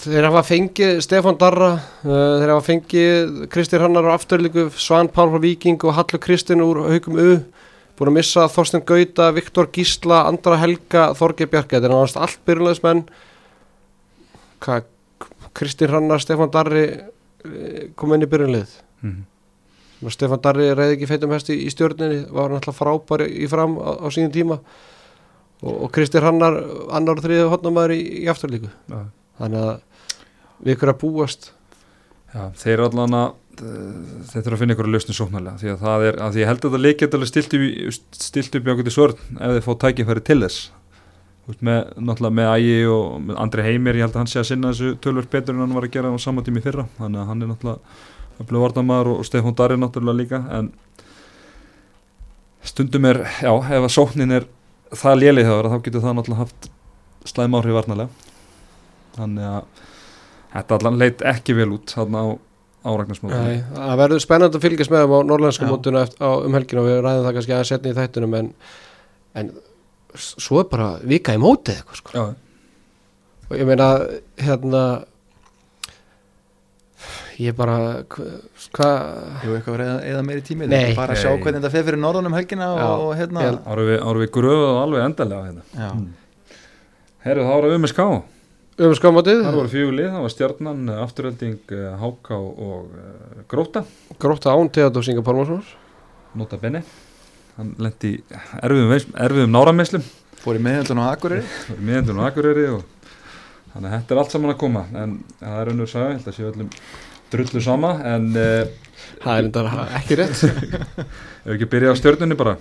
þeir 0.05 0.29
hafa 0.29 0.43
fengið 0.47 1.01
Stefán 1.05 1.39
Darra, 1.41 1.73
uh, 2.05 2.39
þeir 2.41 2.53
hafa 2.55 2.65
fengið 2.69 3.35
Kristir 3.53 3.83
Hannar 3.85 4.07
á 4.07 4.15
afturlíku 4.15 4.69
Svan 4.79 5.11
Pál 5.11 5.33
frá 5.33 5.43
Víking 5.43 5.83
og 5.83 5.97
Hallur 5.99 6.23
Kristin 6.23 6.63
úr 6.65 6.85
Haukum 6.87 7.19
U, 7.19 7.29
búin 7.99 8.13
að 8.13 8.19
missa 8.21 8.47
Þorsten 8.51 8.85
Gauta, 8.87 9.33
Viktor 9.35 9.71
Gísla, 9.75 10.25
Andra 10.31 10.59
Helga 10.63 11.11
Þorgeir 11.19 11.51
Bjarka, 11.51 11.77
þetta 11.77 11.91
er 11.91 11.95
náttúrulega 11.95 12.27
allt 12.29 12.41
byrjulegismenn 12.47 13.05
hvað, 14.65 14.89
Kristin 15.55 15.93
Hannar, 15.93 16.23
Stefán 16.23 16.51
Darri 16.55 16.87
eh, 16.89 17.85
kom 17.99 18.15
inn 18.15 18.27
í 18.27 18.31
byrjunlið 18.31 18.81
Mhm. 19.05 20.11
Stefán 20.13 20.41
Darri 20.43 20.71
reyði 20.75 20.97
ekki 20.99 21.09
feitum 21.09 21.33
hesti 21.33 21.55
í 21.65 21.71
stjórninni 21.73 22.25
var 22.33 22.53
náttúrulega 22.53 22.77
frábær 22.77 23.25
í 23.29 23.47
fram 23.49 23.77
á, 23.81 24.05
á 24.05 24.07
sínum 24.13 24.33
tíma 24.33 24.59
og, 25.65 25.75
og 25.87 25.93
Kristir 25.95 26.27
Hannar 26.27 26.59
annar 26.95 27.19
og 27.19 27.25
þriðið 27.25 27.51
hotnamaður 27.53 27.97
í, 27.97 28.03
í 28.23 28.27
afturlíku 28.33 28.71
Já. 28.71 29.01
þannig 29.41 29.65
að 29.65 29.73
við 30.65 30.77
ykkur 30.77 30.93
að 30.93 31.01
búast. 31.01 31.51
Já, 32.35 32.45
þeir 32.61 32.75
eru 32.77 32.87
allan 32.89 33.19
að 33.19 33.41
þeir 33.55 34.41
þurfa 34.43 34.57
að 34.57 34.63
finna 34.63 34.75
ykkur 34.75 34.89
að 34.89 34.95
lausni 34.95 35.15
sóknarlega. 35.15 35.59
Því 35.61 35.69
að 35.71 35.83
það 35.85 36.07
er, 36.09 36.17
að 36.25 36.33
því 36.35 36.41
ég 36.43 36.49
held 36.51 36.65
að 36.65 36.73
það 36.75 36.85
leikja 36.85 37.09
alveg 37.11 37.31
stilt 37.31 37.57
upp, 37.59 38.09
stilt 38.19 38.57
upp 38.59 38.71
í 38.73 38.87
til 38.87 38.95
svörn 38.95 39.21
ef 39.35 39.53
þeir 39.55 39.67
fá 39.67 39.73
tækifæri 39.85 40.25
til 40.27 40.41
þess. 40.43 40.65
Veist, 41.45 41.61
með, 41.61 41.81
náttúrulega 42.01 42.37
með 42.39 42.51
Ægi 42.55 42.77
og 42.89 43.07
með 43.29 43.39
Andri 43.45 43.67
Heimir, 43.67 43.99
ég 43.99 44.07
held 44.07 44.17
að 44.17 44.23
hann 44.23 44.31
sé 44.33 44.41
að 44.41 44.49
sinna 44.49 44.73
þessu 44.73 44.95
tölvöld 45.05 45.31
betur 45.31 45.55
en 45.55 45.63
hann 45.67 45.77
var 45.77 45.87
að 45.87 45.95
gera 45.95 46.11
á 46.11 46.17
sama 46.25 46.45
tími 46.47 46.63
fyrra. 46.65 46.87
Þannig 46.97 47.21
að 47.21 47.31
hann 47.31 47.45
er 47.45 47.51
náttúrulega 47.53 48.43
öflug 48.43 48.65
varnamaður 48.65 49.13
og 49.13 49.29
Stefán 49.29 49.57
Darri 49.59 49.77
náttúrulega 49.79 50.19
líka 50.23 50.41
en 50.57 50.73
stundum 52.65 53.05
er, 53.11 53.21
já, 53.45 53.53
ef 53.53 53.85
að 53.85 53.93
sóknin 53.93 54.33
er 54.41 54.49
það 55.01 55.21
lélið 55.21 55.51
þá 55.51 55.55
þá 55.73 55.79
getur 55.87 56.05
það 56.05 56.17
náttúrulega 56.19 56.45
haft 56.45 56.71
slæm 57.29 57.59
áhrif 57.59 57.79
varnarlega 57.79 58.33
þannig 59.15 59.51
að 59.51 59.85
þetta 60.55 60.79
allan 60.79 60.99
leit 61.01 61.25
ekki 61.35 61.57
vel 61.59 61.71
út 61.77 61.95
þarna 61.95 62.25
á 62.25 62.27
áragnarsmóti 62.85 63.39
Nei, 63.41 63.61
það 63.73 64.01
verður 64.03 64.23
spennandi 64.23 64.59
að 64.59 64.67
fylgjast 64.67 64.93
með 64.93 65.05
þeim 65.05 65.15
á 65.15 65.19
norrlænska 65.31 65.67
Já. 65.67 65.71
mótuna 65.73 66.03
eftir, 66.05 66.21
á, 66.21 66.31
um 66.45 66.57
helgina 66.59 66.83
og 66.83 66.89
við 66.89 66.99
ræðum 67.01 67.27
það 67.27 67.37
kannski 67.39 67.57
að 67.57 67.69
setja 67.71 67.93
í 67.93 67.97
þættunum 67.99 68.37
en, 68.41 68.51
en 69.41 69.53
svo 70.21 70.61
er 70.61 70.69
bara 70.71 70.89
vika 71.03 71.35
í 71.35 71.41
mótið 71.41 71.81
eitthvað 71.81 72.01
sko. 72.01 72.15
Já, 72.15 72.25
og 73.49 73.57
ég 73.59 73.69
meina 73.71 73.89
hérna 74.41 74.83
ég 77.43 77.57
bara 77.59 77.77
hvað 78.11 78.35
hva, 78.77 78.91
Jú, 79.43 79.55
eitthvað 79.57 79.77
verið 79.77 79.95
eða 80.11 80.27
meiri 80.27 80.45
tími 80.47 80.69
Nei. 80.71 80.93
Bara 80.97 81.17
að 81.17 81.23
sjá 81.25 81.31
Nei. 81.33 81.41
hvernig 81.43 81.61
þetta 81.63 81.73
fer 81.75 81.87
fyrir 81.89 82.03
norðan 82.03 82.31
um 82.31 82.37
helgina 82.37 82.69
Já. 82.69 82.85
og, 82.85 83.07
og 83.09 83.17
hérna 83.19 83.47
árum 83.65 83.89
við, 83.91 83.99
árum 84.05 84.25
við 84.25 84.31
gröfuð 84.37 84.79
alveg 84.83 85.09
endalega 85.09 85.49
hérna. 85.49 85.67
Já, 85.75 85.91
Herru, 87.25 87.47
það 87.49 87.55
var 87.57 87.75
um 87.75 87.85
með 87.85 87.95
ská 87.95 88.05
um 88.75 88.97
skámótið 88.99 89.45
Það 89.47 89.59
voru 89.61 89.87
lið, 89.95 90.11
það 90.11 90.27
var 90.27 90.35
stjarnan, 90.35 90.83
eh, 90.91 91.03
afturölding, 91.05 91.59
eh, 91.75 91.89
háká 92.01 92.39
og 92.39 92.91
uh, 92.91 93.43
gróta 93.51 93.85
gróta 94.19 94.55
án 94.55 94.71
Theodor 94.75 95.07
Singa 95.07 95.23
Pálmarssonar 95.23 95.69
Nota 96.35 96.59
Bene. 96.59 96.83
Hann 97.55 97.77
lendi 97.79 98.17
erfiðum, 98.59 99.15
erfiðum 99.15 99.53
nárameslum 99.55 100.03
fór 100.43 100.59
í 100.59 100.63
meðhaldun 100.65 101.01
á 101.01 101.15
Akureyri. 101.15 101.47
Miðendun 101.87 102.19
og 102.19 102.27
akureyri 102.29 102.65
og 102.75 102.83
þannig 103.73 103.89
að 103.89 103.95
þetta 103.95 104.15
er 104.15 104.21
allt 104.23 104.35
saman 104.35 104.53
að 104.53 104.61
koma. 104.61 104.83
En 104.99 105.15
það 105.39 105.61
er 105.61 105.71
önnur 105.73 105.91
saga, 105.91 106.09
ég 106.11 106.19
held 106.19 106.33
að 106.33 106.37
séu 106.39 106.49
öllum 106.51 106.73
drullu 107.33 107.63
sama 107.65 107.97
en 108.15 108.31
uh, 108.37 108.63
það 109.25 109.35
er 109.35 109.49
enda 109.49 109.67
ekki 110.01 110.19
rétt. 110.21 110.45
Ef 111.45 111.51
við 111.51 111.55
ekki 111.59 111.71
byrja 111.75 111.93
á 111.93 112.01
stjörnunni 112.01 112.39
bara. 112.41 112.57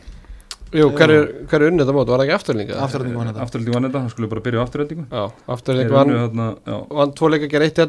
Jú, 0.74 0.88
hver 0.98 1.12
er, 1.14 1.26
er 1.54 1.64
unnið 1.68 1.84
þetta 1.84 1.94
mót, 1.94 2.10
var 2.10 2.18
það 2.18 2.26
ekki 2.26 2.36
afturlinga? 2.36 2.78
Afturölding 2.82 3.18
vann 3.20 3.28
þetta. 3.30 3.44
Afturölding 3.46 3.76
vann 3.76 3.86
þetta, 3.86 4.00
hann 4.02 4.14
skulle 4.14 4.30
bara 4.32 4.42
byrja 4.48 4.64
á 4.64 4.66
afturöldingu 4.66 5.04
Já, 5.06 5.26
unnu 5.54 6.22
vann. 6.34 6.56
já, 6.66 6.78
vann 6.98 7.14
tvo 7.20 7.30
leika 7.30 7.50
gerð 7.52 7.68
eitt 7.68 7.82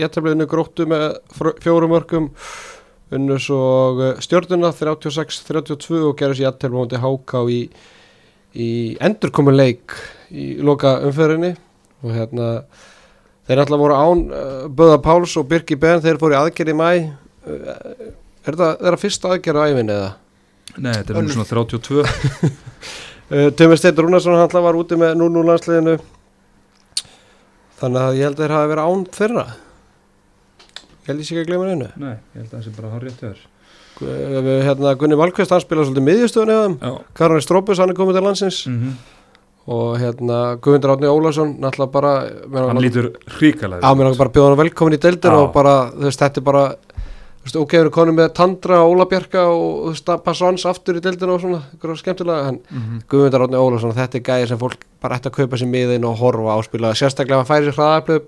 jættablaðinu 0.00 0.48
gróttu 0.50 0.88
með 0.90 1.04
fjórum 1.62 1.94
mörgum 1.94 2.26
unnu 3.14 3.38
svo 3.38 3.60
eh, 4.02 4.18
stjörnuna 4.26 4.72
36-32 4.74 6.00
og 6.08 6.16
gerði 6.18 6.40
sér 6.40 6.48
jættablaði 6.48 6.82
móti 6.82 7.02
háká 7.04 7.44
í, 7.54 7.60
í 8.58 8.68
endurkomun 9.06 9.58
leik 9.60 9.94
í 10.34 10.56
loka 10.66 10.96
umferðinni 11.06 11.52
og 12.02 12.10
hérna 12.10 12.50
þeir 13.46 13.60
náttúrulega 13.60 13.82
voru 13.84 13.96
án 13.96 14.22
uh, 14.28 14.68
Böða 14.68 15.00
Páls 15.04 15.34
og 15.40 15.48
Birki 15.50 15.78
Ben, 15.80 16.02
þeir 16.04 16.20
fóru 16.22 16.36
í 16.36 16.40
aðgerð 16.40 16.72
í 16.72 16.78
mæ 16.78 16.88
uh, 16.92 18.14
er 18.46 18.60
það 18.60 18.78
þeirra 18.84 19.02
fyrsta 19.02 19.32
aðgerð 19.34 19.62
á 19.62 19.68
æfinni 19.70 19.96
eða? 19.96 20.14
nei, 20.76 20.92
þetta 20.92 21.14
er 21.14 21.26
nú 21.26 21.36
svona 21.36 21.50
32 21.50 22.06
Uh, 23.26 23.48
Tömur 23.58 23.74
Steinn 23.74 23.96
Rúnarsson 23.98 24.38
alltaf 24.38 24.62
var 24.62 24.76
úti 24.78 24.94
með 24.94 25.16
0-0 25.18 25.40
landsliðinu. 25.48 25.96
Þannig 27.80 28.04
að 28.04 28.18
ég 28.20 28.28
held 28.28 28.36
að 28.36 28.42
þeir 28.44 28.54
hafi 28.54 28.68
verið 28.70 28.86
án 28.92 29.00
þeirra. 29.16 29.44
Ég 30.76 31.08
held 31.08 31.18
ég 31.18 31.26
sé 31.26 31.34
ekki 31.34 31.42
að 31.42 31.48
glemja 31.50 31.72
einu 31.72 31.88
nei, 32.04 32.12
ég 32.14 32.38
held 32.38 32.46
að 32.46 32.54
það 32.54 32.62
sé 32.68 32.74
bara 32.76 32.92
hár 32.92 33.02
rétt 33.06 33.24
þér. 33.24 33.40
Uh, 33.96 34.52
hérna, 34.62 34.94
Gunni 35.00 35.18
Valkvist 35.18 35.54
hann 35.56 35.64
spila 35.64 35.88
svolítið 35.88 36.06
miðjustöðun 36.06 36.54
eða 36.54 36.92
Karni 37.18 37.42
Strópus 37.42 37.82
hann 37.82 37.90
er 37.90 37.98
komið 37.98 38.20
til 38.20 38.24
landsins. 38.28 38.62
Mm 38.70 38.96
og 39.66 39.96
hérna 39.98 40.40
Guðmundur 40.62 40.92
Átni 40.94 41.08
Ólafsson 41.10 41.56
náttúrulega 41.58 41.92
bara 41.92 42.12
hann 42.20 42.68
langar- 42.68 42.84
lítur 42.84 43.08
hrikalega 43.38 43.82
á 43.82 43.90
mér 43.90 44.06
langar 44.06 44.18
bara 44.18 44.30
að 44.30 44.36
bjóða 44.36 44.50
hann 44.50 44.60
velkomin 44.62 44.94
í 44.94 45.02
deildir 45.02 45.32
Já. 45.32 45.38
og 45.42 45.52
bara 45.52 45.74
þú 45.90 46.04
veist 46.06 46.22
þetta 46.22 46.38
er 46.38 46.46
bara 46.46 46.64
þú 47.46 47.62
erum 47.78 47.94
konum 47.94 48.16
með 48.16 48.34
Tandra 48.34 48.80
og 48.82 48.94
Óla 48.94 49.06
Bjarka 49.10 49.42
og 49.50 49.94
þú 49.94 50.14
að 50.14 50.22
passa 50.24 50.46
hans 50.46 50.66
aftur 50.66 50.98
í 50.98 51.02
deildina 51.02 51.34
og 51.34 51.40
svona, 51.40 51.62
skemmtilega 51.96 52.48
en 52.48 52.60
mm 52.70 52.82
-hmm. 52.82 53.02
Guðmundar 53.08 53.42
Átni 53.42 53.56
Ólafsson, 53.56 53.94
þetta 53.94 54.18
er 54.18 54.22
gæði 54.22 54.48
sem 54.48 54.58
fólk 54.58 54.78
bara 55.00 55.16
ætti 55.16 55.28
að 55.28 55.36
kaupa 55.36 55.56
sér 55.56 55.68
miðin 55.68 56.04
og 56.04 56.18
horfa 56.18 56.54
á 56.54 56.58
spila 56.64 56.94
sérstaklega 56.94 57.40
að 57.42 57.46
færi 57.46 57.66
sér 57.66 57.76
hraðaflöp 57.76 58.24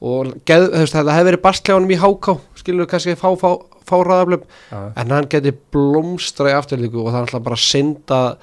og 0.00 0.26
geð, 0.46 0.70
þú 0.70 0.78
veist, 0.78 0.94
það 0.94 1.16
hefði 1.16 1.30
verið 1.30 1.42
bastljáðanum 1.42 1.90
í 1.90 1.98
háká 1.98 2.38
skilur 2.54 2.86
við 2.86 2.90
kannski 2.90 3.16
fá, 3.16 3.36
fá, 3.36 3.50
fá 3.84 3.96
hraðaflöp 4.04 4.44
já, 4.70 4.92
en 4.96 5.10
hann 5.10 5.28
geti 5.28 5.52
blómstra 5.72 6.50
í 6.50 6.54
afturlíku 6.54 7.02
og 7.02 7.12
það 7.12 7.16
er 7.16 7.26
alltaf 7.26 7.42
bara 7.42 7.56
synda 7.56 8.36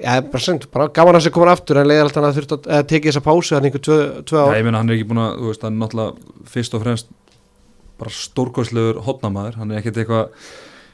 já, 0.00 0.14
bara 0.32 0.42
synd, 0.44 0.66
bara 0.72 0.88
gaman 0.96 1.18
að 1.18 1.26
sér 1.26 1.34
komin 1.36 1.52
aftur 1.52 1.80
en 1.80 1.88
leiðir 1.88 2.06
alltaf 2.06 2.26
að 2.26 2.40
þurft 2.40 2.54
að 2.56 2.70
eða 2.70 2.88
tekið 2.92 3.12
þessa 3.12 3.24
pásu 3.26 3.54
þannig 3.54 3.70
einhver 3.70 3.84
tvö, 3.86 3.98
tvö 4.30 4.40
Já, 4.40 4.48
ár 4.48 4.58
ég 4.58 4.66
meina 4.66 4.80
hann 4.80 4.90
er 4.90 4.96
ekki 4.96 5.08
búin 5.10 5.22
að, 5.22 5.36
þú 5.36 5.52
veist, 5.52 5.66
hann 5.66 5.76
er 5.76 5.84
náttúrulega 5.84 6.50
fyrst 6.54 6.76
og 6.76 6.84
fremst 6.84 7.14
bara 8.00 8.16
stórkostlegur 8.16 9.00
hotnamaður, 9.06 9.60
hann 9.60 9.72
er 9.72 9.80
ekkert 9.82 10.02
eitthvað 10.02 10.50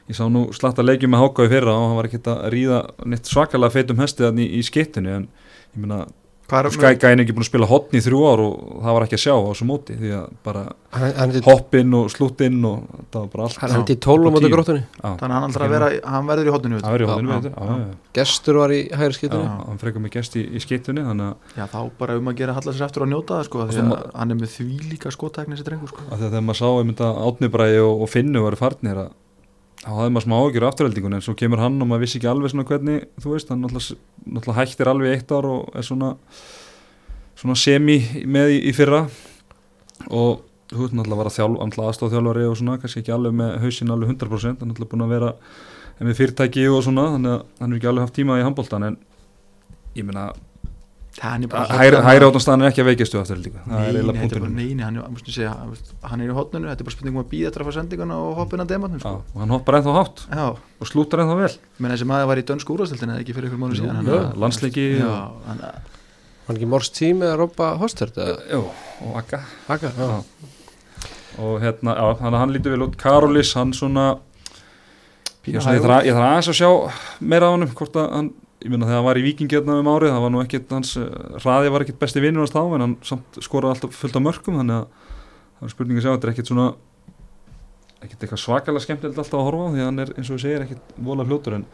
ég 0.07 0.19
sá 0.19 0.23
nú 0.31 0.45
slatta 0.55 0.85
leikjum 0.85 1.11
með 1.13 1.23
Háka 1.25 1.47
í 1.47 1.51
fyrra 1.51 1.75
og 1.75 1.89
hann 1.89 1.99
var 1.99 2.07
ekkert 2.09 2.31
að 2.31 2.45
ríða 2.53 2.79
neitt 3.07 3.27
svakalega 3.27 3.75
feitum 3.75 4.03
hestið 4.03 4.29
hann 4.29 4.39
í, 4.43 4.47
í 4.59 4.63
skittinu 4.65 5.13
en 5.17 5.27
ég 5.27 5.83
meina, 5.83 6.05
Hvað 6.47 6.69
er 6.71 7.19
ekki 7.19 7.33
búin 7.35 7.43
að 7.43 7.49
spila 7.49 7.67
hotn 7.67 7.97
í 7.99 8.01
þrjú 8.05 8.19
ár 8.23 8.39
og 8.39 8.59
það 8.79 8.93
var 8.95 9.03
ekki 9.03 9.17
að 9.17 9.23
sjá 9.25 9.33
á 9.35 9.47
þessu 9.49 9.65
móti 9.67 9.97
því 9.99 10.11
að 10.15 10.27
bara 10.47 10.61
hann, 10.63 11.01
hann, 11.03 11.15
hann, 11.19 11.41
hoppinn 11.43 11.97
og 11.97 12.05
slúttinn 12.13 12.61
og 12.69 12.96
það 13.13 13.23
var 13.23 13.29
bara 13.33 13.45
allt 13.47 13.59
hann 13.61 13.73
hendi 13.75 13.95
í 13.95 13.99
tólum 14.03 14.35
á 14.35 14.39
tíu. 14.41 14.49
gróttunni. 14.53 14.83
Þannig 15.01 15.23
að 15.27 15.43
hann, 15.43 15.55
að 15.57 15.73
vera, 15.73 15.89
hann 16.13 16.29
verður 16.29 16.49
í 16.49 16.53
hotinu 16.55 16.79
það 16.81 16.95
verður 16.95 17.05
í 17.05 17.09
hotninu 17.11 17.33
veitur, 17.33 17.85
gestur 18.17 18.59
var 18.61 18.73
í 18.75 18.79
hægri 19.01 19.29
já, 19.29 19.37
hann 19.67 19.81
frekar 19.81 20.03
mig 20.03 20.15
gest 20.17 20.37
í, 20.39 20.43
í 20.47 20.63
skittunni 20.63 21.05
þannig 21.07 21.29
að 21.29 21.61
Já, 21.61 21.65
þá 21.71 21.79
bara 22.01 22.17
um 22.19 22.31
að 22.31 22.41
gera 22.41 22.57
halla 22.57 22.73
sér 22.75 22.87
eftir 22.89 23.05
að 23.05 23.11
njóta 23.13 23.37
það 23.37 23.47
sko, 23.47 23.61
Og 23.63 23.71
því 23.71 23.77
svo 23.77 23.97
að 23.97 24.11
hann 24.17 24.35
er 24.35 24.41
með 24.41 24.53
því 24.57 24.67
líka 24.91 25.13
skotækni 25.15 25.55
þessi 25.55 25.67
drengur 25.69 25.93
sko. 25.93 26.05
að 26.11 26.25
þegar 26.27 26.45
maður 26.47 26.59
sá 26.61 26.67
einmitt 26.73 27.05
að 27.07 27.23
Átnibræði 27.27 27.81
og, 27.85 28.03
og 28.03 28.11
Finnu 28.11 28.43
varu 28.43 28.59
farnir 28.59 29.01
að 29.05 29.15
þá 29.77 29.89
hafði 29.93 30.13
maður 30.15 30.25
smá 30.27 30.37
ágjur 30.41 30.67
afturheldingun 30.67 31.17
en 31.17 31.23
svo 31.23 31.35
kemur 31.37 31.61
hann 31.63 31.81
og 31.81 31.87
maður 31.87 32.03
vissi 32.03 32.17
ekki 32.19 32.29
alveg 32.31 32.51
svona 32.51 32.67
hvernig 32.67 33.03
þú 33.21 33.33
veist, 33.35 33.51
hann 33.53 33.61
náttúrulega, 33.63 33.99
náttúrulega 34.25 34.57
hættir 34.57 34.89
alveg 34.91 35.13
eitt 35.13 35.31
ár 35.37 35.47
og 35.47 35.77
er 35.77 35.85
svona 35.85 36.15
svona 37.37 37.57
semi 37.59 37.97
með 38.25 38.55
í, 38.55 38.59
í 38.69 38.73
fyrra. 38.75 39.03
Og 40.13 40.43
þú 40.71 40.81
veist 40.83 40.95
náttúrulega 40.97 41.21
var 41.21 41.29
að 41.31 41.37
þjálf, 41.37 41.57
náttúrulega 41.61 41.91
aðstofþjálfari 41.93 42.47
og 42.51 42.57
svona 42.59 42.77
kannski 42.81 42.99
ekki 43.03 43.13
alveg 43.15 43.37
með 43.39 43.53
hausinn 43.63 43.93
alveg 43.95 44.09
100% 44.15 44.43
hann 44.47 44.57
er 44.57 44.73
náttúrulega 44.73 44.91
búin 44.93 45.05
að 45.07 45.13
vera 45.15 45.33
með 46.07 46.17
fyrirtæki 46.19 46.67
og 46.69 46.83
svona 46.85 47.07
þannig 47.15 47.31
að 47.37 47.45
hann 47.61 47.71
er 47.71 47.77
ekki 47.79 47.89
alveg 47.93 48.03
haft 48.07 48.17
tíma 48.19 48.35
í 48.41 48.43
handbóltan 48.45 48.83
en 48.91 48.97
ég 49.97 50.05
meina 50.05 50.27
hann 51.17 51.47
er 51.47 51.49
bara 51.49 51.65
hæri, 51.79 52.25
áttanstaðan 52.27 52.61
er 52.61 52.69
ekki 52.69 52.83
að 52.83 52.89
veikjastu 52.91 53.17
aftur 53.17 53.39
líka 53.41 53.63
það 53.65 53.79
er 53.79 53.87
eiginlega 53.87 54.19
þetta 54.19 54.35
er 54.37 54.43
punkturinn. 54.43 54.57
neini, 54.59 54.83
hann, 54.85 54.97
er- 55.01 56.09
hann 56.11 56.21
er 56.21 56.29
í 56.29 56.35
hotnunu, 56.37 56.67
þetta 56.69 56.83
er 56.83 56.85
bara 56.85 56.93
spurning 56.93 57.15
um 57.17 57.23
að 57.23 57.29
býða 57.31 57.49
eftir 57.49 57.63
að 57.63 57.69
fá 57.71 57.73
sendinguna 57.79 58.17
og 58.21 58.35
hoppa 58.37 58.53
inn 58.59 58.61
að 58.61 58.69
dematnum 58.75 58.99
Já, 59.01 59.07
sko. 59.07 59.23
og 59.33 59.41
hann 59.41 59.53
hoppar 59.55 59.77
ennþá 59.79 59.95
hátt 59.97 60.21
Já, 60.29 60.45
og 60.53 60.85
slútar 60.91 61.23
ennþá 61.23 61.37
vel. 61.41 61.49
Menn 61.81 61.95
þessi 61.95 62.05
maður 62.11 62.29
var 62.29 62.37
í 62.37 62.45
dönsku 62.51 62.75
úrvastildin 62.75 63.15
eða 63.15 63.23
ekki 63.25 63.33
fyrir 63.33 63.49
ykkur 63.49 63.63
mánu 63.63 63.73
Jú, 63.73 63.81
síðan 63.81 63.97
jú, 63.97 64.13
hann 64.13 64.27
að- 64.27 64.37
landsleiki 64.45 64.85
Já, 64.99 65.09
og- 65.09 65.41
hann 65.47 65.63
að 65.71 65.95
Var 66.47 66.55
ekki 66.55 66.67
Mors 66.69 66.89
tím 66.93 67.25
eða 67.25 67.37
Robba 67.41 67.71
Hostert 67.81 68.15
Jú, 68.53 68.61
og 69.01 69.17
Akka 69.17 69.41
Haka? 69.67 69.89
Já. 69.97 70.21
Og 71.37 71.59
hérna, 71.61 71.93
þannig 72.17 72.33
að 72.33 72.41
hann 72.41 72.55
lítur 72.55 72.73
vel 72.73 72.87
út. 72.87 72.97
Karolis, 72.97 73.53
hann 73.57 73.73
svona 73.77 74.07
ég, 75.45 75.61
svona, 75.61 76.01
ég, 76.03 76.11
þarf, 76.15 76.27
aðeins 76.27 76.51
að 76.51 76.59
sjá 76.59 76.69
meira 77.21 77.49
á 77.49 77.53
honum, 77.53 77.71
hvort 77.77 77.97
að 77.99 78.09
hann 78.15 78.33
ég 78.63 78.73
meina 78.73 78.87
þegar 78.87 78.99
hann 78.99 79.07
var 79.07 79.19
í 79.19 79.25
Víking 79.25 79.53
hérna 79.53 79.77
um 79.81 79.89
árið 79.91 80.13
það 80.13 80.23
var 80.25 80.33
nú 80.33 80.41
ekkit, 80.41 80.71
hans 80.73 80.95
uh, 80.99 81.07
hraði 81.43 81.71
var 81.73 81.85
ekkit 81.85 81.99
besti 82.01 82.23
vinnur 82.23 82.43
hans 82.43 82.55
þá, 82.55 82.61
en 82.75 82.83
hann 82.83 82.95
samt 83.05 83.39
skoraði 83.45 83.75
alltaf 83.75 83.99
fullt 84.01 84.17
af 84.17 84.25
mörkum, 84.25 84.57
þannig 84.59 84.81
að 84.81 85.15
það 85.59 85.67
er 85.67 85.73
spurning 85.75 85.99
að 85.99 86.05
sjá, 86.05 86.11
þetta 86.15 86.27
er 86.27 86.33
ekkit 86.33 86.51
svona 86.51 86.67
ekkit 88.01 88.25
eitthvað 88.25 88.41
svakalega 88.43 88.85
skemmtilegt 88.85 89.21
alltaf 89.21 89.39
að 89.39 89.47
horfa 89.47 89.69
á 89.69 89.71
því 89.73 89.81
að 89.81 89.89
hann 89.89 90.03
er, 90.03 90.13
eins 90.17 90.31
og 90.31 90.37
við 90.37 90.43
segir, 90.45 90.65
ekkit 90.65 90.97
vola 91.07 91.25
fljótur 91.27 91.57
en, 91.57 91.67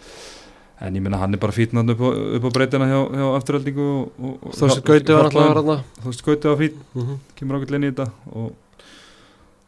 en 0.83 0.99
ég 0.99 1.05
meina 1.05 1.21
hann 1.23 1.35
er 1.35 1.41
bara 1.43 1.55
fítnand 1.55 1.95
upp 1.95 2.03
á, 2.03 2.09
upp 2.11 2.47
á 2.47 2.51
breytina 2.59 2.89
hjá, 2.91 2.99
hjá 3.15 3.25
afturöldingu 3.39 3.87
og, 3.87 4.19
og, 4.19 4.35
og 4.39 4.57
Þú 4.59 4.69
veist, 4.69 4.83
Gauti 4.87 5.17
var 5.17 5.29
alltaf 5.29 5.43
að 5.43 5.49
vera 5.53 5.79
þú 5.99 6.11
veist, 6.11 6.25
Gauti 6.27 6.51
var 6.51 6.61
fít 6.61 6.77
þarna 6.93 7.17
kemur 7.39 7.59
ákveld 7.59 7.79
inn 7.79 7.87
í 7.87 7.91
þetta 7.91 8.09
og 8.31 8.51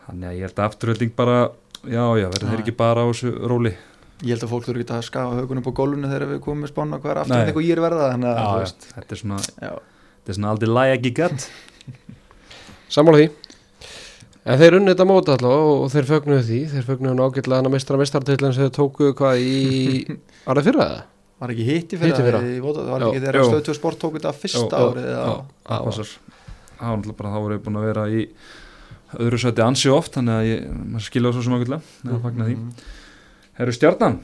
þannig 0.08 0.30
að 0.30 0.38
ég 0.40 0.46
held 0.48 0.60
að 0.62 0.68
afturölding 0.70 1.14
bara 1.18 1.38
já, 1.86 2.04
já, 2.20 2.28
verður 2.32 2.50
þeir 2.52 2.60
Já. 2.60 2.64
ekki 2.66 2.76
bara 2.80 3.04
á 3.04 3.08
þessu 3.12 3.34
róli 3.52 3.74
Ég 4.24 4.32
held 4.32 4.46
að 4.46 4.52
fólk 4.54 4.64
þurfi 4.70 4.84
ekki 4.86 4.96
að 4.96 5.02
skafa 5.10 5.40
högunum 5.42 5.62
upp 5.66 5.70
á 5.76 5.78
gólunum 5.78 6.12
þegar 6.12 6.30
við 6.30 6.38
komum 6.46 6.62
með 6.64 6.72
spána 6.72 7.00
hvað 7.04 7.12
er 7.12 7.20
aftur 7.22 7.36
Nei. 7.36 7.42
en 7.42 7.50
eitthvað 7.52 7.66
ég 7.68 7.76
er 7.76 7.82
verða 7.84 8.06
þannig 8.14 8.30
að 8.32 8.46
þú 8.46 8.60
veist, 8.62 8.86
þetta 8.96 9.16
er 9.18 9.20
svona, 9.22 9.40
já, 9.66 9.72
þetta 10.16 10.32
er 10.32 10.38
svona 10.38 10.52
aldrei 10.56 10.70
læg 10.72 10.94
ekki 10.96 11.12
gætt 11.20 11.48
Sammála 12.96 13.20
því 13.24 13.28
En 14.46 14.60
þeir 14.62 14.76
unnið 14.78 14.94
þetta 14.94 15.08
móta 15.10 15.34
allavega 15.36 15.70
og 15.74 15.88
þeir 15.90 16.08
fögnuðu 16.12 16.46
því 16.46 16.58
Þeir 16.76 16.84
fögnuðu 16.86 17.18
nú 17.18 17.26
ágætlega 17.26 17.58
hann 17.60 17.70
að 17.70 17.74
mistra 17.76 17.98
mistartillin 17.98 18.54
sem 18.54 18.68
þeir 18.68 18.74
tóku 18.78 19.08
hvað 19.18 19.42
í 19.42 19.56
Var 20.46 20.60
það 20.62 20.68
fyrir 20.70 20.82
það? 20.84 20.98
var 21.36 21.52
ekki 21.52 21.66
hitti 21.68 21.98
fyrra. 22.00 22.40
það, 22.40 22.78
það 22.78 22.92
var 22.94 23.04
Já. 23.04 23.08
ekki 23.10 23.22
Jú. 23.36 23.48
stöðtjóð 23.50 23.76
sport 23.76 23.98
tók 24.00 24.14
þetta 24.16 24.32
fyrsta 24.40 24.78
Jú, 24.80 24.86
öðru 29.20 29.40
sæti 29.42 29.62
ansi 29.66 29.90
oft 29.94 30.14
þannig 30.18 30.36
að 30.40 30.48
ég, 30.50 30.66
maður 30.92 31.06
skilja 31.08 31.30
það 31.32 31.36
svo 31.38 31.44
sem 31.48 31.56
ákveðlega 31.58 31.82
eða 32.06 32.22
fagna 32.26 32.46
því, 32.50 32.56
Mhm. 32.56 32.72
herru 33.60 33.72
stjarnan? 33.78 34.20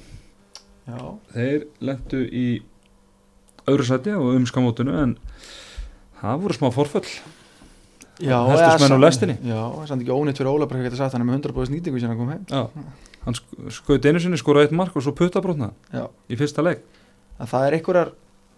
Já, 0.88 0.98
þeir 1.34 1.66
lendu 1.82 2.22
í 2.32 2.46
öðru 3.68 3.86
sæti 3.88 4.16
og 4.18 4.36
um 4.36 4.46
skamótinu 4.50 4.96
en 5.04 5.18
það 6.22 6.42
voru 6.42 6.58
smá 6.58 6.72
forföll. 6.74 7.06
Já 8.22 8.38
Helltust 8.46 8.62
eða 8.68 8.82
menn 8.90 8.98
á 8.98 9.06
lestinni? 9.06 9.36
Já, 9.42 9.58
það 9.58 9.82
er 9.84 9.88
samt 9.88 10.02
ekki 10.04 10.14
ónýtt 10.14 10.38
fyrir 10.38 10.52
Óla 10.52 10.68
bara 10.70 10.80
að 10.82 10.84
geta 10.90 10.98
sagt 11.00 11.14
hann 11.16 11.22
er 11.24 11.30
með 11.30 11.40
100% 11.42 11.74
nýtingu 11.74 12.00
sem 12.00 12.10
hann 12.12 12.18
kom 12.20 12.30
heim. 12.30 12.46
Já, 12.52 12.70
hann 13.26 13.34
sk- 13.34 13.72
skaut 13.72 14.06
einu 14.06 14.20
sinni 14.20 14.38
skoraði 14.38 14.68
eitt 14.70 14.76
mark 14.78 14.96
og 14.96 15.02
svo 15.02 15.14
puttabrotna 15.16 15.72
Já, 15.94 16.08
í 16.30 16.36
fyrsta 16.38 16.62
að 16.62 17.48
það 17.50 17.66
er 17.68 17.74
einhverjar 17.80 18.12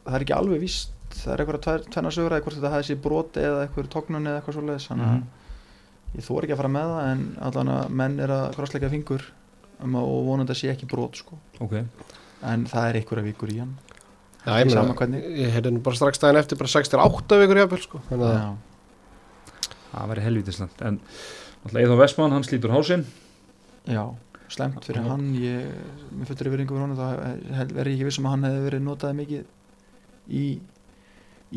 það 0.04 0.16
er 0.18 0.24
ekki 0.26 0.36
alveg 0.36 0.60
víst 0.60 0.90
það 1.14 1.34
er 1.34 1.44
einhverjar 1.46 1.84
tvenna 1.88 2.12
sögur 2.12 2.32
eða 2.36 2.44
hvort 2.44 2.58
þetta 2.58 2.72
hafi 2.74 2.88
sér 2.90 3.00
brot 3.02 3.34
eða 3.40 3.62
einhver 3.68 3.88
tóknun 3.88 4.28
eða 4.28 4.42
eitthvað 4.42 4.58
svoleiðis 4.58 4.88
þannig 4.90 5.08
að 5.08 5.14
Mhm. 5.14 5.24
Ég 6.18 6.26
þór 6.28 6.46
ekki 6.46 6.56
að 6.56 6.62
fara 6.62 6.74
með 6.74 6.92
það 6.94 7.08
en 7.14 7.24
allan 7.50 7.72
að 7.76 7.96
menn 8.02 8.20
er 8.24 8.34
að 8.36 8.44
krossleika 8.58 8.90
fingur 8.92 9.26
um 9.84 9.96
að, 10.00 10.10
og 10.16 10.28
vonandi 10.28 10.54
að 10.56 10.60
sé 10.62 10.70
ekki 10.74 10.90
brot 10.92 11.18
sko. 11.20 11.40
ok, 11.64 11.74
en 12.52 12.66
það 12.70 12.90
er 12.90 13.00
einhverja 13.00 13.28
vikur 13.30 13.54
í 13.54 13.58
hann. 13.64 13.74
Já, 14.44 14.58
ég, 14.60 14.74
hvernig. 15.00 15.24
ég 15.40 15.54
heyrði 15.56 15.72
nú 15.72 15.82
bara 15.86 15.96
strax 15.96 16.20
daginn 16.20 16.42
eftir 16.42 16.60
bara 16.60 16.72
6-8 16.74 17.40
vikur 17.42 17.62
jafnvel 17.62 17.82
sko. 17.86 18.02
Þannig 18.10 18.28
að 18.28 18.38
Já, 18.38 18.52
það 19.94 20.12
væri 20.12 20.26
helvítisland 20.28 20.84
en 20.90 21.00
náttúrulega 21.64 21.86
Eithon 21.86 22.02
Vestmann, 22.02 22.34
hann 22.36 22.44
slítur 22.48 22.74
hálsin 22.74 23.06
já 23.88 24.04
slemt 24.54 24.84
fyrir 24.86 25.06
hann. 25.08 25.30
Ég, 25.40 25.70
mér 26.14 26.30
fyrir 26.30 26.50
yfiringu 26.52 26.76
fyrir 26.76 26.84
honum 26.86 27.00
þá 27.00 27.56
hef- 27.58 27.72
verð 27.74 27.90
ég 27.90 27.96
ekki 27.98 28.08
vissum 28.10 28.28
að 28.28 28.36
hann 28.36 28.48
hefði 28.48 28.66
verið 28.68 28.84
notaði 28.86 29.18
mikið 29.22 29.46
í, 30.30 30.44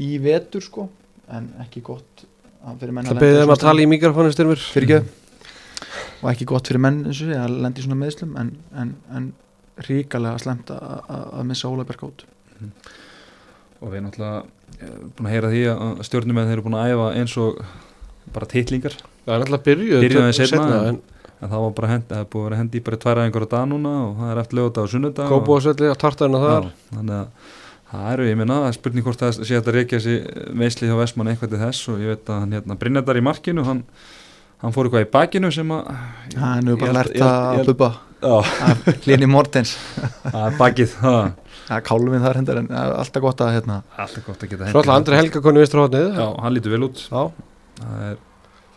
í 0.07 0.09
vetur 0.23 0.65
sko. 0.65 0.87
En 1.27 1.51
ekki 1.65 1.83
gott 1.83 2.23
það 2.67 3.21
beðið 3.23 3.43
um 3.47 3.55
að 3.55 3.63
tala 3.65 3.83
í 3.85 3.89
mikrofónu 3.91 4.33
styrmur 4.35 4.63
fyrir 4.75 5.03
og 6.23 6.31
ekki 6.33 6.47
gott 6.49 6.67
fyrir 6.71 6.81
menn 6.83 7.03
eins 7.07 7.21
og 7.23 7.31
sé 7.31 7.39
að 7.39 7.57
lendi 7.63 7.85
svona 7.85 7.99
meðslum 8.01 8.37
en, 8.41 8.53
en, 8.83 8.95
en 9.15 9.27
ríkalega 9.87 10.39
slemt 10.43 10.71
að, 10.73 10.85
að, 11.07 11.25
að 11.41 11.49
missa 11.51 11.69
Óla 11.71 11.85
Berg 11.87 12.07
át 12.09 12.25
og 13.77 13.91
við 13.93 13.99
erum 13.99 14.07
náttúrulega 14.09 14.39
eh, 14.81 14.95
búin 15.17 15.29
að 15.29 15.35
heyra 15.35 15.51
því 15.53 15.61
að 15.75 16.01
stjórnum 16.09 16.41
þeir 16.41 16.55
eru 16.57 16.65
búin 16.65 16.79
að 16.81 16.95
æfa 16.95 17.09
eins 17.21 17.35
og 17.43 17.61
bara 18.35 18.49
titlingar. 18.51 18.95
Það 19.27 19.35
er 19.35 19.43
náttúrulega 19.43 19.67
byrjuð 19.69 20.01
Byrjuðu 20.07 20.33
seinna, 20.39 20.49
seinna, 20.57 20.79
en- 20.89 21.03
en 21.37 21.51
það 21.53 21.61
var 21.67 21.73
bara 21.77 21.89
hend, 21.93 22.07
það 22.09 22.23
er 22.25 22.29
búið 22.33 22.41
að 22.41 22.49
vera 22.49 22.59
hendi 22.63 22.79
í 22.81 22.85
bara 22.87 22.97
tvær 23.03 23.19
aðeingar 23.21 23.45
á 23.45 23.49
dag 23.53 23.67
núna 23.69 23.93
og 24.07 24.15
það 24.23 24.31
er 24.33 24.41
eftir 24.43 24.57
lögða 24.59 24.83
og 24.87 24.91
sunnudag 24.95 25.27
og- 25.29 25.35
Kópúasvelli 25.37 25.91
og 25.93 25.99
tartarinn 26.01 26.39
og 26.41 26.47
þar. 26.47 26.69
Þannig 26.97 27.17
að 27.21 27.27
það 27.97 28.13
eru, 28.13 28.27
ég 28.31 28.39
minna, 28.41 28.61
það 28.67 28.77
spurning 28.79 29.07
hvort 29.07 29.23
það 29.25 29.41
sé 29.41 29.59
að 29.59 29.73
reykja 29.77 30.01
þessi 30.01 30.53
meisli 30.63 30.91
hjá 30.91 30.97
Vestmann 31.01 31.33
eitthvað 31.33 31.55
til 31.55 31.63
þess 31.63 31.89
og 31.93 32.03
ég 32.05 32.13
veit 32.15 32.31
að 32.33 32.43
hann 32.43 32.57
hérna 32.57 32.79
Brynjardar 32.81 33.21
í 33.21 33.25
markinu, 33.27 33.65
hann, 33.67 33.83
hann 34.63 34.77
fór 34.77 34.89
eitthvað 34.89 35.07
í 35.07 35.11
bakinu 35.17 35.53
sem 35.55 35.73
að 35.77 35.91
hann 36.43 36.71
hefur 36.71 36.83
bara 36.85 36.99
lært 37.01 37.17
að 37.23 38.03
af 38.27 38.87
Hlini 39.05 39.29
Mortens. 39.29 39.77
Það 40.33 40.45
er 40.47 40.55
bakið, 40.59 40.95
það 41.01 41.19
það 41.67 41.77
er 41.77 41.83
káluminn 41.87 42.23
þar 42.23 42.39
hendar 42.41 42.61
en 42.61 42.69
það 42.71 42.87
er 42.87 42.95
alltaf 43.03 43.23
gott 43.25 43.43
að 43.43 43.53
hérna. 43.57 43.77
Alltaf 43.99 44.25
gott 44.27 44.45
að 44.45 44.53
geta 44.53 44.71
Svo 44.71 44.81
alltaf 44.81 44.95
Andri 44.97 45.19
Helga 45.19 45.43
koni 45.45 45.63
vinstra 45.63 45.83
hóðnið 45.85 46.07
Já, 46.17 46.27
hann 46.45 46.55
lítur 46.55 46.75
vel 46.77 46.87
út. 46.87 47.03
Já, 47.11 47.23
það 47.81 48.05
er 48.07 48.17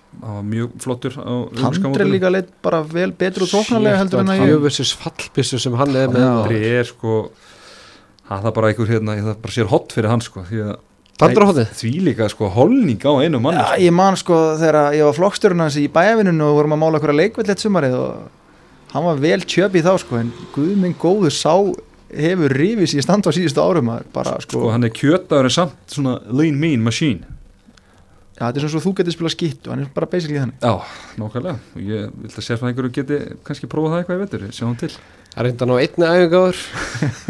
hann 0.10 0.36
var 0.40 0.46
mjög 0.50 0.72
flottur 0.82 1.14
á 1.22 1.22
Handri 1.22 1.68
umskamótinu. 1.70 2.10
líka 2.16 2.32
leitt 2.34 2.50
bara 2.66 2.80
vel 2.82 3.12
betur 3.14 3.46
og 3.46 3.52
tóknarlega 3.52 4.00
heldur 4.02 4.24
en 4.24 4.32
að 4.34 4.42
ég 4.42 4.56
það 8.38 8.50
er 8.52 8.56
bara 8.60 8.70
einhver 8.72 8.94
hérna, 8.94 9.18
ég 9.18 9.26
það 9.26 9.42
bara 9.44 9.56
sér 9.58 9.72
hot 9.74 9.96
fyrir 9.96 10.12
hann 10.13 10.24
sko 10.24 10.46
því 10.48 10.63
að 10.70 10.78
því 11.76 11.94
líka 12.06 12.30
sko 12.32 12.48
holning 12.56 13.02
á 13.04 13.12
einu 13.20 13.42
manni 13.44 13.60
Já, 13.60 13.65
sko. 13.74 13.82
ég 13.84 13.96
man 13.96 14.18
sko 14.20 14.38
þegar 14.62 14.96
ég 14.96 15.08
var 15.10 15.18
flokkstjórun 15.18 15.63
hans 15.65 15.78
í 15.82 15.88
bæjavinunu 15.92 16.46
og 16.48 16.60
vorum 16.62 16.76
að 16.78 16.82
mála 16.86 17.02
okkur 17.02 17.13
að 17.15 17.20
leikveld 17.20 17.52
eitt 17.52 17.63
sumarið 17.65 17.98
og 18.00 18.94
hann 18.94 19.06
var 19.10 19.20
vel 19.26 19.42
tjöpi 19.44 19.84
þá 19.84 19.92
sko 20.00 20.20
en 20.22 20.32
guð 20.56 20.76
minn 20.80 20.96
góður 21.02 21.36
sá 21.36 21.54
hefur 22.10 22.56
rifið 22.56 22.94
sér 22.94 23.06
standa 23.06 23.30
á 23.30 23.36
síðustu 23.36 23.62
árum 23.62 23.92
að 23.94 24.08
bara 24.13 24.38
sko, 24.42 24.56
sko 24.56 24.72
hann 24.74 24.88
er 24.88 24.94
kjötaður 24.96 25.50
en 25.50 25.56
samt 25.58 25.94
svona 25.94 26.15
lean 26.32 26.58
mean 26.60 26.82
machine. 26.86 27.28
Já, 28.39 28.48
þetta 28.48 28.56
er 28.56 28.63
svona 28.63 28.74
svo 28.78 28.82
þú 28.88 28.94
getur 28.98 29.15
spila 29.18 29.32
skitt 29.34 29.68
og 29.68 29.76
hann 29.76 29.84
er 29.84 29.92
bara 29.94 30.08
basically 30.10 30.39
þannig. 30.39 30.58
Já, 30.63 30.74
nákvæmlega. 31.20 31.60
Og 31.76 31.84
ég 31.92 32.13
vil 32.24 32.32
að 32.32 32.46
sérfæðingur 32.48 32.89
geti 32.96 33.20
kannski 33.46 33.70
prófa 33.70 33.92
það 33.92 34.02
eitthvað 34.02 34.18
í 34.18 34.24
vetur, 34.24 34.46
sjáum 34.56 34.78
til 34.80 34.92
Það 35.30 35.42
er 35.42 35.48
reynda 35.50 35.68
nú 35.70 35.78
einni 35.80 36.08
æfingáður 36.10 36.62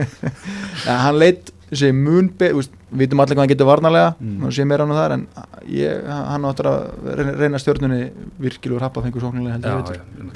hann 1.05 1.17
leitt 1.19 1.51
þessi 1.69 1.89
mun 1.93 2.29
við 2.39 2.69
vitum 2.99 3.19
allir 3.21 3.35
hvað 3.37 3.43
hann 3.43 3.51
getur 3.51 3.67
varnarlega 3.69 4.13
Mm. 4.19 4.45
og 4.47 4.53
sé 4.55 4.65
meira 4.65 4.85
hann 4.87 4.95
þar 4.97 5.13
en 5.17 5.25
ég, 5.69 6.07
hann 6.09 6.47
áttur 6.49 6.69
að 6.71 7.11
reyna, 7.19 7.59
stjórnunni 7.61 7.99
virkilegur 8.41 8.81
happa 8.87 9.03
fengur 9.05 9.21
sóknulega 9.21 9.59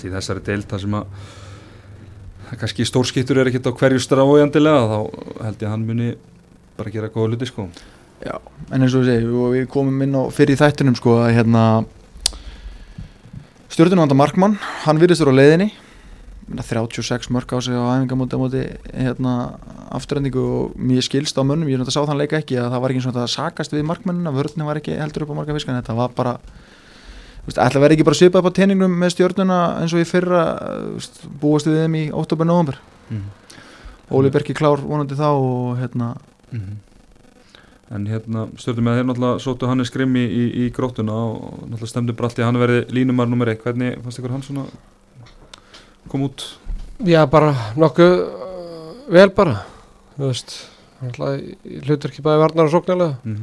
þessari 0.04 0.44
deild 0.46 0.68
það 0.70 0.84
sem 0.86 1.00
að 1.00 1.32
að 2.54 2.60
kannski 2.62 2.86
stórskiptur 2.86 3.40
er 3.42 3.50
ekkert 3.50 3.72
á 3.72 3.78
hverju 3.80 4.04
strájandilega 4.04 4.86
þá 4.92 4.98
held 5.48 5.58
ég 5.58 5.68
að 5.68 5.74
hann 5.74 5.88
muni 5.88 6.12
bara 6.78 6.94
gera 6.94 7.10
góða 7.10 7.32
hluti 7.34 7.48
sko. 7.50 7.68
Já, 8.24 8.38
en 8.72 8.82
eins 8.86 8.94
og 8.96 9.04
segjum, 9.08 9.34
og 9.48 9.56
við 9.56 9.66
komum 9.74 10.02
inn 10.06 10.14
á 10.16 10.24
fyrir 10.34 10.54
í 10.56 10.60
þættunum 10.62 10.96
sko 11.00 11.18
að 11.26 11.34
hérna 11.40 11.64
stjórnunvanda 13.74 14.16
Markmann, 14.18 14.60
hann 14.86 15.02
virðist 15.02 15.24
vera 15.26 15.34
á 15.34 15.40
leiðinni 15.40 15.70
36 16.52 17.30
mörg 17.34 17.54
á 17.54 17.58
sig 17.64 17.76
á 17.76 17.84
æfingamóti 17.98 18.36
á 18.36 18.42
móti 18.42 18.64
hérna 18.92 19.34
afturrendingu 19.94 20.44
og 20.44 20.76
mér 20.78 21.06
skilst 21.06 21.38
á 21.38 21.44
mönnum, 21.44 21.70
ég 21.70 21.80
náttúrulega 21.80 21.96
sá 21.96 22.10
þann 22.10 22.22
leika 22.22 22.40
ekki 22.42 22.60
að 22.60 22.72
það 22.74 22.84
var 22.84 22.94
ekki 22.94 23.04
svona 23.06 23.24
að 23.24 23.34
sakast 23.36 23.74
við 23.74 23.88
markmennina, 23.90 24.34
vörðni 24.36 24.68
var 24.68 24.82
ekki 24.82 24.98
heldur 25.00 25.26
upp 25.26 25.34
á 25.34 25.40
marga 25.40 25.56
fiskan, 25.58 25.80
þetta 25.80 25.96
var 25.98 26.12
bara 26.18 26.36
ætla 27.48 27.68
að 27.68 27.84
vera 27.84 27.96
ekki 27.96 28.08
bara 28.08 28.20
svipað 28.20 28.44
upp 28.44 28.52
á 28.52 28.58
teiningnum 28.60 29.00
með 29.00 29.16
stjórnuna 29.16 29.62
eins 29.82 29.94
og 29.96 30.04
ég 30.04 30.10
fyrra 30.10 30.44
veist, 30.96 31.24
búast 31.42 31.68
við 31.68 31.82
þeim 31.84 31.98
í 32.00 32.04
óttúber-nóvember 32.16 32.80
mm. 33.10 33.26
Óli 34.14 34.30
Berki 34.32 34.56
klár 34.56 34.84
vonandi 34.84 35.18
þá 35.20 35.30
og 35.32 35.80
hérna 35.80 36.14
Mhm. 36.54 36.78
En 37.94 38.08
hérna 38.10 38.48
stjórnum 38.58 38.88
með 38.88 38.98
þeir 38.98 39.08
náttúrulega 39.10 39.42
sóttu 39.44 39.70
hann 39.70 39.84
í 39.84 39.86
skrimmi 39.86 40.24
í, 40.24 40.44
í 40.64 40.70
grótuna 40.74 41.14
og 41.14 41.68
náttúrulega 41.68 41.92
stemdu 41.92 42.16
bara 42.18 42.30
allt 42.30 42.40
í 42.40 42.44
að 42.44 42.50
hann 42.50 42.62
verði 42.62 42.80
línumar 42.96 43.30
nummer 43.30 43.52
1 43.52 43.62
hvernig 43.62 44.00
fannst 44.02 44.22
ykkur 44.22 44.34
hann 44.34 44.46
svona 44.46 44.66
kom 46.12 46.28
út? 46.28 46.46
Já, 47.04 47.24
bara 47.30 47.54
nokkuð 47.80 48.14
uh, 48.22 48.94
vel 49.12 49.30
bara. 49.36 49.60
Þú 50.18 50.30
veist 50.30 50.56
hlutur 51.04 52.12
ekki 52.12 52.24
bæði 52.24 52.40
varnar 52.40 52.70
og 52.70 52.72
sóknarlega 52.72 53.18
mm. 53.28 53.40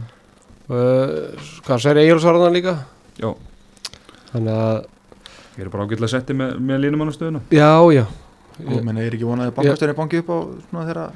uh, 0.73 1.49
Hvað 1.67 1.83
sér 1.85 2.01
Egilsvarðan 2.01 2.57
líka. 2.57 2.77
Já, 3.21 3.35
Þannig 4.31 4.55
að, 4.55 4.77
ég 5.57 5.65
er 5.65 5.73
bara 5.73 5.87
ágætlega 5.87 6.13
setti 6.13 6.37
með, 6.39 6.55
með 6.63 6.85
línumannastöðuna 6.85 7.43
já, 7.51 7.73
já. 7.93 8.05
Og 8.61 8.83
menn 8.85 9.01
er 9.01 9.17
ekki 9.17 9.27
vonað 9.27 9.51
að 9.51 9.57
bankastöðin 9.59 9.99
banki 9.99 10.21
upp 10.23 10.31
á 10.31 10.39
svona 10.69 10.87
þeirra 10.87 11.07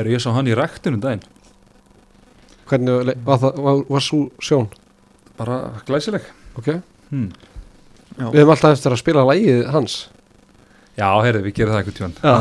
Er 0.00 0.08
ég 0.08 0.22
sá 0.24 0.30
hann 0.32 0.48
í 0.48 0.54
ræktinu 0.56 0.96
um 0.96 1.02
daginn. 1.02 1.24
Hvernig 2.70 3.10
var, 3.26 3.40
það, 3.42 3.58
var, 3.60 3.80
var 3.92 4.04
svo 4.06 4.20
sjón? 4.40 4.70
Bara 5.36 5.58
glæsileg. 5.84 6.24
Ok, 6.56 6.70
hmm. 7.10 7.26
Já. 8.16 8.26
við 8.30 8.38
höfum 8.40 8.54
alltaf 8.54 8.76
eftir 8.76 8.94
að 8.94 9.00
spila 9.02 9.26
lægið 9.28 9.60
hans 9.72 9.98
Já, 10.98 11.08
heyrðu, 11.24 11.40
við 11.46 11.54
gerum 11.56 11.72
það 11.72 11.80
eitthvað 11.82 11.96
tjón 11.98 12.14
Já. 12.20 12.32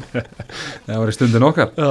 Það 0.86 0.96
var 1.02 1.10
í 1.12 1.14
stundin 1.14 1.46
okkar. 1.46 1.70
Já, 1.78 1.90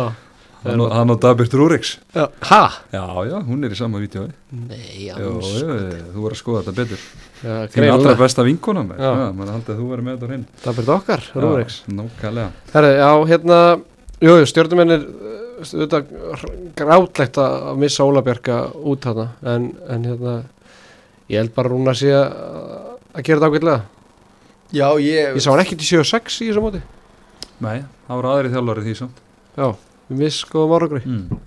Hann 0.59 0.81
og- 0.83 0.91
og 0.91 1.19
Dabir 1.23 1.47
Rúriks. 1.55 1.93
Já. 2.11 2.25
ha? 2.49 2.63
Já, 2.91 3.03
já, 3.29 3.37
hún 3.47 3.63
er 3.63 3.71
í 3.71 3.77
sama 3.79 3.99
vídeo 4.01 4.25
nei, 4.51 5.07
Jú, 5.07 5.29
jú, 5.39 5.77
þú 6.11 6.19
voru 6.19 6.35
að 6.35 6.41
skoða 6.41 6.63
þetta 6.65 6.73
betur. 6.81 6.99
Já, 7.39 7.53
Þín 7.71 7.85
allra 7.85 7.93
greinilega, 7.95 8.19
besta 8.19 8.43
vinkona 8.43 8.83
með 8.83 8.99
Já. 8.99 9.11
Já, 9.21 9.29
maður 9.37 9.53
haldið 9.55 9.71
að 9.71 9.79
þú 9.79 9.87
verið 9.93 10.03
með 10.09 10.17
þetta 10.17 10.27
á 10.27 10.29
hreinu. 10.33 10.45
Það 10.65 10.75
byrði 10.81 10.93
okkar, 10.97 11.23
Rúriks. 11.39 11.77
Já, 11.87 11.93
Nákvæmlega. 12.01 12.49
Herri, 12.73 12.91
já, 12.99 13.11
hérna, 13.31 13.59
jú, 14.19 14.33
jú, 14.35 14.49
stjórnumennir 14.51 15.05
auðvitað 15.59 16.11
grátlegt 16.79 17.39
að 17.39 17.55
að 17.71 17.79
missa 17.85 18.03
Ólabjörga 18.07 18.57
út 18.83 19.07
þarna 19.07 19.25
en, 19.53 19.69
en 19.91 20.03
hérna 20.07 20.35
ég 21.31 21.39
held 21.41 21.55
bara 21.55 21.71
Rúnar 21.71 21.95
sé 21.99 22.11
að 22.15 22.35
að 23.15 23.23
gera 23.25 23.39
þetta 23.39 23.49
ágætlega 23.49 23.79
Já, 24.69 24.85
ég, 25.01 25.33
ég 25.33 25.41
sá 25.41 25.49
hann 25.49 25.63
ekkert 25.63 25.81
í 25.81 25.87
7-6 25.87 26.41
í 26.45 26.47
þessu 26.51 26.61
móti. 26.61 26.79
Nei, 27.63 27.79
það 28.05 28.19
voru 28.19 28.29
aðri 28.29 28.51
þjálfari 28.53 28.83
því 28.85 28.91
samt. 28.99 29.21
Já, 29.55 29.67
við 30.09 30.19
miss 30.21 30.43
góðum 30.45 30.73
árangri 30.77 30.99
mm. 31.01 31.39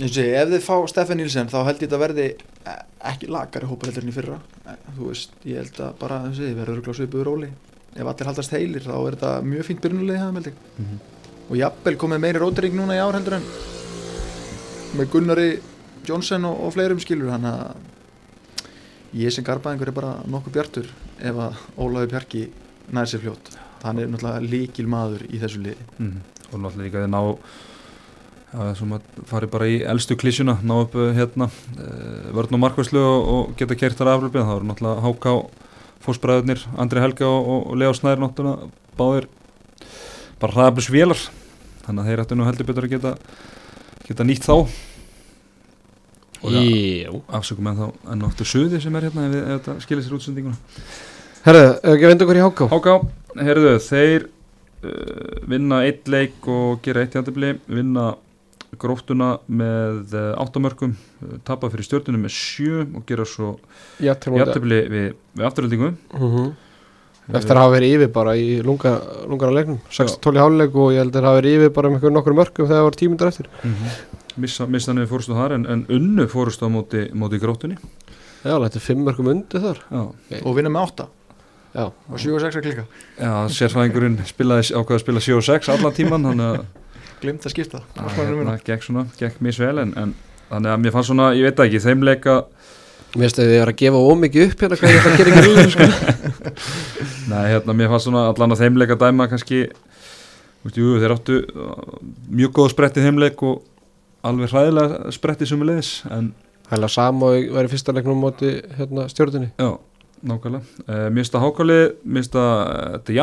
ég 0.00 0.14
sé, 0.14 0.24
ef 0.40 0.48
þið 0.48 0.62
fá 0.64 0.76
Stefan 0.88 1.20
Nílsen 1.20 1.50
þá 1.52 1.58
held 1.66 1.74
ég 1.76 1.82
þetta 1.84 2.00
verði 2.00 2.24
eh, 2.32 2.78
ekki 3.10 3.28
lagari 3.30 3.68
hópar 3.68 3.90
heldur 3.90 4.06
enn 4.06 4.12
í 4.12 4.16
fyrra. 4.16 4.38
Eh, 4.64 4.78
þú 4.96 5.10
veist, 5.10 5.36
ég 5.44 5.60
held 5.60 5.80
að 5.84 5.98
bara 6.00 6.22
þessi, 6.30 6.48
verður 6.56 6.78
örugglega 6.78 6.96
á 6.96 6.98
svipuðu 7.00 7.26
róli. 7.28 7.50
Ef 7.90 8.08
allir 8.14 8.30
haldast 8.30 8.56
heilir 8.56 8.86
þá 8.86 8.94
er 8.96 9.18
þetta 9.18 9.34
mjög 9.50 9.68
fínt 9.68 9.84
byrjunulegi 9.84 10.22
það 10.22 10.40
held 10.40 10.50
ég. 10.50 10.64
Mhm. 10.80 11.04
og 11.50 11.56
jafnvel 11.58 11.96
komið 11.98 12.20
meiri 12.22 12.38
rótering 12.38 12.74
núna 12.78 12.94
í 12.94 13.00
ár 13.02 13.16
heldur 13.18 13.34
en 13.40 13.46
með 14.94 15.08
Gunnari 15.10 15.48
Jónsson 16.06 16.44
og, 16.46 16.60
og 16.64 16.74
fleirum 16.76 17.00
skilur 17.02 17.32
hann 17.34 17.44
að 17.44 17.72
ég 19.18 19.34
sem 19.34 19.44
garbaðingur 19.44 19.90
er 19.90 19.96
bara 19.96 20.12
nokkuð 20.30 20.54
bjartur 20.54 20.90
ef 21.18 21.40
að 21.42 21.58
Ólaður 21.74 22.12
Bjarki 22.12 22.44
nær 22.96 23.08
sér 23.10 23.22
fljótt. 23.24 23.50
Hann 23.84 23.98
er 24.02 24.08
náttúrulega 24.12 24.44
líkil 24.50 24.86
maður 24.90 25.24
í 25.30 25.40
þessu 25.40 25.62
liði. 25.64 25.84
Mm. 25.98 26.16
Og 26.50 26.56
náttúrulega 26.60 26.86
líka 26.86 27.04
þið 27.04 27.12
ná 27.14 27.20
að 28.50 28.80
fari 29.30 29.46
bara 29.46 29.66
í 29.70 29.76
elstu 29.86 30.16
klísjuna 30.18 30.56
ná 30.66 30.72
upp 30.82 30.96
uh, 30.98 31.12
hérna 31.14 31.46
uh, 31.46 32.30
vörn 32.34 32.56
og 32.56 32.62
markvæslu 32.64 32.98
og, 32.98 33.28
og 33.34 33.52
geta 33.60 33.76
kert 33.78 33.94
þar 34.00 34.10
aflöfið 34.16 34.42
það 34.42 34.56
voru 34.56 34.66
náttúrulega 34.72 35.04
Háká 35.06 35.34
fósbræðurnir, 36.02 36.64
Andri 36.80 37.02
Helga 37.04 37.28
og, 37.28 37.46
og, 37.54 37.60
og 37.70 37.78
Leo 37.78 37.92
Snær 37.94 38.18
náttúrulega 38.18 38.70
báðir 38.98 39.28
bara 40.42 40.56
hraðablis 40.56 40.90
vélar 40.90 41.22
þannig 41.84 42.02
að 42.02 42.10
þeir 42.10 42.22
ættu 42.24 42.38
nú 42.40 42.48
heldur 42.48 42.68
betur 42.72 42.88
að 42.88 42.94
geta 42.96 43.12
geta 44.08 44.26
nýtt 44.26 44.48
þá. 44.48 44.54
Og 46.40 46.54
Jú. 46.56 47.20
afsökum 47.36 47.68
en 47.70 47.76
þá 47.78 47.86
enn 48.14 48.22
áttur 48.26 48.48
suði 48.48 48.80
sem 48.82 48.94
er 48.96 49.06
hérna 49.10 49.26
ef, 49.28 49.34
við- 49.34 49.44
ef 49.46 49.58
þetta 49.60 49.74
skilir 49.84 50.06
sér 50.06 50.16
útsendinguna 50.16 50.56
Ef 51.40 51.56
ekki 51.56 52.04
að 52.04 52.10
vinda 52.10 52.24
okkur 52.26 52.36
í 52.36 52.40
Háká. 52.44 52.66
Háká, 52.68 52.94
heyrðu, 53.40 53.70
þeir 53.80 54.24
uh, 54.84 55.36
vinna 55.48 55.78
eitt 55.86 56.08
leik 56.12 56.44
og 56.44 56.82
gera 56.84 57.00
eitt 57.00 57.14
jæntibli, 57.16 57.54
vinna 57.64 58.10
gróftuna 58.80 59.30
með 59.48 60.16
uh, 60.18 60.26
áttamörkum, 60.42 60.92
uh, 60.92 61.38
tapa 61.48 61.70
fyrir 61.72 61.86
stjórnunum 61.86 62.26
með 62.26 62.34
sjö 62.36 62.82
og 62.84 63.06
gera 63.08 63.24
svo 63.24 63.54
jæntibli 64.04 64.82
við, 64.92 65.06
við 65.32 65.46
afturöldingu. 65.48 65.94
Mhm. 66.18 66.50
Eftir 67.30 67.54
að 67.54 67.62
hafa 67.62 67.72
verið 67.76 67.94
yfir 67.94 68.10
bara 68.12 68.34
í 68.34 68.46
lunga, 68.66 68.92
lungana 69.30 69.54
leiknum. 69.54 69.78
6-12 69.94 70.36
í 70.36 70.40
háluleik 70.42 70.76
og 70.82 70.90
ég 70.92 71.04
held 71.04 71.14
að 71.16 71.28
hafa 71.28 71.38
verið 71.38 71.56
yfir 71.56 71.72
bara 71.76 71.92
með 71.94 72.04
nokkur 72.16 72.36
mörgum 72.36 72.66
þegar 72.66 72.80
það 72.80 72.88
var 72.88 72.98
tímundar 72.98 73.30
eftir. 73.30 73.48
Mm 73.62 73.76
-hmm. 73.78 74.18
Missa, 74.44 74.66
missa 74.66 74.92
niður 74.92 75.12
fórustu 75.14 75.38
þar 75.38 75.54
en, 75.54 75.64
en 75.66 75.86
unnu 75.88 76.26
fórustu 76.26 76.66
á 76.66 76.70
móti, 76.74 77.06
móti 77.14 77.38
gróttunni. 77.38 77.78
Já, 78.42 78.58
þetta 78.58 78.76
er 78.76 78.86
5 78.88 79.04
mörgum 79.06 79.30
undir 79.30 79.60
þar. 79.62 79.78
Já, 79.88 80.42
og 80.42 80.56
vinna 80.56 80.68
með 80.68 80.82
8 80.90 81.06
Já, 81.70 81.84
og 81.86 82.18
7 82.18 82.34
og 82.34 82.42
6 82.42 82.58
að 82.58 82.64
klika 82.66 82.84
Já 83.20 83.32
sérfæðingurinn 83.54 84.16
spilaði 84.26 84.72
ákveða 84.74 84.96
að 84.96 85.04
spila 85.04 85.22
7 85.22 85.36
og 85.36 85.44
6 85.46 85.70
allan 85.76 85.94
tíman, 85.94 86.26
þannig 86.26 86.48
að 86.48 86.64
glimt 87.20 87.46
að 87.46 87.52
skipta. 87.54 87.82
Að 88.00 88.16
hérna, 88.16 88.56
gekk 88.64 88.86
svona, 88.86 89.04
gekk 89.20 89.40
misvel 89.44 89.76
en, 89.82 89.92
en 90.00 90.14
þannig 90.50 90.72
að 90.72 90.82
mér 90.82 90.94
fannst 90.94 91.12
svona, 91.12 91.30
ég 91.36 91.46
veit 91.46 91.58
það 91.58 91.68
ekki, 91.68 91.82
þeim 91.84 92.06
leika 92.08 92.36
mér 93.10 93.26
finnst 93.26 93.40
að 93.42 93.50
þið 93.50 93.60
er 93.60 93.70
að 93.72 93.78
gefa 93.80 94.02
ómikið 94.10 94.44
upp 94.46 94.64
hérna 94.64 94.78
hvað 94.80 94.92
ég 94.92 95.00
ætla 95.00 95.12
að 95.12 95.20
gera 95.20 95.30
ekki 95.30 95.50
alveg 95.50 95.72
sko. 95.74 95.86
Nei, 97.32 97.44
hérna, 97.50 97.76
mér 97.76 97.90
fannst 97.92 98.06
svona 98.06 98.26
allan 98.30 98.54
að 98.54 98.62
þeimleika 98.64 98.98
dæma 99.00 99.26
kannski 99.30 99.60
veist, 99.66 100.78
jú, 100.78 100.94
þeir 101.02 101.14
áttu 101.16 101.40
uh, 101.42 101.98
mjög 102.30 102.54
góð 102.58 102.70
spretti 102.74 103.04
þeimleik 103.04 103.42
og 103.46 103.64
alveg 104.26 104.54
hræðilega 104.54 105.14
spretti 105.16 105.48
sem 105.48 105.62
er 105.64 105.72
leiðis 105.72 105.92
en 106.10 106.32
Hæla 106.70 106.86
Samo 106.92 107.32
var 107.50 107.66
í 107.66 107.70
fyrsta 107.72 107.94
leiknum 107.96 108.20
á 108.22 108.24
móti 108.28 108.52
hérna, 108.78 109.08
stjórnunni 109.10 109.50
já, 109.58 109.70
nákvæmlega. 110.26 110.64
Uh, 110.86 111.06
Mér 111.10 111.22
finnst 111.22 111.36
það 111.36 111.44
hákálið, 111.46 111.84
mér 112.04 112.20
finnst 112.20 112.34
það 112.36 112.50
uh, 112.56 112.82
þetta 112.96 113.12
er 113.12 113.18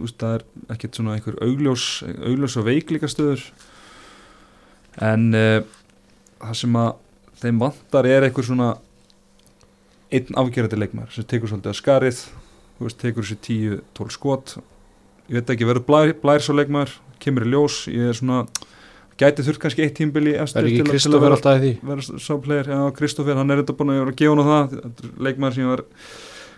veist, 0.00 0.18
það 0.20 0.34
er 0.34 0.44
ekkert 0.74 0.98
svona 0.98 1.14
einhver 1.16 1.38
augljós, 1.44 1.86
augljós 2.18 2.58
og 2.60 2.66
veikleika 2.68 3.10
stöður. 3.10 3.46
En 5.04 5.30
uh, 5.34 5.60
það 6.42 6.58
sem 6.60 6.76
að 6.80 6.92
þeim 7.44 7.62
vantar 7.64 8.08
er 8.08 8.28
einhver 8.28 8.46
svona 8.46 8.74
einn 10.14 10.38
afgerandi 10.38 10.78
leikmar 10.78 11.10
sem 11.12 11.26
tekur 11.26 11.50
svolítið 11.50 11.72
að 11.72 11.80
skarið 11.80 12.20
veist, 12.82 13.00
tekur 13.00 13.26
þessi 13.26 13.40
10-12 13.96 14.14
skot. 14.14 14.54
Ég 15.30 15.40
veit 15.40 15.50
ekki, 15.54 15.66
verður 15.68 15.88
blær, 15.88 16.14
blær 16.20 16.44
svo 16.44 16.56
leikmar 16.58 16.92
kemur 17.22 17.46
í 17.46 17.52
ljós, 17.54 17.84
ég 17.88 18.12
er 18.12 18.18
svona 18.18 18.44
gæti 19.20 19.44
þurft 19.46 19.62
kannski 19.62 19.84
eitt 19.84 19.96
tímbili 19.98 20.34
Það 20.36 20.60
er 20.60 20.68
ekki 20.70 20.86
Kristoffer 20.90 21.34
alltaf 21.36 21.62
í 21.62 21.74
því? 21.80 22.92
Kristoffer, 22.98 23.38
hann 23.38 23.54
er 23.54 23.62
þetta 23.62 23.76
búin 23.78 23.94
að 23.94 24.12
gefa 24.18 24.34
hann 24.34 24.42
á 24.42 24.46
það, 24.50 24.74
þetta 24.74 25.06
er 25.06 25.12
leikmaður 25.28 25.56
sem 25.56 25.66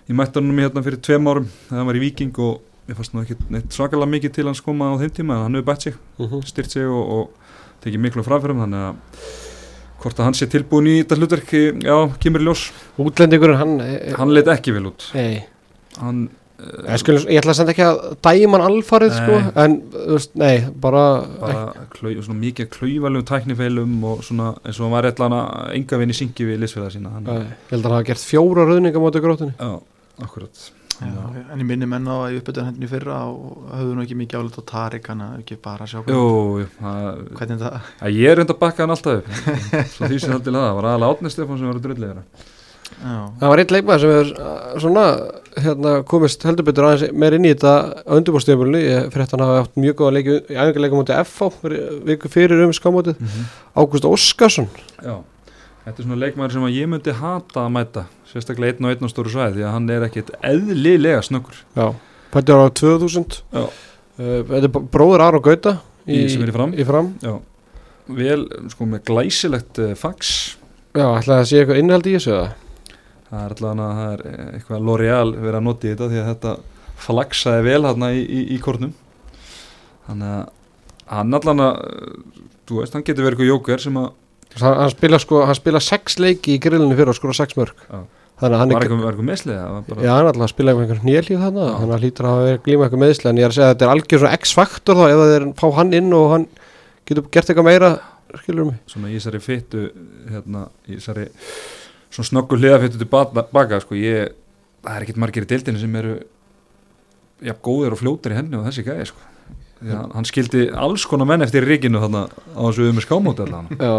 ég 0.07 0.15
var 0.15 0.15
í 0.15 0.19
mættanum 0.21 0.61
hérna 0.63 0.83
fyrir 0.87 1.01
tveim 1.03 1.27
árum 1.31 1.49
þegar 1.69 1.79
hann 1.81 1.87
var 1.91 1.99
í 1.99 2.05
Viking 2.05 2.39
og 2.39 2.61
ég 2.89 2.95
fannst 2.99 3.15
nú 3.17 3.25
ekki 3.25 3.37
neitt 3.51 3.75
svakalega 3.75 4.11
mikið 4.13 4.33
til 4.37 4.47
hans 4.47 4.61
koma 4.63 4.93
á 4.95 4.99
þeim 5.01 5.11
tíma 5.17 5.35
en 5.41 5.43
hann 5.49 5.55
hefur 5.59 5.67
bætt 5.73 5.83
sig, 5.83 5.95
Mhm. 6.19 6.43
styrt 6.47 6.71
sig 6.71 6.87
og, 6.87 7.11
og 7.11 7.31
tekið 7.83 7.99
miklu 8.05 8.23
framfyrum 8.23 8.63
þannig 8.63 8.87
að 8.87 8.95
hvort 10.01 10.19
að 10.21 10.25
hann 10.29 10.35
sé 10.39 10.47
tilbúin 10.47 10.87
í 10.87 11.03
þetta 11.03 11.17
hlutverk 11.19 11.53
já, 11.83 11.97
kemur 12.21 12.41
í 12.41 12.45
ljós, 12.47 12.71
Útlendingurinn, 12.99 13.57
hann 13.59 13.81
eh, 13.81 14.13
hann 14.15 14.31
leit 14.35 14.47
ekki 14.47 14.73
vel 14.77 14.87
út. 14.93 15.09
Nei, 15.15 15.43
hann 15.99 16.29
ég, 16.61 16.99
skil, 17.01 17.17
ég 17.27 17.41
ætla 17.41 17.53
að 17.53 17.59
senda 17.59 17.73
ekki 17.75 17.85
að 17.85 17.99
dæma 18.23 18.61
hann 18.61 18.71
alfarið 18.77 19.11
Nei. 19.13 19.19
sko, 19.19 19.61
en 19.65 19.75
veist, 20.13 20.31
nei, 20.39 20.55
bara, 20.71 21.03
bara 21.41 21.65
klau, 21.91 22.13
svona 22.23 22.39
mikið 22.45 22.71
klauvalum 22.77 23.25
tæknifeilum 23.27 23.99
og 24.05 24.23
svona 24.25 24.53
eins 24.65 24.79
og 24.79 24.87
hann 24.87 24.95
var 24.95 25.11
eitthvað 25.11 25.37
enga 25.75 25.99
vinni 25.99 26.15
syngi 26.17 26.47
við 26.49 26.63
liðsfélag 26.63 26.95
sína 26.95 27.13
hann, 27.17 27.27
ég 27.27 27.47
held 27.73 27.83
að 27.83 27.91
hann 27.91 27.99
hafa 27.99 28.09
gert 28.13 28.25
fjóra 28.25 28.65
rauðninga 28.69 29.03
móti 29.03 29.21
grótunni 29.25 29.55
já, 29.59 29.81
akkurat. 30.23 30.65
Já, 30.97 31.13
en 31.53 31.61
ég 31.61 31.67
minni 31.69 31.85
menn 31.85 32.09
á 32.09 32.17
að 32.25 32.31
ég 32.33 32.41
uppbyttu 32.41 32.63
hendinu 32.65 32.89
fyrra 32.89 33.17
og 33.29 33.67
höfðu 33.77 33.97
nú 33.99 34.05
ekki 34.07 34.17
mikið 34.17 34.39
álut 34.41 34.57
á 34.57 34.63
Tarik 34.71 35.11
hann 35.13 35.21
að 35.27 35.35
ekki 35.43 35.59
bara 35.61 35.85
sjá 35.85 35.99
Jú, 36.09 36.23
hvernig 37.37 37.61
það 37.61 37.77
að 38.01 38.17
ég 38.17 38.31
er 38.33 38.41
reynd 38.41 38.55
að 38.55 38.61
bakka 38.63 38.87
hann 38.87 38.95
alltaf 38.95 39.19
upp. 39.21 39.29
Svo 39.93 40.09
því 40.09 40.21
sem 40.25 40.33
haldið 40.33 40.57
það, 40.57 40.65
það 40.71 40.79
var 40.79 40.89
aðalega 40.89 41.11
Átni 41.19 41.33
Stefán 41.35 41.61
sem 41.61 41.69
var 41.69 42.25
Já, 42.97 43.29
Það 43.41 43.51
var 43.51 43.61
einn 43.61 43.73
leikmaður 43.75 44.03
sem 44.03 44.13
er 44.15 44.29
uh, 44.41 44.59
svona 44.81 45.05
hérna, 45.59 45.93
komist 46.09 46.45
heldur 46.47 46.67
betur 46.69 46.87
aðeins 46.87 47.17
meir 47.19 47.35
inn 47.37 47.47
í 47.49 47.51
þetta 47.53 47.73
á 48.07 48.13
undirbúrstöfumulni 48.17 48.83
ég 48.85 49.09
fyrir 49.11 49.25
þetta 49.27 49.37
hann 49.37 49.45
hafa 49.45 49.63
átt 49.65 49.81
mjög 49.83 49.97
góða 50.01 50.13
leiki 50.17 50.37
í 50.39 50.57
æfingarleikum 50.57 51.01
mútið 51.03 51.21
FH 51.27 51.49
fyrir- 51.65 51.97
viku 52.07 52.31
fyrir 52.33 52.63
um 52.65 52.75
skámótið 52.77 53.19
Ágúst 53.77 54.07
Óskarsson. 54.09 54.69
Já, 55.03 55.17
þetta 55.85 55.97
er 55.97 56.07
svona 56.07 56.21
leikmaður 56.23 56.57
sem 56.57 56.69
að 56.69 56.79
ég 56.79 56.91
myndi 56.95 57.17
hata 57.21 57.67
að 57.67 57.75
mæta 57.77 58.07
sérstaklega 58.37 58.77
einn 58.77 58.87
og 58.89 58.95
einn 58.95 59.09
á 59.09 59.13
stóru 59.13 59.33
svæði 59.33 59.57
því 59.59 59.65
að 59.67 59.75
hann 59.75 59.91
er 59.97 60.07
ekkit 60.07 60.31
eðlilega 60.45 61.25
snöggur 61.27 61.59
Já, 61.77 61.87
pættur 62.37 62.63
á 62.63 62.67
2000 62.71 63.41
Já. 63.57 63.65
uh, 63.65 64.39
Þetta 64.53 64.63
er 64.69 64.73
bróður 64.95 65.25
Aron 65.27 65.45
Gauta 65.49 65.77
Í- 66.07 66.23
sem 66.31 66.45
er 66.47 66.53
í 66.53 66.55
Fram. 66.55 66.71
í 66.79 66.85
fram. 66.87 67.09
Vel, 68.07 68.45
sko 68.71 68.87
með 68.87 69.01
glæsilegt 69.09 69.81
uh, 69.83 69.95
fax 69.99 70.29
Já, 70.95 71.09
ætlaði 71.19 71.41
að 71.43 71.49
sé 71.51 71.59
eitthvað 71.65 71.81
innhald 71.83 72.07
í 72.07 72.15
þessu 72.15 72.31
eða? 72.37 72.53
það 73.27 73.41
er 73.43 73.55
allavega 73.57 73.87
að 73.91 73.97
það 73.99 74.13
er 74.13 74.21
eh, 74.31 74.45
eitthvað 74.55 74.85
L'Oreal 74.87 75.31
verið 75.35 75.57
að 75.59 75.65
nota 75.67 75.87
í 75.89 75.91
þetta 75.91 76.07
því 76.13 76.21
að 76.21 76.29
þetta 76.31 76.53
flagsaði 77.07 77.65
vel 77.67 77.81
hérna 77.89 78.11
í, 78.15 78.21
í, 78.23 78.43
í 78.55 78.59
kornum 78.63 78.93
þannig 80.07 80.31
að 80.31 81.17
hann 81.17 81.35
allavega 81.41 81.67
þú 82.71 82.79
veist, 82.81 82.95
hann 82.95 83.05
getur 83.07 83.27
verið 83.27 83.35
eitthvað 83.37 83.51
jóker 83.51 83.83
sem 83.83 83.99
að 84.01 84.07
hann, 84.63 84.79
hann 84.85 84.95
spila 84.95 85.21
sko, 85.23 85.41
hann 85.51 85.59
spila 85.59 85.83
sex 85.83 86.17
leiki 86.23 86.55
í 86.55 86.61
grillinu 86.63 86.95
fyrir 86.99 87.11
og 87.13 87.19
skora 87.19 87.35
sex 87.41 87.59
mörg 87.59 87.75
Já. 87.91 88.01
Að 88.57 88.61
hann 88.61 88.73
var 88.75 88.85
eitthvað, 88.85 89.01
bara, 89.89 90.03
Já, 90.05 90.11
hann 90.13 90.27
ætlaði 90.29 90.45
að 90.47 90.53
spila 90.53 90.75
með 90.77 90.83
einhvern 90.85 91.07
Já. 91.09 91.39
þannig 91.41 91.63
að 91.67 91.95
hann 91.95 92.03
hlýtur 92.05 92.29
að 92.29 92.49
glíma 92.67 92.85
eitthvað 92.87 93.03
meðsli 93.07 93.31
en 93.31 93.39
ég 93.41 93.47
er 93.47 93.53
að 93.53 93.57
segja 93.57 93.69
að 93.69 93.73
þetta 93.75 93.87
er 93.87 93.93
algjör 93.95 94.21
svona 94.23 94.37
X-faktor 94.43 94.99
þá 95.01 95.05
ef 95.07 95.21
það 95.23 95.33
er 95.39 95.47
fá 95.63 95.67
hann 95.79 95.95
inn 95.97 96.11
og 96.19 96.27
hann 96.35 96.45
getur 97.09 97.27
gert 97.33 97.49
eitthvað 97.53 97.69
meira 97.71 97.91
skilur 98.37 98.69
mig. 98.69 98.77
Svona 98.93 99.09
í 99.09 99.17
þessari 99.17 99.41
fyttu 99.41 99.87
hérna, 100.29 100.67
í 100.91 100.99
þessari 100.99 101.29
svona 102.13 102.29
snöggu 102.29 102.59
hliðafyttu 102.61 103.01
til 103.01 103.09
bata- 103.09 103.47
baka 103.57 103.81
sko, 103.81 103.97
ég, 103.97 104.35
það 104.85 104.99
er 104.99 105.07
ekkit 105.07 105.23
margir 105.25 105.47
í 105.47 105.51
deildinu 105.55 105.81
sem 105.81 105.97
eru 106.03 106.19
já, 107.41 107.55
góðir 107.57 107.97
og 107.97 108.01
fljótir 108.03 108.35
í 108.35 108.39
henni 108.43 108.61
og 108.61 108.69
þessi 108.69 108.85
gæði 108.85 109.09
sko. 109.09 109.25
Að 109.87 110.13
hann 110.17 110.25
skildi 110.29 110.67
alls 110.73 111.05
konar 111.09 111.29
menn 111.29 111.45
eftir 111.45 111.65
ríkinu 111.69 112.01
þarna 112.01 112.27
á 112.33 112.61
þessu 112.69 112.87
um 112.93 113.01
skámóti 113.05 113.45
Já, 113.77 113.93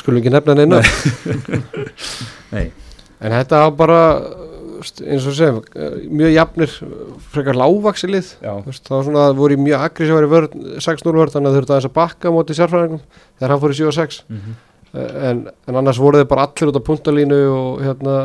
skulum 0.00 0.20
ekki 0.22 0.32
nefna 0.32 0.54
neina. 0.56 0.78
Nei, 2.52 2.70
en 3.22 3.36
þetta 3.36 3.62
var 3.64 3.76
bara 3.78 4.00
eins 4.82 5.26
og 5.30 5.36
segjum, 5.36 5.60
mjög 6.10 6.32
jafnir 6.34 6.72
frekar 7.32 7.58
lágvaksi 7.58 8.10
lið. 8.10 8.32
Veist, 8.66 8.82
það 8.88 8.96
var 8.96 9.06
svona, 9.06 9.26
voru 9.38 9.56
í 9.56 9.62
mjög 9.62 9.86
aggressívar 9.86 10.26
í 10.26 10.30
vörð 10.32 10.56
6-0 10.82 11.14
vörð, 11.16 11.34
þannig 11.36 11.50
að 11.50 11.58
þurftu 11.58 11.74
aðeins 11.74 11.88
að 11.88 11.96
bakka 11.98 12.32
á 12.32 12.34
móti 12.34 12.56
sérfræðingum 12.58 13.02
þegar 13.38 13.54
hann 13.54 13.62
fór 13.62 13.74
í 13.74 13.78
7-6 13.78 14.20
mhm, 14.26 14.56
en, 15.30 15.42
en 15.70 15.80
annars 15.80 16.02
voru 16.02 16.20
þeir 16.20 16.30
bara 16.32 16.46
allir 16.48 16.72
út 16.72 16.80
á 16.82 16.88
puntalínu 16.88 17.40
og 17.52 17.82
hérna 17.86 18.16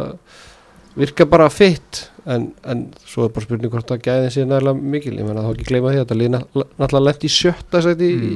virka 0.98 1.28
bara 1.30 1.50
fitt 1.54 2.08
en, 2.26 2.52
en 2.66 2.86
svo 3.06 3.28
er 3.28 3.34
bara 3.36 3.46
spurning 3.46 3.72
hvort 3.72 3.90
það 3.90 4.04
gæði 4.08 4.32
sér 4.34 4.48
nægilega 4.50 4.88
mikil, 4.96 5.16
ég 5.16 5.28
menna 5.28 5.46
þá 5.46 5.52
ekki 5.54 5.68
gleyma 5.70 5.94
því 5.94 6.00
að 6.00 6.06
þetta 6.06 6.20
lið 6.22 6.34
náttúrulega 6.36 7.28
í 7.28 7.32
sjötta 7.32 7.84
sæti 7.86 8.10
í, 8.10 8.32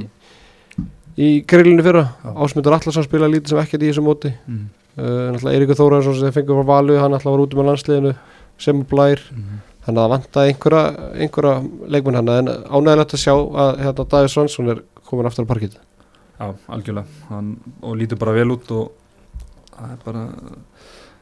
í 1.18 1.32
grillinu 1.48 1.86
fyrra. 1.86 2.06
Já. 2.22 2.32
Ásmundur 2.46 2.78
Allarsson 2.78 3.08
spila 3.08 3.30
lítið 3.32 3.54
sem 3.54 3.64
ekkert 3.64 3.84
í 3.84 3.90
þessu 3.90 4.06
móti. 4.06 4.32
Uh, 4.48 4.62
náttúrulega 4.98 5.56
Eiríkur 5.56 5.80
Þóraðarsson 5.80 6.18
sem 6.20 6.34
fengur 6.36 6.62
frá 6.62 6.70
Valu, 6.74 6.98
hann 7.00 7.14
náttúrulega 7.16 7.38
var 7.38 7.46
út 7.46 7.58
með 7.58 7.70
landsliðinu 7.70 8.14
sem 8.62 8.82
blær, 8.88 9.22
mhm. 9.34 9.62
þannig 9.86 10.02
að 10.02 10.04
það 10.04 10.14
vantaði 10.16 10.54
einhverja, 10.54 10.82
einhverja 11.26 11.54
leikmenn 11.96 12.20
hann 12.20 12.34
en 12.36 12.52
ánægilegt 12.52 13.16
að 13.18 13.24
sjá 13.24 13.34
að 13.36 13.86
hérna, 13.86 14.08
Davíð 14.16 14.34
Svansson 14.36 14.74
er 14.74 14.84
komin 15.08 15.30
aftur 15.30 15.48
á 15.48 15.52
parkið. 15.52 15.78
Já, 16.42 16.48
algjörlega. 16.74 17.22
Hann, 17.30 17.56
og 17.86 17.98
lítur 18.00 18.20
bara 18.22 18.36
vel 18.36 18.50
út 18.56 18.72
og 18.74 18.92
það 19.76 19.96
er 19.96 20.04
bara 20.06 20.26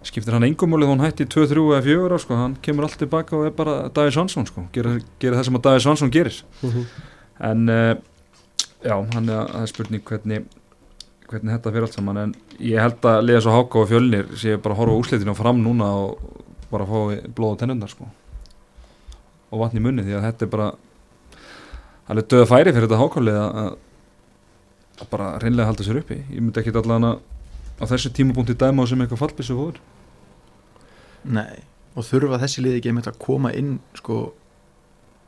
skiptir 0.06 0.36
hann 0.36 0.48
engum 0.48 0.72
málið 0.72 0.88
þó 0.88 0.94
hann 0.94 1.04
hætti 1.04 1.26
2, 1.28 1.48
3 1.52 1.64
eða 1.76 1.82
4 1.88 2.16
á 2.16 2.20
sko, 2.24 2.38
hann 2.40 2.54
kemur 2.64 2.88
allt 2.88 3.00
tilbaka 3.02 3.36
og 3.36 3.50
er 3.50 3.56
bara 3.56 3.76
Davíð 3.96 4.16
Svansson 4.16 4.48
sko, 4.48 4.64
gerir, 4.76 5.02
gerir 5.20 5.40
það 5.40 5.50
sem 5.50 5.60
að 5.60 5.66
Davíð 5.68 5.84
Svansson 5.86 6.14
gerir. 6.14 6.40
En 7.50 7.72
uh, 7.72 7.94
já, 8.84 8.96
hann 8.96 9.30
er, 9.32 9.52
er 9.60 9.70
spurning 9.72 10.04
hvernig 10.08 10.48
hvernig 11.30 11.56
þetta 11.56 11.74
fyrir 11.74 11.88
allt 11.88 11.98
saman 11.98 12.22
en 12.24 12.36
ég 12.60 12.82
held 12.82 13.06
að 13.06 13.24
liða 13.26 13.42
svo 13.46 13.56
háka 13.56 13.82
og 13.82 13.90
fjölnir 13.92 14.30
sé 14.40 14.58
bara 14.58 14.76
að 14.76 14.82
horfa 14.82 14.98
á 14.98 15.02
úsleitinu 15.04 15.36
fram 15.38 15.64
núna 15.64 15.90
og 16.04 16.38
bara 16.70 16.88
fá 16.90 17.00
blóð 17.36 17.56
og 17.56 17.60
tennundar 17.62 17.92
sko. 17.92 18.08
Og 19.50 19.64
vatn 19.64 19.80
í 19.80 19.84
munni 19.84 20.06
því 20.06 20.18
að 20.18 20.26
þetta 20.28 20.46
er 20.46 20.54
bara 20.54 20.70
alveg 22.10 22.30
döða 22.34 22.50
færi 22.50 22.74
fyrir 22.74 22.88
þetta 22.88 23.02
hákálið 23.02 23.42
að, 23.42 23.74
að 25.00 25.12
bara 25.14 25.34
reynlega 25.42 25.70
halda 25.70 25.86
sér 25.86 26.02
uppi. 26.02 26.20
Ég 26.30 26.42
myndi 26.42 26.62
ekki 26.62 26.76
allan 26.78 27.12
að 27.14 27.20
á 27.80 27.84
þessu 27.88 28.12
tímapunkti 28.14 28.56
dæma 28.60 28.84
á 28.84 28.90
sem 28.90 29.02
eitthvað 29.02 29.24
fallbissu 29.24 29.56
fóður 29.56 29.80
Nei, 31.30 31.64
og 31.96 32.06
þurfa 32.08 32.40
þessi 32.44 32.64
liði 32.64 32.82
ekki 32.82 32.94
að 33.12 33.20
koma 33.22 33.52
inn 33.56 33.78
sko 33.98 34.34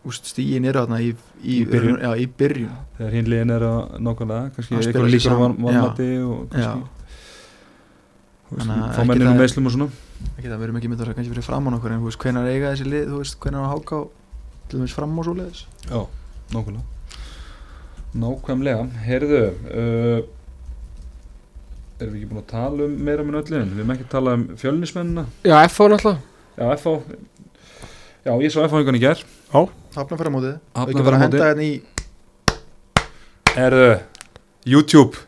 stíin 0.09 0.65
eru 0.65 0.79
þarna 0.81 0.97
í, 1.05 1.11
í, 1.43 1.59
Í 1.61 1.65
byrjun. 1.69 1.99
já, 2.01 2.11
í 2.17 2.25
byrjun. 2.39 2.71
Þegar 2.97 3.11
hinn 3.17 3.27
liðin 3.29 3.51
er 3.53 3.61
að 3.67 3.79
nákvæmlega 4.01 4.51
kannski 4.55 4.73
Að 4.73 4.81
eitthvað 4.81 5.05
sig 5.05 5.13
líkur 5.13 5.21
á 5.21 5.35
saman, 5.35 5.53
van- 5.53 5.61
vanmati 5.67 6.09
og 6.25 6.55
Já. 6.57 6.71
að 6.73 6.87
svona 9.75 9.89
ekki 10.37 10.49
það, 10.49 10.57
við 10.57 10.65
erum 10.67 10.77
ekki 10.81 10.89
með 10.91 10.97
það 11.01 11.13
kannski 11.15 11.33
fyrir 11.35 11.45
fram 11.47 11.67
á 11.67 11.69
nokkur 11.71 11.91
en 11.93 12.01
þú 12.01 12.09
veist, 12.09 12.19
hvenær 12.25 12.49
eiga 12.51 12.71
þessi 12.73 12.87
lið, 12.89 13.05
þú 13.11 13.17
veist, 13.21 13.37
hvenær 13.45 13.61
að 13.65 13.71
háka 13.75 13.93
á 13.95 14.01
til 14.71 14.79
dæmis 14.79 14.95
fram 14.97 15.19
og 15.21 15.25
svo 15.27 15.33
liðis 15.37 15.61
já, 15.87 16.01
nákvæmlega. 16.51 16.85
Nákvæmlega, 18.21 18.83
heyrðu 19.05 19.41
uh, 19.71 20.19
erum 22.01 22.13
við 22.13 22.19
ekki 22.21 22.29
búin 22.31 22.41
að 22.41 22.49
tala 22.51 22.87
um 22.89 22.95
meira 23.07 23.23
með 23.23 23.39
öllin, 23.43 23.71
við 23.71 23.83
erum 23.83 23.93
ekki 23.95 24.07
að 24.07 24.13
tala 24.17 24.33
um 24.37 24.43
fjölnismennina. 24.59 25.25
Já, 25.47 25.55
FH 25.69 25.87
náttúrulega. 25.93 26.19
Já, 26.57 26.65
FH 26.75 26.89
já, 28.25 28.33
ég 28.41 28.51
sá 28.53 28.59
FH 28.67 28.81
einhvern 28.81 28.99
í 28.99 29.03
ger 29.05 29.23
Hafnafæra 29.91 30.31
mótið, 30.31 30.53
ekki 30.85 31.03
bara 31.03 31.17
að 31.17 31.23
henda 31.25 31.43
hérna 31.49 31.65
í 31.67 31.73
Herðu, 33.51 33.89
YouTube. 34.71 35.19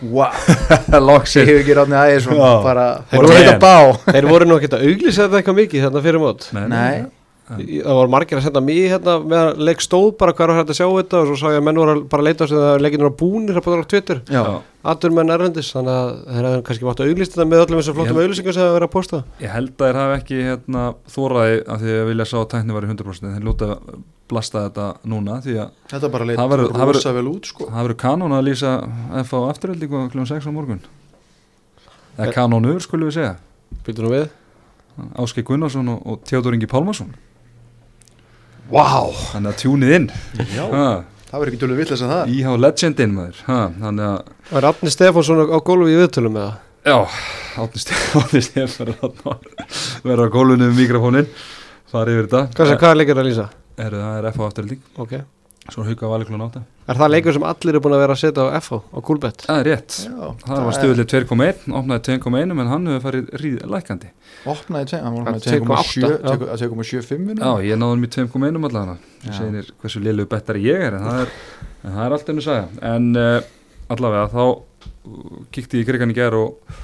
Wow, 0.00 0.30
Loksinn 1.08 1.42
ég 1.42 1.50
hef 1.50 1.62
ekki 1.64 1.74
ráðni 1.76 1.96
aðeins 1.98 2.28
bara, 2.64 2.84
Þeir 3.10 3.18
voru 3.18 3.32
voru 3.32 3.40
þetta 3.42 3.56
bá. 3.60 3.74
Þeir 4.14 4.28
voru 4.30 4.48
nú 4.48 4.58
ekki 4.60 4.70
að 4.70 4.84
auglýsa 4.86 5.26
þetta 5.26 5.40
eitthvað 5.40 5.58
mikið 5.60 5.86
þarna 5.86 6.02
fyrir 6.06 6.22
mót. 6.22 6.46
Nei. 6.56 7.04
Það 7.46 7.94
voru 7.94 8.10
margir 8.10 8.40
að 8.40 8.42
senda 8.48 8.60
mig 8.66 8.78
hérna 8.90 9.12
meðan 9.22 9.60
leik 9.68 9.82
stóð 9.84 10.08
bara 10.18 10.32
hver 10.34 10.50
var 10.50 10.56
hægt 10.58 10.72
að 10.72 10.78
sjá 10.80 10.86
þetta? 10.96 11.18
Og 11.20 11.28
svo 11.28 11.36
sá 11.38 11.46
ég 11.54 11.60
að 11.60 11.66
menn 11.68 11.78
voru 11.78 11.92
að 11.94 12.00
bara 12.10 12.24
að 12.24 12.26
leita 12.26 12.42
á 12.42 12.46
sig 12.50 12.56
þegar 12.58 12.82
leikinu 12.82 13.06
var 13.06 13.14
búnir 13.20 13.60
að 13.60 13.66
búið 13.68 13.82
á 13.86 13.90
Twitter. 13.92 14.22
Já, 14.34 14.42
Atur 14.86 15.14
menn 15.14 15.30
erlendis 15.34 15.68
þannig 15.74 15.94
að 15.94 16.10
þeir 16.26 16.46
hefðu 16.48 16.64
kannski 16.66 16.86
mátt 16.88 17.00
að 17.02 17.08
auglýsta 17.12 17.34
þetta 17.38 17.46
með 17.52 17.62
öllum 17.66 17.78
þessar 17.80 17.96
flottum 18.00 18.18
auglýsingum 18.22 18.54
sem 18.56 18.62
það 18.66 18.74
verið 18.76 18.88
að 18.88 18.92
posta. 18.96 19.20
Ég 19.42 19.54
held 19.54 19.70
að 19.76 19.86
þeir 19.86 19.98
hafi 20.00 20.16
ekki 20.18 20.40
hérna, 20.46 20.82
þóraði 21.14 21.56
að 21.74 21.80
því 21.86 21.94
að 22.00 22.10
vilja 22.10 22.26
sá 22.30 22.36
að 22.42 22.48
tækni 22.56 22.76
var 22.76 22.86
í 22.86 22.90
100% 22.90 23.26
en 23.30 23.34
þeir 23.36 23.46
lúta 23.46 23.70
að 23.76 23.96
blasta 24.26 24.62
þetta 24.66 24.86
núna 25.06 25.38
því 25.46 25.56
að 25.62 25.70
þetta 25.94 26.10
bara 26.16 26.24
leit 26.26 26.38
Það 26.38 26.52
verður- 26.54 26.72
það 26.76 26.92
rosa 26.98 27.12
vel 27.14 27.26
út 27.30 27.46
sko. 27.50 27.66
það 27.70 27.82
verður 27.86 27.98
kanón 28.02 28.34
að 28.38 28.46
lýsa 28.50 28.72
F 29.22 29.34
á 29.34 29.38
afturöldingu 29.50 30.04
kl. 30.10 30.26
6 30.34 30.46
á 30.46 30.50
morgun. 30.54 30.82
Eða 32.18 32.32
kanónur 32.34 32.80
skulum 32.82 33.10
við 33.10 33.18
segja. 33.20 33.34
Býtur 33.86 34.06
nú 34.06 34.14
við. 34.14 34.28
Áskei 35.20 35.44
Gunnarsson 35.44 35.88
og, 35.92 36.00
og 36.08 36.22
Theodor 36.24 36.54
Ingi 36.56 36.66
Pálmarsson 36.70 37.10
Vá. 38.70 38.86
Þannig 39.32 39.52
að 39.52 39.58
tjúnið 39.62 39.92
inn. 39.96 40.06
Já, 40.56 40.64
ha, 40.72 40.86
það 41.30 41.36
verður 41.42 41.50
ekki 41.52 41.60
tölur 41.62 41.78
vitlega 41.80 42.00
sem 42.00 42.10
það. 42.12 42.32
Íhá 42.36 42.54
legendin 42.64 43.12
maður. 43.14 43.42
Ha, 43.46 43.58
þannig 43.82 44.08
að 44.10 44.32
Það 44.50 44.58
er 44.60 44.68
Átni 44.70 44.92
Stefánsson 44.94 45.42
á 45.46 45.58
gólfi 45.66 45.92
í 45.94 46.00
viðtölum 46.00 46.34
með 46.36 46.46
það 46.46 46.62
Já, 46.86 46.98
Átni 47.62 47.82
Stefán 47.82 48.86
verður 50.06 50.26
á 50.26 50.34
gólunum 50.36 50.70
um 50.70 50.76
mikrofónin 50.78 51.30
fara 51.90 52.12
yfir 52.14 52.28
þetta. 52.28 52.42
Hvað, 52.54 52.70
sem, 52.70 52.78
hvað 52.82 52.92
er 52.94 53.00
leikir 53.00 53.20
að 53.22 53.26
lýsa? 53.30 53.46
er, 53.76 53.96
Það 53.96 54.18
er 54.20 54.28
F 54.30 54.38
á 54.38 54.44
afturölding 54.46 54.82
Ok 55.02 55.16
Svo 55.72 55.84
hauka 55.86 56.08
vali 56.10 56.26
klun 56.28 56.44
átta. 56.46 56.62
Er 56.86 56.98
það 57.00 57.10
leikur 57.10 57.34
sem 57.34 57.44
allir 57.48 57.74
eru 57.74 57.82
búin 57.82 57.96
að 57.96 58.02
vera 58.04 58.14
að 58.14 58.20
setja 58.22 58.44
á 58.46 58.48
FH 58.60 58.76
á 58.94 58.98
Coolbet? 59.08 59.46
Það 59.48 59.60
er 59.62 59.68
rétt. 59.70 59.96
Já, 60.06 60.26
Það 60.44 60.66
var 60.68 60.76
stuðlið 60.76 61.08
2,1, 61.12 61.64
opnaði 61.80 62.04
2,1 62.06 62.54
en 62.54 62.70
hann 62.70 62.86
hefur 62.92 63.04
farið 63.08 63.32
ríð 63.42 63.56
lækandi 63.74 64.12
opnaði 64.46 64.88
tveim, 64.92 65.04
hann 65.06 65.16
var 65.16 65.26
Það 65.26 65.38
opnaði 65.40 65.56
er 65.56 65.64
2,8, 65.66 66.70
2,7 66.86 67.10
2,75 67.10 67.42
Já, 67.42 67.50
ég 67.66 67.80
náði 67.80 67.94
hann 67.96 68.06
í 68.06 68.10
2,1 68.14 68.58
allavega. 68.68 68.96
Það 69.24 69.38
segir 69.40 69.70
hversu 69.82 70.02
liðlu 70.04 70.26
bettari 70.30 70.64
ég 70.66 70.84
er 70.86 70.96
en 70.98 71.06
það 71.06 71.22
er, 71.24 71.32
en 71.82 71.96
það 71.96 72.02
er 72.06 72.16
allt 72.16 72.32
ennum 72.32 72.46
saga. 72.46 72.66
En 72.94 73.08
uh, 73.18 73.38
allavega 73.96 74.26
þá 74.32 74.42
uh, 74.46 75.38
kíkti 75.54 75.80
ég 75.80 75.86
í 75.86 75.88
krigan 75.90 76.14
í 76.14 76.18
ger 76.18 76.36
og 76.38 76.76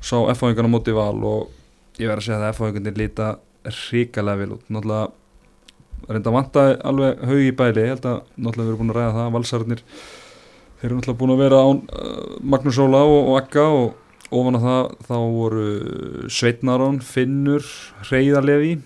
sá 0.00 0.16
F-fáingarna 0.36 0.70
móti 0.70 0.94
val 0.96 1.16
og 1.18 1.98
ég 2.00 2.06
verð 2.10 2.22
að 2.22 2.28
segja 2.28 2.40
að 2.40 2.52
F-fáingarnir 2.54 3.00
líta 3.00 3.32
ríkalega 3.90 4.40
vel 4.44 4.54
út. 4.56 4.62
Náttúrulega 4.70 5.10
reynda 6.08 6.34
vantaði 6.34 6.76
alveg 6.90 7.24
haug 7.30 7.42
í 7.44 7.54
bæli. 7.56 7.84
Ég 7.84 7.94
held 7.94 8.08
að 8.08 8.20
náttúrulega 8.36 8.66
við 8.66 8.72
erum 8.72 8.82
búin 8.82 8.92
að 8.92 9.00
ræða 9.00 9.16
það 9.16 9.32
valsarnir 9.36 9.82
þeir 10.80 10.86
eru 10.88 10.98
náttúrulega 10.98 11.20
búin 11.20 11.34
að 11.34 11.42
vera 11.44 11.64
án 11.64 11.82
uh, 11.82 12.20
Magnús 12.54 12.80
Óla 12.80 13.02
og, 13.04 13.18
og 13.30 13.40
Akka 13.40 13.66
og 13.74 14.36
ofan 14.40 14.60
að 14.60 14.66
það 14.68 14.92
þá 15.08 15.16
voru 15.34 15.66
Sveitnarón, 16.30 17.00
Finnur 17.04 17.66
Reyðarlefi 18.08 18.76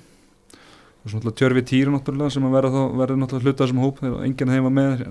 og 1.04 1.10
svo 1.12 1.18
náttúrulega 1.18 1.38
Tjörfi 1.40 1.64
Týru 1.68 1.92
náttúrulega 1.92 2.32
sem 2.32 2.46
að 2.48 2.56
verða 2.56 2.72
þá 2.72 2.96
verður 3.02 3.20
náttúrulega 3.20 3.50
hluta 3.50 3.64
þessum 3.66 3.82
hóp. 3.84 3.98
Þegar 4.00 4.24
enginn 4.24 4.54
heima 4.54 4.70
með. 4.72 5.02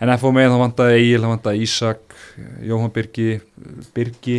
En 0.00 0.12
FO 0.20 0.32
með 0.32 0.48
þá 0.52 0.56
vantaði 0.62 0.96
Egil, 1.02 1.20
þá 1.20 1.28
vantaði 1.28 1.66
Ísak 1.66 2.16
Jóhann 2.64 2.94
Birgi 2.94 3.28
Birgi. 3.96 4.38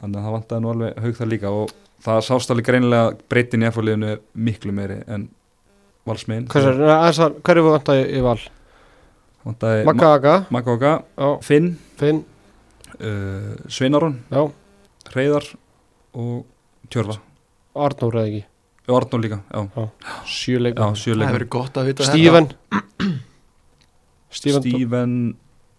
Þannig 0.00 0.18
að 0.18 0.26
það 0.26 0.36
vantaði 0.38 0.64
nú 0.64 0.72
alveg 0.72 1.04
haug 1.04 1.18
það 1.20 1.32
líka 1.34 1.52
og 1.52 1.76
það 2.02 2.24
sást 2.26 2.52
alveg 2.52 2.68
greinilega 2.70 3.12
breytin 3.30 3.66
í 3.66 3.70
FO 3.72 3.84
liðinu 3.84 4.16
miklu 4.48 4.74
meiri 4.74 4.98
en 5.06 5.28
valsmiðin 6.08 6.48
Hvað 6.52 6.68
er 6.72 6.82
það? 6.82 7.38
Hvað 7.40 7.54
er 7.54 7.62
það 7.62 7.70
vant 7.70 7.92
að 7.94 8.02
í 8.02 8.22
val? 8.26 8.38
vantaði 9.42 9.84
Magga 9.88 10.12
Aga 10.14 11.32
Finn. 11.42 11.74
Finn. 11.98 12.22
Uh, 13.02 13.54
Sveinaron, 13.72 14.20
Já, 14.30 14.44
Reyðar 15.16 15.46
og 16.14 16.42
Tjörfa 16.92 17.16
Arnór 17.72 18.18
eða 18.20 18.28
ekki? 18.28 18.42
Arnó 18.92 19.18
líka, 19.22 19.38
já, 19.48 19.62
já. 19.76 19.86
Sjöleika 20.28 20.90
hefur 20.92 21.38
verið 21.38 21.48
gott 21.54 21.78
að 21.80 21.88
vita 21.88 22.06
Stíven 22.06 22.50
Stíven 24.32 25.14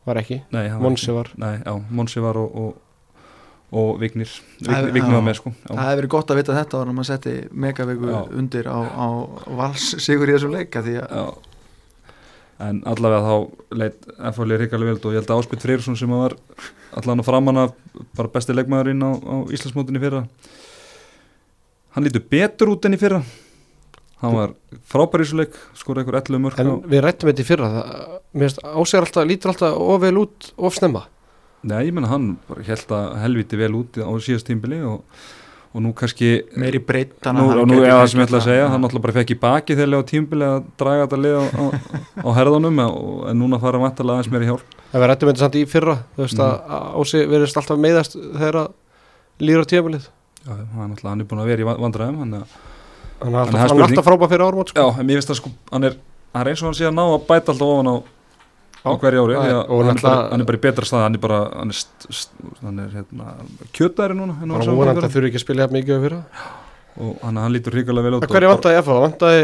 var 0.08 0.20
ekki? 0.20 0.42
Nei 0.54 0.66
hann 0.68 0.82
var 0.82 0.90
Monsi 0.90 1.16
var. 1.16 1.30
Nei, 1.40 1.54
já, 1.62 1.74
Monsi 1.94 2.24
var 2.24 2.40
og, 2.42 2.58
og, 2.60 2.74
og 3.74 3.96
Vignir 4.02 4.30
Það- 4.30 4.68
Vignir, 4.68 4.92
Vignir 4.94 5.16
var 5.16 5.22
já. 5.24 5.26
með 5.30 5.38
sko 5.40 5.54
það 5.64 5.74
já. 5.74 5.82
hefur 5.88 6.00
verið 6.02 6.12
gott 6.14 6.32
að 6.34 6.40
vita 6.42 6.58
þetta 6.60 6.78
þannig 6.82 6.94
að 6.94 6.98
maður 7.00 7.10
setti 7.10 7.34
megavíku 7.66 8.12
Já. 8.14 8.20
undir 8.42 8.70
á, 8.70 8.80
á 8.86 9.08
vals 9.60 9.88
sigur 10.06 10.30
í 10.30 10.36
þessum 10.38 10.54
leika 10.58 10.84
því 10.86 10.96
að 11.02 11.18
Já. 11.18 11.26
En 12.64 12.78
allavega 12.88 13.26
þá 13.26 13.36
leit 13.82 14.04
FHL 14.30 14.58
ríkalega 14.62 14.94
vel 14.94 15.00
og 15.02 15.12
ég 15.16 15.18
held 15.20 15.32
að 15.34 15.40
Áspytt 15.42 15.64
Freyrsson 15.66 15.98
sem 16.00 16.12
var 16.14 16.36
allavega 16.96 17.26
framan 17.26 17.58
af 17.64 17.74
bara 18.16 18.30
besti 18.32 18.54
leikmaðurinn 18.56 19.02
á, 19.04 19.12
á 19.20 19.36
Íslandsmótinni 19.52 20.00
fyrra 20.00 20.22
hann 21.96 22.06
lítur 22.06 22.24
betur 22.30 22.72
út 22.76 22.86
enn 22.88 22.96
í 22.96 23.02
fyrra 23.02 23.20
hann 24.24 24.38
var 24.38 24.54
frábær 24.88 25.24
í 25.24 25.26
þessu 25.26 25.40
leik 25.42 25.58
skor 25.78 26.00
eitthvað 26.00 26.22
11 26.30 26.44
mörg 26.46 26.62
En 26.64 26.72
við 26.94 27.04
rættum 27.04 27.30
þetta 27.32 27.44
í 27.44 27.48
fyrra 27.50 27.72
það, 27.74 28.06
Mér 28.34 28.48
finnst 28.48 28.62
ásæður 28.64 29.08
alltaf, 29.08 29.28
lítur 29.34 29.52
alltaf 29.54 29.82
of 29.90 30.02
vel 30.06 30.16
út 30.24 30.52
of 30.58 30.78
snemma 30.78 31.04
Nei, 31.64 31.86
ég 31.88 31.94
menna 31.96 32.10
hann 32.12 32.38
held 32.68 32.90
að 32.92 33.14
helviti 33.24 33.58
vel 33.60 33.72
út 33.80 33.96
á 34.04 34.10
síðast 34.20 34.48
tímbili 34.50 34.82
og, 34.84 35.04
og 35.74 35.82
nú 35.82 35.94
kannski 35.96 36.44
meiri 36.60 36.82
breytt 36.84 37.24
nú, 37.34 37.46
og 37.62 37.68
nú 37.70 37.78
er 37.82 37.94
það 37.96 38.08
sem 38.12 38.20
ég 38.20 38.28
ætla 38.28 38.40
að 38.42 38.48
segja 38.50 38.66
hann 38.70 38.84
náttúrulega 38.84 39.06
bara 39.08 39.16
fekk 39.20 39.32
í 39.32 39.40
baki 39.40 39.78
þegar 39.80 40.04
á 40.04 40.10
tímbili 40.12 40.46
að 40.50 40.66
draga 40.82 41.06
þetta 41.08 41.20
lið 41.24 41.38
á, 41.40 41.44
á, 41.56 41.64
á 42.20 42.30
herðunum 42.36 42.82
og- 42.84 43.30
en 43.32 43.40
núna 43.40 43.60
fara 43.64 43.80
vantarlega 43.80 44.20
aðeins 44.20 44.32
meiri 44.36 44.50
hjálp. 44.52 44.66
Það 44.92 45.00
var 45.06 45.10
rættum 45.14 45.30
þetta 45.32 45.44
samt 45.46 45.56
í 45.56 45.64
fyrra 45.66 45.96
Þú 46.18 46.22
veist 46.26 46.38
Mhm. 46.38 46.44
að 46.44 47.00
Ási 47.02 47.24
verðist 47.32 47.58
alltaf 47.58 47.80
meiðast 47.80 48.14
þegar 48.20 48.56
að 48.60 48.68
líður 49.40 49.64
á 49.64 49.72
tímabilið. 49.72 50.06
Já, 50.44 50.52
hann, 50.52 50.68
er 50.84 50.88
náttúrulega- 50.92 51.10
hann 51.10 51.22
er 51.22 51.26
búin 51.32 51.42
að 51.42 51.48
vera 51.48 51.62
í 51.64 51.66
va- 51.66 51.80
vandræðum 51.80 52.18
hann, 52.20 52.34
er- 52.34 52.48
Hann 53.24 53.34
alltaf, 53.36 53.56
hann 53.72 53.82
alltaf 53.88 54.06
frábæð 54.06 54.30
fyrir 54.30 54.44
ármót 54.52 54.74
já, 54.76 54.84
sko. 54.84 55.00
en 55.00 55.08
mér 55.08 55.16
finnst 55.16 55.30
það 55.32 55.40
sko 55.40 55.50
hann 55.72 55.84
er, 55.86 55.96
hann 56.36 56.42
er 56.48 56.52
eins 56.52 56.62
og 56.62 56.68
hann 56.68 56.74
sé 56.76 56.86
að 56.86 56.94
ná 56.94 57.04
að 57.08 57.26
bæta 57.26 57.54
alltaf 57.54 57.72
ofan 57.72 57.88
á 57.88 57.96
á 58.84 58.90
hverju 59.00 59.24
ári 59.24 59.36
að 59.40 59.58
og 59.64 59.80
hann, 59.80 59.90
er 59.90 59.94
náttúrulega- 59.94 60.30
hann 60.32 60.42
er 60.44 60.48
bara 60.50 60.58
í 60.58 60.64
betra 60.66 60.86
stað 60.90 61.04
hann 61.08 61.16
er 61.16 61.22
bara 61.24 61.40
hann 61.56 61.72
er, 61.72 61.80
hann 62.62 62.80
er 62.84 62.90
hérna, 62.98 63.28
kjötæri 63.74 64.18
núna 64.18 64.36
en 64.44 64.52
hann 64.52 64.62
að 64.62 65.14
þurfi 65.14 65.30
ekki 65.32 65.40
að 65.40 65.46
spila 65.46 65.64
jafn 65.64 65.78
mikið 65.80 66.04
fyrir 66.04 66.18
og 67.00 67.22
hann, 67.24 67.38
hann 67.38 67.54
lítur 67.56 67.74
hrikalega 67.78 68.04
vel 68.10 68.18
út 68.20 68.28
Hverju 68.30 68.50
og 68.50 68.56
vantaði 68.58 68.82
FH? 68.84 68.98
Vantaði 69.08 69.44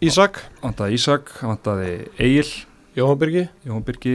Ísak, 0.00 0.40
vantaði 0.62 0.96
Ísak, 0.96 1.30
vantaði 1.44 1.90
Egil 2.18 2.48
Jóhann 2.96 3.18
Birgi? 3.20 3.44
Jóhann 3.68 3.84
Birgi, 3.84 4.14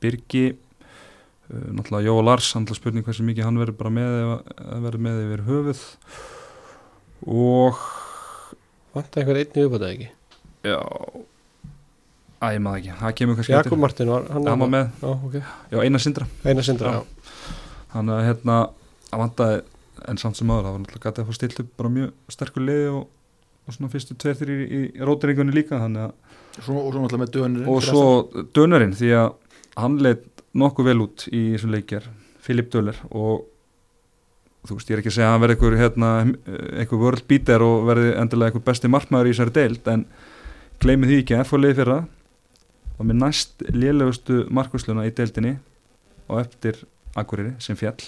Birgi 0.00 0.44
uh, 0.52 1.72
náttúrulega 1.72 2.06
Jó 2.06 2.16
Lars, 2.24 2.52
hann 2.54 2.66
er 2.68 2.78
spurning 2.78 3.04
hversu 3.04 3.24
mikið 3.26 3.48
hann 3.48 3.58
verður 3.60 3.78
bara 3.80 3.90
með 3.96 4.16
að 4.22 4.86
verður 4.86 5.02
með 5.08 5.20
yfir 5.24 5.44
höfuð. 5.48 5.82
Og 7.26 7.82
Vantaði 8.92 9.22
einhvern 9.22 9.40
einn 9.40 9.56
í 9.56 9.66
uppbætaði 9.66 9.94
ekki? 9.96 10.08
Já 10.68 10.80
Æ, 12.42 12.46
ég 12.56 12.62
maður 12.64 12.80
ekki, 12.80 12.94
það 12.98 13.12
kemur 13.20 13.36
kannski 13.38 13.54
Jakob 13.54 13.78
Martin 13.78 14.08
var 14.10 14.24
hann, 14.34 14.46
hann 14.50 14.62
var 14.64 14.70
með, 14.72 14.88
Já, 14.98 15.10
ok. 15.14 15.34
Já, 15.70 15.76
eina 15.84 16.00
sindra. 16.02 16.26
Einar 16.42 16.66
sindra, 16.66 16.92
Já. 16.96 17.02
já, 17.02 17.58
hann 17.94 18.10
að 18.10 18.22
hérna, 18.26 18.56
að 19.12 19.22
vantaði 19.22 19.60
en 20.10 20.18
samt 20.18 20.38
sem 20.40 20.50
aður, 20.50 20.64
það 20.66 20.74
var 20.74 20.82
náttúrulega 20.82 21.10
gætið 21.12 21.22
að 21.22 21.28
fá 21.28 21.36
stilt 21.38 21.60
upp 21.62 21.68
bara 21.78 21.92
mjög 21.94 22.34
sterkur 22.34 22.64
liði 22.66 22.88
og, 22.96 23.04
og 23.68 23.76
svona 23.76 23.92
fyrstu 23.92 24.16
tveir 24.18 24.38
þrjir 24.40 24.64
í, 24.64 24.80
í 24.80 25.06
rótiringunni 25.06 25.54
líka 25.54 25.78
þannig 25.78 26.08
að, 26.08 26.40
svo, 26.58 26.80
og 26.80 26.88
svo 26.90 27.04
náttúrulega 27.04 27.22
með 27.22 27.32
dönur 27.36 27.70
og 27.70 27.86
svo 27.86 28.04
Dönarinn, 28.58 28.96
því 28.98 29.12
að 29.20 29.28
hann 29.78 30.00
leitt 30.02 30.42
nokkuð 30.58 30.88
vel 30.90 30.98
út 31.06 31.26
í 31.30 31.44
þessum 31.54 31.74
leikjar 31.76 32.08
Filip 32.42 32.72
Döler 32.74 32.98
og 33.14 33.46
þú 34.66 34.76
veist, 34.80 34.90
ég 34.90 34.96
er 34.96 35.02
ekki 35.02 35.12
að 35.12 35.16
segja 35.18 35.28
að 35.28 35.36
hann 35.36 35.44
verði 35.44 35.56
einhver, 35.56 35.78
hérna, 35.78 36.10
einhver 36.82 37.00
world 37.00 37.24
beater 37.30 37.62
og 37.66 37.86
verði 37.86 38.12
endilega 38.18 38.50
einhver 38.52 38.66
besti 38.66 38.90
markmaður 38.90 39.30
í 39.30 39.36
þessari 39.36 39.54
deild 39.56 39.88
en 39.94 40.04
gleymi 40.82 41.08
því 41.10 41.22
ekki 41.22 41.38
að 41.38 41.46
FH 41.46 41.62
liði 41.62 41.78
fyrra 41.80 42.00
og 43.02 43.08
með 43.10 43.18
næst 43.18 43.64
lélegustu 43.74 44.44
markvæsluna 44.54 45.08
í 45.08 45.14
deildinni 45.16 45.56
og 46.30 46.38
eftir 46.44 46.78
Akureyri 47.18 47.56
sem 47.60 47.76
fjall 47.76 47.98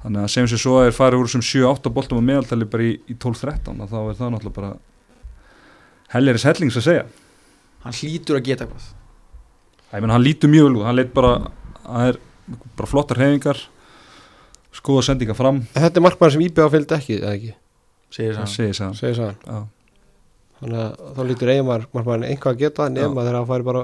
þannig 0.00 0.22
að 0.24 0.32
sem 0.32 0.48
sem 0.48 0.60
svo 0.60 0.78
er 0.80 0.94
farið 0.96 1.22
úr 1.22 1.30
sem 1.30 1.44
7-8 1.44 1.92
boltum 1.92 2.20
og 2.22 2.24
meðaltali 2.24 2.68
bara 2.70 2.88
í, 2.88 2.94
í 3.04 3.16
12-13 3.20 3.82
og 3.84 3.90
þá 3.92 3.98
er 4.00 4.18
það 4.18 4.32
náttúrulega 4.34 4.56
bara 4.56 4.72
helliris 6.14 6.46
hellings 6.46 6.78
að 6.80 6.86
segja. 6.86 7.06
Hann 7.84 7.96
hlýtur 8.00 8.38
að 8.38 8.46
geta 8.48 8.66
eitthvað. 8.66 8.90
Ég 9.92 10.02
menn 10.04 10.14
hann 10.14 10.24
lítur 10.24 10.50
mjög 10.52 10.68
vel 10.68 10.78
út, 10.80 10.86
hann 10.88 10.98
leit 10.98 11.12
bara 11.14 11.32
það 11.82 12.10
er 12.10 12.20
bara 12.78 12.90
flottar 12.90 13.20
hefingar 13.22 13.62
skoða 14.76 15.06
sendinga 15.06 15.36
fram. 15.36 15.62
Þetta 15.74 16.00
er 16.00 16.04
markmann 16.04 16.34
sem 16.34 16.44
IBA 16.46 16.68
fylgdi 16.72 16.96
ekki, 16.98 17.18
eða 17.20 17.34
ekki? 17.36 17.54
Segir 18.16 18.36
það 18.36 18.46
það 18.46 18.98
segir 19.00 19.22
hann 19.22 19.38
það 19.40 19.50
Já. 19.50 19.60
Þannig 20.60 20.78
að 20.80 21.14
þá 21.16 21.20
lítur 21.28 21.52
eigin 21.52 21.66
markmann 21.68 22.24
einhvað 22.24 22.54
að 22.54 22.60
geta 22.64 22.88
nema 22.88 23.22
þegar 23.26 23.34
hann 23.40 23.48
færi 23.50 23.66
bara 23.66 23.82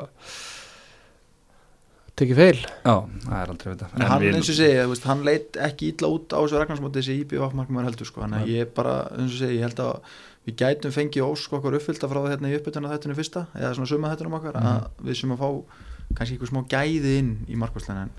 tekið 2.16 2.38
feil 2.38 2.58
Já, 2.60 2.94
það 3.24 3.36
er 3.40 3.52
aldrei 3.52 3.70
vita 3.74 3.88
En 3.96 4.04
hann 4.08 4.26
eins 4.28 4.50
og 4.52 4.56
segja, 4.58 4.84
veist, 4.90 5.06
hann 5.08 5.22
leit 5.26 5.56
ekki 5.68 5.90
illa 5.94 6.10
út 6.12 6.32
á 6.32 6.38
þessu 6.42 6.60
regnarsmóti 6.60 7.00
þessi 7.00 7.16
IBF 7.24 7.54
markmaður 7.56 7.88
heldur 7.90 8.08
sko, 8.08 8.22
þannig 8.24 8.44
að 8.44 8.52
ég 8.52 8.72
bara, 8.76 8.96
eins 9.16 9.32
og 9.32 9.40
segja, 9.40 9.56
ég 9.58 9.64
held 9.66 9.80
að 9.84 10.18
við 10.48 10.56
gætum 10.62 10.92
fengið 10.96 11.24
ósk 11.28 11.52
okkur 11.58 11.76
uppfyllt 11.78 12.02
að 12.04 12.12
frá 12.12 12.20
það 12.24 12.32
hérna 12.34 12.50
í 12.52 12.56
uppbytuna 12.58 12.90
þættinu 12.92 13.16
fyrsta, 13.20 13.44
eða 13.56 13.72
svona 13.78 13.90
suma 13.92 14.10
þættunum 14.12 14.36
okkar 14.40 14.58
Mhm. 14.58 14.68
að 14.72 15.06
við 15.08 15.20
sem 15.20 15.32
að 15.36 15.42
fá 15.44 15.48
kannski 16.18 16.34
einhver 16.36 16.50
smá 16.52 16.60
gæði 16.68 17.12
inn 17.20 17.32
í 17.48 17.56
markværsleina 17.62 18.02
en 18.08 18.10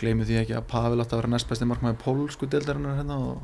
gleymum 0.00 0.26
því 0.26 0.40
ekki 0.42 0.56
að 0.56 0.66
Pavel 0.72 0.98
átti 1.04 1.14
að 1.14 1.20
vera 1.22 1.32
næst 1.34 1.48
besti 1.48 1.68
markmaður 1.68 2.00
pólsku 2.02 2.48
deildarinnar 2.50 2.96
hérna 2.98 3.18
og, 3.20 3.42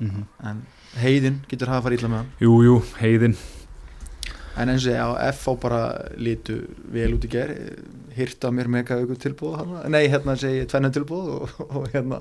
Mhm. 0.00 0.26
en 0.44 0.66
heiðin 1.00 1.40
getur 1.48 1.70
hafa 1.72 1.80
að 1.80 1.86
fara 1.86 1.98
illa 1.98 2.12
með 2.12 2.22
hann. 2.22 2.30
Jú, 2.42 2.54
jú, 2.66 2.76
heiðin. 3.00 3.36
En 4.52 4.68
eins 4.68 4.82
og 4.82 4.90
segja, 4.90 5.06
á 5.08 5.12
F 5.32 5.46
á 5.48 5.52
bara 5.56 5.82
lítu 6.20 6.58
vel 6.92 7.14
út 7.16 7.24
í 7.24 7.30
ger 7.32 7.54
hýrta 8.12 8.50
mér 8.52 8.68
mega 8.68 8.98
aukur 9.00 9.16
tilbúð 9.16 9.56
hana. 9.60 9.82
nei, 9.88 10.04
hérna 10.12 10.36
segi 10.36 10.62
ég 10.62 10.68
tvennu 10.68 10.90
tilbúð 10.92 11.30
og, 11.38 11.54
og 11.78 11.88
hérna, 11.94 12.20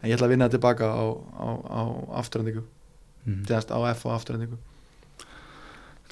en 0.00 0.10
ég 0.10 0.16
ætla 0.16 0.28
að 0.28 0.34
vinna 0.34 0.48
það 0.48 0.56
tilbaka 0.58 0.90
á, 0.94 1.04
á, 1.34 1.48
á 1.66 1.82
afturhendingu 2.22 2.62
mm. 2.62 3.42
Þegar 3.48 3.66
á 3.74 3.78
F 3.96 4.06
á 4.06 4.10
afturhendingu 4.14 4.60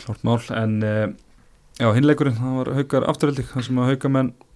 Klart 0.01 0.25
mál, 0.27 0.41
en 0.57 0.79
uh, 0.83 1.07
já, 1.79 1.89
hinleikurinn, 1.95 2.39
það 2.41 2.59
var 2.59 2.73
haukar 2.81 3.07
afturhaldig 3.13 3.51
það 3.53 3.69
sem 3.69 3.81
að 3.83 3.93
haukamenn 3.93 4.33
uh, 4.35 4.50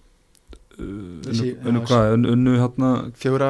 unnu, 0.79 1.81
hvað, 1.87 2.13
unnu, 2.33 2.53
hérna 2.59 2.89
fjóra, 3.15 3.49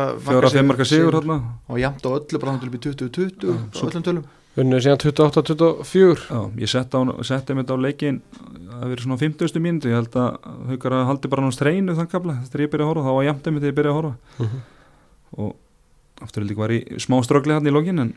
femmarka 0.53 0.85
sigur. 0.85 1.13
hérna? 1.17 1.37
Og 1.69 1.79
jæmt 1.81 2.03
á 2.05 2.09
öllu, 2.13 2.39
bara 2.41 2.53
náttúrulega 2.55 2.75
upp 2.75 2.75
í 2.75 2.83
20-20 2.85 3.45
Já, 3.45 3.55
á 3.55 3.75
svo- 3.79 3.89
öllum 3.89 4.03
tölum. 4.05 4.23
Unnu 4.55 4.77
síðan 4.79 5.01
28-24 5.03 6.29
Já, 6.29 6.39
ég 6.63 6.69
setti, 6.71 7.01
setti 7.27 7.53
mitt 7.57 7.67
á 7.67 7.75
leikin 7.75 8.21
að 8.75 8.87
vera 8.93 9.01
svona 9.03 9.17
50. 9.19 9.59
mínútu 9.59 9.89
ég 9.91 9.97
held 9.99 10.15
að 10.15 10.37
haukar 10.69 10.91
að 10.95 11.05
haldi 11.09 11.27
bara 11.31 11.41
náttúrulega 11.43 11.57
streinu 11.59 11.95
þann 11.97 12.11
kapla 12.11 12.37
þegar 12.47 12.63
ég 12.65 12.71
byrja 12.71 12.85
að 12.85 12.89
horfa, 12.93 13.03
þá 13.09 13.13
var 13.17 13.25
jæmt 13.27 13.47
einmitt 13.49 13.63
þegar 13.65 13.73
ég 13.73 13.79
byrja 13.81 13.91
að 13.91 13.99
horfa. 13.99 14.15
Mhm. 14.39 14.59
og 15.37 15.55
afturhaldig 16.23 16.55
var 16.57 16.69
í 16.71 16.79
smá 17.03 17.17
ströggli 17.25 17.51
hann 17.57 17.67
í 17.67 17.71
lokin 17.75 17.99
en, 17.99 18.13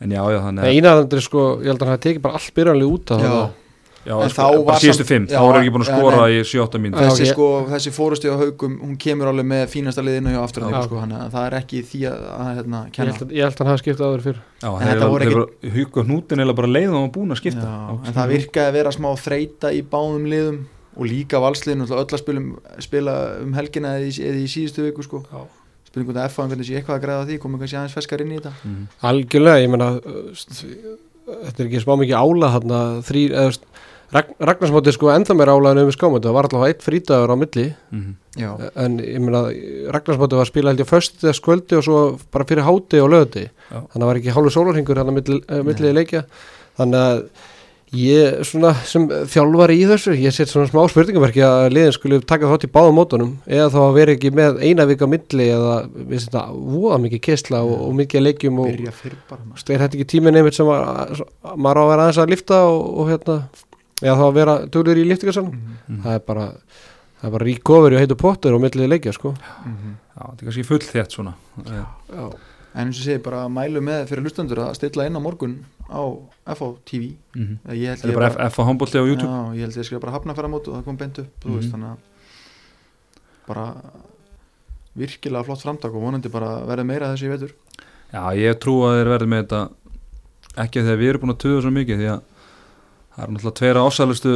en 0.00 0.10
já, 0.10 0.22
já, 0.32 0.38
þannig 0.40 0.62
að 0.64 0.72
Einarandri 0.72 1.20
sko, 1.20 1.42
ég 1.60 1.66
held 1.68 1.82
að 1.82 1.86
hann 1.88 1.96
hafi 1.98 2.04
tekið 2.08 2.22
bara 2.24 2.34
allt 2.38 2.54
byrjanlega 2.56 2.92
út 2.94 3.10
af 3.12 3.20
Já. 4.06 4.14
En 4.24 4.30
sko, 4.30 4.42
þá 4.46 4.64
var 4.64 4.78
síðustu 4.80 5.04
fimm, 5.04 5.24
þá 5.28 5.40
er 5.42 5.56
ekki 5.58 5.72
búin 5.74 5.82
að 5.84 5.88
skora 5.90 6.20
nei. 6.22 6.36
í 6.38 6.44
7-8 6.46 6.78
mínútur 6.80 7.02
Já, 7.04 7.08
þessi, 7.10 7.26
sko, 7.32 7.46
þessi 7.68 7.90
fórusti 7.92 8.30
á 8.30 8.34
haugum 8.40 8.76
hún 8.80 8.94
kemur 9.02 9.28
alveg 9.28 9.48
með 9.50 9.64
fínasta 9.74 10.04
liðinu 10.06 10.32
hjá 10.32 10.38
Já. 10.38 10.80
sko, 10.86 11.00
þannig 11.02 11.18
að 11.24 11.32
það 11.34 11.46
er 11.48 11.56
ekki 11.58 11.82
því 11.90 12.00
að, 12.08 12.22
að 12.38 12.48
hérna, 12.58 12.80
Ég 12.88 12.94
kenna 12.96 13.12
held 13.12 13.24
að, 13.26 13.34
ég 13.36 13.42
held 13.48 13.52
að 13.58 13.60
hann 13.64 13.70
hafi 13.72 13.82
skiptað 13.82 14.06
aður 14.08 14.24
fyrr 14.28 14.38
Já, 14.62 14.70
En 14.70 14.88
þetta 14.88 15.10
voru 15.12 15.28
eru 15.28 15.44
hugga 15.76 16.04
hnútin 16.08 16.44
eða 16.46 16.56
bara 16.62 16.70
leið 16.72 16.88
og 16.94 17.02
var 17.04 17.12
búin 17.18 17.34
að 17.34 17.40
skipta 17.42 17.66
Já, 17.66 17.76
Á- 17.90 18.00
en 18.08 18.16
það 18.20 18.32
virkaði 18.32 18.70
að 18.70 18.76
vera 18.78 18.94
smá 18.96 19.08
þreita 19.26 19.72
í 19.76 19.82
báðum 19.92 20.28
liðum 20.32 20.58
og 20.98 21.06
líka 21.06 21.42
valsliðinu 21.42 21.90
öll 21.90 22.00
að 22.08 22.18
spilum, 22.22 22.48
spila 22.82 23.16
um 23.44 23.52
helgina 23.58 23.96
eða 23.98 24.08
í, 24.08 24.14
eða 24.24 24.40
í 24.40 24.48
síðustu 24.50 24.86
viku 24.88 25.04
sko. 25.06 25.20
Já. 25.30 25.42
spilum 25.88 26.08
hvernig 26.08 26.24
F-fáin 26.32 26.48
hvernig 26.50 26.66
sé 26.68 26.74
eitthvað 26.80 26.96
að 26.98 27.04
græða 27.04 27.26
því 27.28 27.36
komum 27.44 27.60
kannski 27.62 27.76
aðeins 27.78 27.94
feskar 27.96 28.20
inn 28.24 28.32
í 28.34 28.38
þetta 28.40 28.50
Mhm. 28.64 28.82
Algjörlega, 29.10 29.62
ég 29.62 29.70
meina 29.72 29.86
st- 30.34 30.64
þetta 31.28 31.62
er 31.62 31.68
ekki 31.68 31.80
smá 31.84 31.94
mikið 32.00 32.18
ála 32.18 32.50
þarna 32.56 32.80
þrý, 33.06 33.22
eða 33.30 33.56
st- 34.08 34.14
Ragn, 34.16 34.34
Ragnarsmóti 34.40 34.92
sko 34.96 35.10
ennþá 35.12 35.34
meira 35.36 35.52
ála 35.52 35.74
en 35.74 35.82
um 35.84 35.90
skámöndu 35.92 36.28
það 36.30 36.36
var 36.38 36.46
alltaf 36.48 36.64
eitt 36.68 36.80
frítagur 36.86 37.28
á 37.28 37.36
milli. 37.36 37.66
Mhm. 37.92 38.14
Já, 38.38 38.50
en 38.76 38.98
ég 39.04 39.20
meina 39.20 39.42
Ragnarsmóti 39.92 40.38
var 40.38 40.46
að 40.46 40.52
spila 40.52 40.70
held 40.72 40.80
ég 40.80 40.88
föst 40.88 41.20
eða 41.24 41.36
skvöldi 41.36 41.76
og 41.76 41.84
svo 41.84 42.00
bara 42.32 42.44
fyrir 42.48 42.64
háti 42.64 43.02
og 43.04 43.10
löði 43.12 43.48
þannig 43.68 43.92
að 43.92 44.00
það 44.00 44.08
var 44.08 44.16
ekki 44.22 44.34
hálfur 44.38 44.56
sólarhingur 44.56 44.96
hann 45.02 45.12
að 45.12 45.18
milli, 45.20 45.42
uh, 45.48 45.62
milli 45.62 45.92
leikja. 45.92 46.24
Þannig 46.78 47.04
að 47.04 47.22
ég 47.88 48.42
svona 48.44 48.74
sem 48.84 49.06
þjálfari 49.08 49.78
í 49.80 49.84
þessu 49.88 50.12
ég 50.20 50.32
set 50.36 50.50
svona 50.52 50.68
smá 50.68 50.82
spurningamerki 50.92 51.40
að 51.40 51.70
liðin 51.72 51.94
skulle 51.96 52.18
taka 52.20 52.44
þátt 52.50 52.66
í 52.68 52.72
báðum 52.72 52.98
mótunum 53.00 53.30
eða 53.48 53.70
þá 53.72 53.78
að 53.80 53.94
vera 53.96 54.12
ekki 54.12 54.30
með 54.36 54.58
eina 54.60 54.84
vika 54.84 55.08
á 55.08 55.12
milli 55.12 55.46
eða 55.54 55.76
við 55.96 56.26
þetta 56.26 56.42
voða 56.52 56.98
mikið 57.00 57.22
kesla 57.24 57.62
og, 57.64 57.78
og 57.88 57.94
mikið 57.96 58.24
leikjum 58.26 58.58
og 58.60 58.68
veist, 59.54 59.70
er 59.72 59.80
þetta 59.80 59.96
ekki 59.96 60.08
tíminn 60.12 60.36
einmitt 60.36 60.54
sem 60.58 60.68
að, 60.68 61.22
maður 61.56 61.80
á 61.80 61.82
að 61.86 61.88
vera 61.94 62.02
aðeins 62.04 62.20
að 62.20 62.28
lifta 62.34 62.60
og, 62.68 62.84
og 63.00 63.08
hérna, 63.08 63.38
eða 64.02 64.16
þá 64.18 64.24
að 64.28 64.34
vera 64.34 64.54
duglur 64.66 64.96
í 65.00 65.04
liftingarsanum, 65.08 65.54
Mhm, 65.88 66.02
það 66.04 66.14
er 66.14 66.18
bara 66.26 66.46
það 67.18 67.24
er 67.26 67.30
bara 67.34 67.44
ríkofur 67.48 67.92
og 67.94 67.98
heitu 68.02 68.14
pottur 68.16 68.54
og 68.54 68.60
millið 68.62 68.88
leikja 68.88 69.12
sko. 69.12 69.32
mhm. 69.66 69.96
Já, 70.18 70.22
þetta 70.22 70.42
er 70.42 70.46
kannski 70.46 70.64
full 70.66 70.78
þétt 70.78 71.10
svona 71.16 71.34
Eh, 71.66 71.84
Já, 72.14 72.30
En 72.74 72.86
eins 72.86 72.98
og 73.00 73.04
segi 73.06 73.22
bara 73.24 73.48
mælu 73.48 73.80
með 73.80 74.06
fyrir 74.06 74.22
lustendur 74.22 74.58
að 74.60 74.74
stilla 74.76 75.06
inn 75.06 75.16
á 75.16 75.20
morgun 75.20 75.64
á 75.90 76.04
FH 76.54 76.76
TV 76.84 77.16
mhm. 77.34 77.58
ég 77.74 77.88
held 77.88 77.98
Það 78.02 78.10
er 78.10 78.14
bara 78.14 78.28
F- 78.30 78.52
F 78.52 78.58
á 78.60 78.62
YouTube 79.08 79.22
Já, 79.24 79.54
ég 79.56 79.60
held 79.66 79.74
ég 79.76 79.84
skilja 79.88 80.00
bara 80.00 80.12
hafna 80.12 80.34
færa 80.34 80.48
mót 80.52 80.68
og 80.68 80.74
það 80.76 80.84
kom 80.84 80.96
beint 80.96 81.18
upp 81.18 81.40
þú 81.40 81.48
Mhm. 81.48 81.56
veist, 81.58 81.72
þannig 81.72 81.90
að 81.90 81.96
bara 83.48 83.74
virkilega 84.98 85.44
flott 85.46 85.62
framtak 85.62 85.94
og 85.94 86.02
vonandi 86.02 86.28
bara 86.32 86.60
verði 86.68 86.84
meira 86.86 87.08
af 87.10 87.16
þessu 87.16 87.26
í 87.28 87.32
vetur 87.34 87.52
Já, 88.12 88.22
ég 88.36 88.54
trú 88.62 88.74
að 88.86 88.98
þeir 89.02 89.10
verði 89.14 89.28
með 89.32 89.42
þetta 89.44 89.60
ekki 90.64 90.80
að 90.80 90.86
þegar 90.88 90.98
við 91.02 91.08
erum 91.12 91.20
búin 91.24 91.34
að 91.34 91.42
tuða 91.44 91.62
svo 91.64 91.72
mikið 91.76 91.98
því 92.02 92.08
að 92.14 92.20
það 93.18 93.24
er 93.26 93.32
náttúrulega 93.34 93.58
tveira 93.58 93.82
ásælustu 93.88 94.34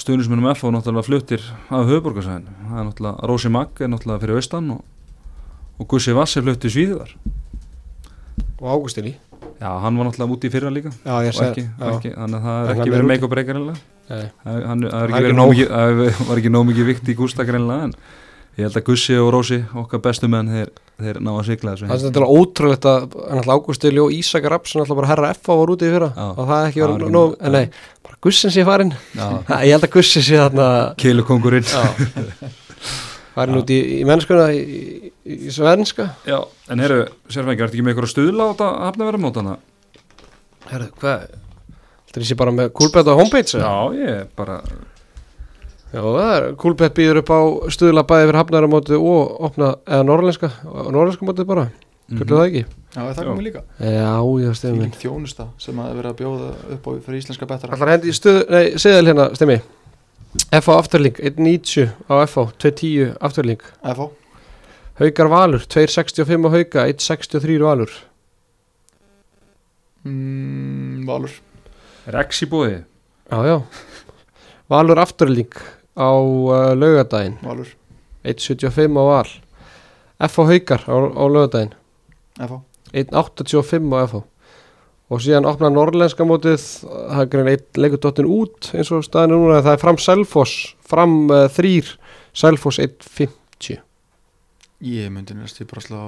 stuðnismunum 0.00 0.48
F 0.54 0.64
og 0.64 0.72
náttúrulega 0.74 1.04
fluttir 1.06 1.42
af 1.68 1.84
höfuborgarsæðinu 1.90 2.54
það 2.70 2.78
er 2.80 2.86
náttúrulega 2.88 3.28
Rósi 3.30 3.50
Magg 3.52 3.82
er 3.84 3.90
náttúrulega 3.92 4.22
fyrir 4.24 4.40
austan 4.40 4.70
og, 4.76 4.84
og 5.80 5.88
Gussi 5.92 6.14
Vass 6.16 6.36
er 6.40 6.46
fluttið 6.46 6.72
svíðar 6.76 7.12
og 8.60 8.70
Águstin 8.76 9.10
í 9.12 9.14
Já, 9.60 9.68
hann 9.84 9.96
var 10.00 10.08
náttúrulega 10.08 10.36
úti 10.38 10.48
í 10.48 10.52
fyrra 10.54 10.70
líka 10.72 10.92
Já, 11.04 11.14
ég 11.26 11.36
ekki, 11.36 11.66
þannig 12.16 12.38
að 12.40 12.46
það 12.46 12.62
er 12.64 12.70
ekki 12.72 12.80
er 12.80 12.94
verið 12.94 13.04
úti. 13.04 13.10
meik 13.12 13.26
og 13.28 13.32
breyka 13.34 13.56
reynilega 13.56 13.80
Nei. 14.10 14.24
það 14.40 14.86
er 14.88 15.12
ekki 15.12 15.24
verið 15.26 15.36
nóg. 15.38 15.52
mikið- 15.52 15.70
það 15.70 16.00
var 16.30 16.40
ekki 16.40 16.52
nóg 16.56 16.64
mikið 16.70 16.88
vikt 16.90 17.10
í 17.12 17.16
Gústa 17.20 17.46
greinlega 17.48 17.88
en 17.90 17.94
ég 18.60 18.66
held 18.68 18.78
að 18.80 18.86
Gussi 18.90 19.16
og 19.20 19.30
Rósi, 19.34 19.58
okkar 19.82 20.02
bestu 20.04 20.28
menn 20.30 20.50
þeir, 20.52 20.70
þeir 21.00 21.18
ná 21.24 21.30
að 21.34 21.46
sigla 21.48 21.72
þessu. 21.74 21.88
Það 21.90 21.96
er 21.96 22.04
þetta 22.06 22.28
ótrúlegt 22.36 22.88
að 22.90 23.06
náttúrulega 23.16 23.56
Ágústi 23.56 23.92
Ljó 23.96 24.04
Ísak 24.14 24.48
Raps 24.52 24.74
náttúrulega 24.76 25.00
bara 25.00 25.10
herra 25.12 25.30
F 25.34 25.50
á 25.50 25.54
var 25.60 25.72
úti 25.74 25.88
í 25.88 25.92
fyrra. 25.94 26.10
Já. 26.14 26.26
og 26.30 26.40
það 26.50 26.60
er 26.60 26.70
ekki 26.70 26.84
verið 26.84 27.04
er 27.08 27.14
nóg, 27.16 27.32
ekki- 27.34 27.46
en 27.48 27.56
nei, 27.56 27.64
bara 28.06 28.20
Gussin 28.26 28.54
sé 28.54 28.64
farin 28.68 28.92
Já, 29.16 29.28
ég 29.64 29.74
held 29.74 29.86
að 29.88 29.94
Gussi 29.96 30.22
sé 30.26 30.40
þarna 30.42 30.68
keilukongurinn 31.00 31.68
farin 33.34 33.60
út 33.60 33.70
í, 33.72 33.78
í 34.00 34.04
mennskuna 34.08 34.48
í, 34.52 34.60
í, 34.60 35.12
í 35.48 35.52
svenska. 35.54 36.10
Já, 36.28 36.38
en 36.70 36.82
heyrðu, 36.82 37.04
sérfæðingar, 37.30 37.68
ertu 37.70 37.78
ekki 37.78 37.86
með 37.86 37.94
ykkur 37.96 38.08
að 38.08 38.12
stuðla 38.14 38.46
á 38.46 38.50
þetta 38.52 38.70
hafnaverðamótana? 38.86 39.56
Herðu, 40.70 40.90
hvað? 41.00 41.28
Þetta 42.10 42.20
er 42.20 42.26
sé 42.26 42.36
bara 42.40 42.54
með 42.54 42.72
á 42.74 43.14
homepage? 43.14 43.60
Já, 43.62 43.74
ég 43.94 44.08
er 44.16 44.24
bara 44.36 44.60
Já, 45.90 46.00
það 46.06 46.32
er 46.36 46.44
Coolbet 46.62 46.94
býður 46.94 47.18
upp 47.24 47.30
á 47.34 47.40
stuðla 47.74 48.04
bæði 48.06 48.28
fyrir 48.28 48.38
hafnaramóti 48.38 48.94
og 48.98 49.40
opna, 49.48 49.72
eða 49.90 50.04
norrlenska 50.06 50.50
norrlenska 50.94 51.26
mótið 51.26 51.48
bara, 51.50 51.64
Mhm. 52.10 52.18
hvernig 52.18 52.36
það 52.36 52.46
ekki? 52.46 52.64
Já, 52.90 53.00
það 53.14 53.26
komið 53.26 53.44
líka. 53.46 53.62
Já, 53.78 54.14
já, 54.42 54.50
stefið 54.58 54.76
minn. 54.78 54.90
Fílík 54.90 55.00
þjónusta 55.02 55.44
sem 55.58 55.76
að 55.78 55.94
vera 55.94 56.10
að 56.12 56.16
bjóða 56.20 56.48
upp 56.74 56.86
á 56.86 56.90
fyrir 57.06 57.18
íslenska 57.22 57.46
bettara 57.46 57.72
Allar 57.74 57.88
hendi 57.94 58.08
í 58.10 58.14
stuð, 58.14 58.50
nei, 58.50 58.70
seðal 58.74 59.06
hérna, 59.06 59.26
stemmi 59.36 59.60
FH 60.52 60.70
afturling, 60.78 61.16
1.90 61.18 61.92
á 62.10 62.14
FH 62.26 62.52
2.10 62.58 63.16
afturling 63.20 63.60
FH 63.82 64.10
Haukar 65.00 65.28
Valur, 65.28 65.62
2.65 65.66 66.46
á 66.46 66.50
Hauka 66.50 66.86
1.63 66.86 67.58
Valur. 67.62 67.90
Mm, 70.04 71.04
Valur. 71.06 71.30
Er 72.08 72.16
X 72.24 72.42
í 72.42 72.48
búið? 72.50 72.84
Já, 73.30 73.38
já. 73.46 73.56
Valur 74.70 74.98
afturling 75.02 75.50
á 75.96 76.10
uh, 76.10 76.72
laugadaginn 76.78 77.38
Valur. 77.42 77.70
1.75 78.24 78.98
á 78.98 79.04
Val. 79.08 79.30
FH 80.20 80.50
Haukar 80.52 80.84
á, 80.86 80.94
á 80.94 81.24
laugadaginn 81.26 81.74
FH 82.38 82.60
1.85 82.92 83.94
á 83.94 83.98
FH 84.06 84.22
og 85.10 85.18
síðan 85.18 85.48
opna 85.50 85.72
norrlenska 85.74 86.22
mótið. 86.22 86.62
Það 86.86 87.22
er 87.24 87.30
grein 87.32 87.64
leikudóttin 87.82 88.30
út 88.30 88.70
eins 88.76 88.92
og 88.94 89.02
staðinu 89.02 89.40
núna, 89.40 89.58
það 89.64 89.74
er 89.74 89.82
fram 89.82 89.98
Selfoss 89.98 90.74
fram 90.86 91.22
uh, 91.30 91.46
þrýr 91.50 91.94
Selfoss 92.30 92.78
1.50 92.78 93.80
Ég 94.80 95.10
myndi 95.12 95.34
næst 95.36 95.58
ég 95.60 95.68
bara 95.68 95.82
slá 95.84 95.98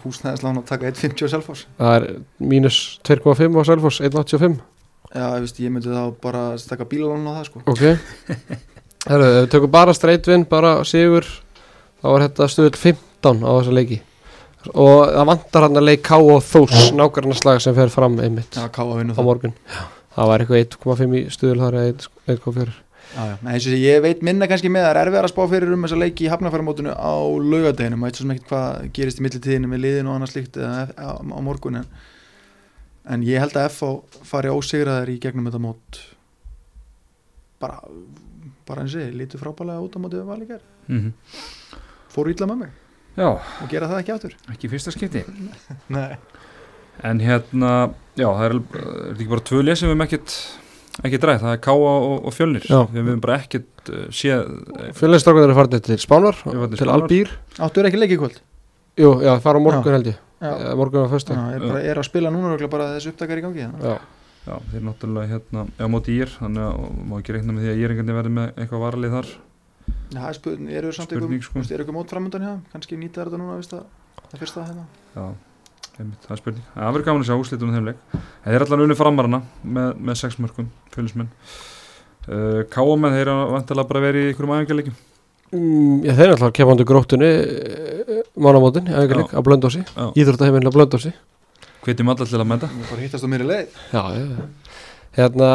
húsnæðislána 0.00 0.62
að 0.62 0.70
taka 0.70 0.88
1.50 0.88 1.26
á 1.26 1.32
Selfoss. 1.34 1.66
Það 1.76 1.96
er 1.98 2.06
mínus 2.40 2.78
2.5 3.04 3.58
á 3.60 3.62
Selfoss 3.68 4.00
1.85 4.00 4.62
Já, 5.08 5.24
ég, 5.24 5.44
veist, 5.44 5.60
ég 5.62 5.72
myndi 5.72 5.92
þá 5.92 6.02
bara 6.22 6.42
taka 6.68 6.86
bílalán 6.88 7.28
á 7.28 7.32
það 7.38 7.46
sko. 7.48 7.62
Ok. 7.64 7.84
Heru, 9.08 9.28
ef 9.28 9.38
við 9.38 9.52
tökum 9.54 9.72
bara 9.72 9.94
streitvinn, 9.96 10.44
bara 10.48 10.74
sigur 10.88 11.28
þá 12.02 12.08
er 12.12 12.24
þetta 12.26 12.48
stöðul 12.52 12.80
15 12.82 13.46
á 13.46 13.50
þessa 13.54 13.76
leiki. 13.78 14.00
Og 14.74 14.98
það 15.06 15.30
vantar 15.30 15.64
hann 15.64 15.80
að 15.80 15.86
leik 15.88 16.02
K 16.04 16.18
og 16.18 16.42
Þós 16.44 16.90
nákvæmlega 16.98 17.62
sem 17.62 17.76
fer 17.76 17.92
fram 17.94 18.18
einmitt 18.20 18.58
Já, 18.58 18.66
á 18.68 19.22
morgun. 19.22 19.54
Það 20.18 20.28
var 20.32 20.42
eitthvað 20.42 20.62
1.5 20.66 21.16
í 21.16 21.24
stuðul 21.32 21.62
þar 21.62 21.78
eða 21.78 22.08
1.4 22.34 22.76
Já, 23.08 23.22
já, 23.24 23.36
en 23.40 23.48
eins 23.48 23.64
og 23.64 23.72
sé, 23.72 23.78
ég 23.80 24.02
veit 24.04 24.20
minna 24.26 24.46
kannski 24.50 24.68
með 24.68 24.84
að 24.84 24.90
það 24.90 24.98
er 25.00 25.08
erfið 25.08 25.22
að 25.22 25.30
spá 25.32 25.40
fyrir 25.48 25.70
um 25.72 25.84
þessa 25.86 25.98
leiki 26.02 26.26
í 26.26 26.28
hafnafæramótinu 26.28 26.92
á 26.92 27.12
laugadeginu, 27.16 27.96
maður 27.96 28.10
veit 28.10 28.18
svo 28.18 28.26
sem 28.26 28.32
ekkert 28.34 28.50
hvað 28.50 28.90
gerist 28.98 29.20
í 29.20 29.24
millitíðinu 29.24 29.70
með 29.70 29.80
liðinu 29.84 30.10
og 30.12 30.18
annað 30.18 30.32
slíkt 30.34 30.58
á, 30.60 30.92
á 31.16 31.40
morgun 31.40 31.80
en, 33.08 33.26
ég 33.26 33.42
held 33.42 33.56
að 33.56 33.70
FH 33.72 34.22
fari 34.28 34.52
ósigraðar 34.52 35.10
í 35.12 35.18
gegnum 35.22 35.48
þetta 35.48 35.62
mót. 35.64 36.00
Bara, 37.58 37.80
bara 38.68 38.84
eins 38.84 38.94
og 38.94 39.02
ég, 39.02 39.16
lítur 39.18 39.42
frábælega 39.42 39.82
út 39.82 39.96
á 39.96 40.02
mótið 40.02 40.22
við 40.22 40.32
valíkar, 40.32 40.66
Mm 40.88 41.12
fóru 42.18 42.34
illa 42.34 42.48
með 42.50 42.62
mig. 42.64 42.76
Já, 43.18 43.28
og 43.34 43.70
gera 43.70 43.88
það 43.90 44.00
ekki 44.02 44.14
aftur. 44.14 44.36
Ekki 44.52 44.68
í 44.68 44.72
fyrsta 44.72 44.94
skipti. 44.94 45.24
Nei. 45.96 46.16
En 47.06 47.20
hérna, 47.22 47.72
já, 48.18 48.26
það 48.26 48.44
er, 48.46 48.54
er 48.54 48.88
þetta 48.88 49.12
ekki 49.14 49.30
bara 49.34 49.46
tvö 49.50 49.60
við 49.62 49.84
hefum 49.84 50.04
ekkert 50.06 50.36
ekki 51.06 51.20
dræð, 51.22 51.42
það 51.44 51.52
er 51.54 51.60
Káa 51.62 51.90
og, 51.94 52.14
og 52.26 52.34
Fjölnir. 52.34 52.66
Já. 52.66 52.80
við 52.90 53.04
hefum 53.04 53.22
bara 53.22 53.38
ekkert 53.38 53.92
uh, 53.92 54.06
séð 54.10 54.48
Fjölnistrákan 54.98 55.46
eru 55.46 55.58
farið 55.58 55.84
til 55.86 55.98
Spánar 56.02 56.40
til. 56.42 56.88
Albír. 56.90 57.30
Áttu 57.62 57.82
er 57.82 57.90
ekki 57.90 58.02
leikið 58.02 58.22
kvöld 58.24 58.40
Jú, 58.98 59.10
já, 59.22 59.32
fara 59.44 59.58
á 59.58 59.62
morgun 59.62 59.94
held 59.94 60.12
ég. 60.12 60.20
Já, 60.38 60.52
morgun 60.78 61.02
á 61.02 61.06
já 61.06 61.10
föstu 61.12 61.34
er, 61.34 61.64
bara, 61.64 61.82
er 61.82 61.98
að 61.98 62.06
spila 62.08 62.30
núna 62.34 62.52
örugglega 62.52 62.72
bara 62.72 62.88
þessu 62.96 63.12
upptakar 63.14 63.40
í 63.40 63.44
gangi 63.46 63.64
hérna. 63.64 63.78
Já, 63.82 63.98
Já, 64.48 64.54
þeir 64.70 64.80
náttúrulega 64.86 65.28
hérna, 65.28 65.62
já, 65.76 65.84
móti 65.92 66.14
ír 66.16 66.30
þannig 66.32 66.62
að 66.64 66.76
má 67.10 67.16
ekki 67.18 67.34
reikna 67.36 67.52
með 67.52 67.64
því 67.66 67.70
að 67.72 67.80
íringarnir 67.82 68.16
verði 68.16 68.30
með 68.32 68.46
eitthvað 68.62 68.80
varalið 68.86 69.12
þar. 69.16 69.26
Já, 70.08 70.14
það 70.14 70.28
er 70.28 70.36
spurning, 70.38 70.70
eru 70.78 70.92
samt 70.96 71.10
Spurning, 71.10 71.34
eitthvað, 71.36 71.64
sko. 71.66 71.74
er 71.74 71.82
eitthvað 71.82 71.96
mót 71.98 72.14
framöndan 72.14 72.44
hjá, 72.46 72.52
þeim? 72.54 72.62
kannski 72.72 72.96
nýta 73.00 73.20
þetta 73.26 73.40
núna, 73.42 73.58
veist 73.58 73.74
að 73.76 73.82
það 74.30 74.40
fyrsta 74.44 74.64
hérna. 74.64 74.84
Já, 75.18 75.26
einmitt, 75.98 76.22
það 76.24 76.32
er 76.32 76.40
spurning. 76.40 76.64
Það 76.78 76.96
verður 76.96 77.06
gaman 77.10 77.24
að 77.24 77.28
sjá 77.28 77.36
úrslitunum 77.42 77.76
þeim 77.76 77.88
leik. 77.90 78.00
En 78.16 78.48
þeir 78.48 78.56
er 78.56 78.64
allan 78.64 78.84
unni 78.86 78.96
framarana 78.96 79.40
með, 79.76 79.88
með 80.08 80.20
Káa 85.48 85.60
með 85.60 85.64
þeir 85.64 85.64
að 85.64 85.88
vantilega 85.88 85.88
bara 85.88 85.88
verið 85.88 85.88
í 85.88 85.88
einhverjum 85.88 85.98
æfingarleikum 85.98 85.98
mm, 85.98 86.04
já. 86.04 86.12
þeir 86.18 86.26
er 86.26 86.34
alltaf 86.34 86.54
kemandi 86.58 86.88
gróttunni 86.88 87.32
mánamótin, 88.38 88.88
æfingarleik 88.92 89.34
á 89.34 89.40
Blöndósi 89.44 89.82
Já. 89.84 90.04
Íþróttaheiminn 90.12 90.68
á 90.68 90.72
Blöndósi 90.74 91.12
Hvetjum 91.88 92.10
alla 92.12 92.26
til 92.26 92.40
að 92.40 92.48
mæta? 92.48 92.68
Við 92.68 92.90
bara 92.90 93.04
hittast 93.04 93.24
á 93.24 93.28
mér 93.30 93.44
í 93.44 93.48
leið. 93.48 93.76
Já, 93.94 94.02
já, 94.12 94.24
já. 94.28 94.72
Hérna, 95.18 95.50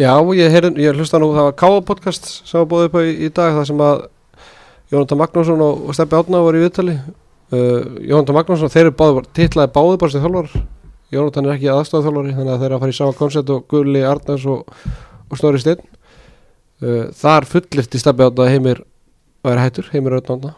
já, 0.00 0.12
ég, 0.38 0.54
heyrin, 0.54 0.78
ég 0.80 0.96
hlusta 0.96 1.20
nú, 1.22 1.28
það 1.36 1.48
var 1.48 1.58
Káa 1.60 1.82
podcast 1.86 2.30
sem 2.40 2.58
var 2.58 2.70
búið 2.70 2.88
upp 2.88 2.96
á 2.96 3.00
í, 3.04 3.12
í 3.12 3.28
dag, 3.28 3.58
það 3.58 3.68
sem 3.70 3.84
að 3.86 4.00
Jónatan 4.94 5.20
Magnússon 5.20 5.62
og, 5.66 5.84
og 5.86 5.98
Steppi 5.98 6.18
Átna 6.18 6.40
voru 6.42 6.60
í 6.60 6.64
viðtali. 6.64 6.96
Uh, 7.52 8.00
Jónatan 8.08 8.38
Magnússon, 8.38 8.72
þeir 8.72 8.88
eru 8.88 8.96
báði, 8.98 9.24
titlaði 9.36 9.72
báði 9.76 10.00
bara 10.02 10.14
sem 10.14 10.24
þjálfar 10.24 10.64
Jónatan 11.14 11.46
er 11.46 11.54
ekki 11.54 11.70
aðstofað 11.70 12.08
þjálfari 12.08 12.34
þannig 12.34 12.52
að 12.54 12.62
þeir 12.62 12.68
eru 12.68 12.76
að 12.76 12.82
fara 12.82 12.94
í 12.94 12.98
sama 12.98 13.16
koncept 13.20 13.52
og 13.54 13.66
Gulli 13.70 14.02
Arnars 14.02 14.46
og, 14.50 14.72
og 15.30 15.38
Snorri 15.38 15.62
Steinn. 15.62 15.84
Uh, 16.82 17.04
Þar 17.14 17.46
fullirti 17.52 18.00
Steppi 18.02 18.26
Átna 18.26 18.48
að 18.48 18.54
heimir 18.56 18.82
og 19.46 19.52
er 19.54 19.62
hættur, 19.62 19.90
heimir 19.94 20.16
Átna 20.18 20.54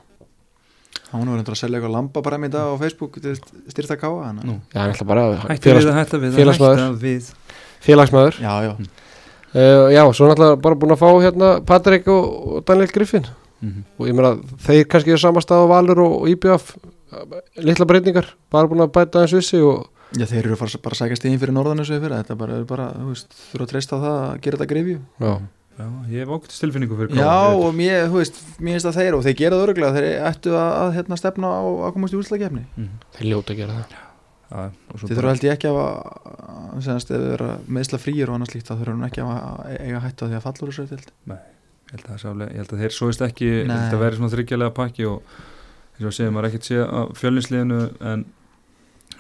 Hann 1.09 1.29
var 1.29 1.41
að 1.41 1.57
selja 1.57 1.79
eitthvað 1.79 1.93
lamba 1.95 2.21
bara 2.25 2.37
með 2.41 2.53
dag 2.53 2.69
á 2.69 2.75
Facebook 2.81 3.17
styrta 3.17 3.97
káa 3.97 4.27
hana. 4.27 4.43
Nú. 4.45 4.59
Já, 4.75 4.83
hann 4.83 4.93
ætla 4.93 5.07
bara 5.09 5.23
að 5.25 5.37
félagsmaður. 6.37 7.31
félagsmaður. 7.81 8.41
Já, 8.45 8.53
já, 8.67 8.73
uh, 9.55 9.89
Já, 9.95 10.03
svo 10.13 10.29
náttúrulega 10.29 10.61
bara 10.61 10.77
búin 10.77 10.93
að 10.93 11.01
fá 11.01 11.09
hérna 11.25 11.53
Patrik 11.65 12.09
og, 12.13 12.25
og 12.59 12.65
Daniel 12.69 12.93
Griffin. 12.93 13.29
Mhm. 13.61 13.85
og 13.99 14.07
ég 14.07 14.15
meina 14.15 14.37
þeir 14.63 14.85
kannski 14.87 15.15
er 15.15 15.19
samastað 15.19 15.65
á 15.67 15.71
Valur 15.73 15.99
og, 16.05 16.13
og 16.23 16.29
IBF 16.31 16.77
litla 17.59 17.87
breytingar, 17.89 18.29
bara 18.53 18.69
búin 18.71 18.85
að 18.85 18.93
bæta 18.95 19.25
eins 19.25 19.35
vissi 19.35 19.59
og 19.59 19.89
já 20.15 20.25
þeir 20.29 20.47
eru 20.47 20.55
að 20.57 20.61
fara 20.63 20.81
bara 20.85 20.95
að 20.97 21.01
sækja 21.03 21.19
stíðin 21.19 21.41
fyrir 21.43 21.57
norðan 21.57 21.83
þessu 21.83 21.99
fyrir 21.99 22.15
þetta 22.21 22.37
bara, 22.39 22.59
er 22.61 22.69
bara, 22.69 22.87
þú 22.95 23.09
veist, 23.11 23.35
þurfa 23.51 23.67
að 23.67 23.73
treysta 23.73 23.99
á 23.99 24.03
það 24.05 24.19
að 24.21 24.41
gera 24.45 24.61
þetta 24.61 24.71
grifju 24.73 24.99
já, 24.99 25.33
Já, 25.79 25.87
ég 26.11 26.25
hef 26.25 26.29
ákveðt 26.35 26.55
stilfinningu 26.57 26.97
fyrir 26.99 27.15
Já, 27.15 27.23
Káa 27.23 27.39
ég 27.39 27.55
veit. 27.55 27.65
og 27.69 27.75
mér, 27.79 28.01
þú 28.11 28.17
veist, 28.19 28.39
mér 28.59 28.75
finnst 28.77 28.89
að 28.91 28.97
þeir 28.99 29.15
og 29.15 29.23
þeir 29.29 29.37
gera 29.39 29.57
það 29.59 29.65
öruglega, 29.69 29.93
þeir 29.95 30.07
ættu 30.33 30.51
að, 30.59 30.71
að 30.83 30.93
hérna, 30.99 31.19
stefna 31.21 31.51
á 31.55 31.63
að 31.87 31.93
komast 31.95 32.15
í 32.15 32.19
úrslagefni 32.19 32.65
Mhm. 32.75 32.89
þeir 33.19 33.29
ljóta 33.31 33.53
að 33.55 33.61
gera 33.63 33.77
það 33.79 33.97
Já, 34.49 34.65
og 34.89 34.97
svo 34.99 35.07
Þeir 35.09 35.17
þurfa 35.19 35.29
held 35.35 35.45
ég 35.45 35.53
ekki 35.55 35.69
að 35.69 36.83
semast, 36.83 37.11
ef 37.13 37.21
þeir 37.21 37.35
eru 37.37 37.49
meðsla 37.69 37.99
frýir 38.01 38.29
og 38.33 38.35
annars 38.39 38.55
líkt 38.57 38.67
þá 38.71 38.75
þurfa 38.81 38.95
hann 38.97 39.07
ekki 39.09 39.23
að 39.23 39.79
eiga 39.87 40.01
hættu 40.03 40.25
að 40.25 40.31
því 40.33 40.37
að 40.39 40.47
fallur 40.49 40.73
þessu 40.73 40.89
til 40.89 40.99
Ég 40.99 41.93
held 41.93 42.03
að, 42.05 42.09
það 42.09 42.19
sé 42.23 42.29
alveg- 42.29 42.51
ég 42.53 42.57
held 42.63 42.73
að 42.73 42.81
þeir 42.83 42.95
svoist 42.99 43.23
ekki 43.29 43.47
ég 43.49 43.59
held 43.59 43.69
Nei. 43.69 43.93
að 43.95 44.03
vera 44.03 44.17
svona 44.19 44.33
þryggjalega 44.35 44.75
pakki 44.77 45.05
og 45.09 45.23
eins 45.99 46.07
og 46.09 46.13
segja, 46.17 46.31
maður 46.33 46.45
er 46.45 46.51
ekkert 46.51 46.69
sé 46.69 46.77
að 46.85 47.13
fjölninsliðinu 47.21 47.79
en 48.01 48.25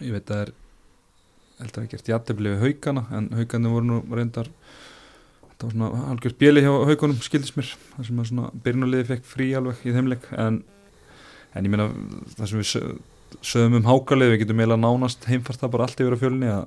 ég 0.01 0.13
veit 0.13 0.27
að 0.27 0.35
það 0.35 0.43
er 0.43 0.53
held 1.59 1.71
að 1.71 1.77
það 1.79 1.83
er 1.85 1.89
gert 1.93 2.09
jættibli 2.13 2.53
við 2.55 2.61
haugana 2.65 3.05
en 3.19 3.29
haugarnir 3.39 3.73
voru 3.73 3.85
nú 3.89 4.01
reyndar 4.15 4.49
það 5.59 5.67
var 5.67 5.75
svona 5.75 6.09
algjör 6.13 6.35
bjöli 6.39 6.63
hjá 6.65 6.73
haugunum 6.89 7.21
skildist 7.25 7.57
mér, 7.59 7.71
það 7.97 8.09
sem 8.09 8.19
að 8.23 8.29
svona 8.31 8.51
byrjunarliði 8.65 9.07
fekk 9.09 9.25
frí 9.27 9.49
alveg 9.59 9.81
í 9.89 9.95
þeimleik 9.97 10.29
en, 10.39 10.59
en 11.55 11.67
ég 11.69 11.73
meina 11.73 11.89
það 12.37 12.51
sem 12.53 12.61
við 12.61 12.69
sö- 12.71 12.99
sögum 13.53 13.79
um 13.81 13.89
hákalið, 13.89 14.31
við 14.35 14.43
getum 14.45 14.63
eiginlega 14.63 14.83
nánast 14.85 15.27
heimfært 15.29 15.61
það 15.65 15.73
bara 15.75 15.89
allt 15.89 16.01
yfir 16.05 16.15
að 16.17 16.23
fjölni 16.23 16.53
að, 16.53 16.63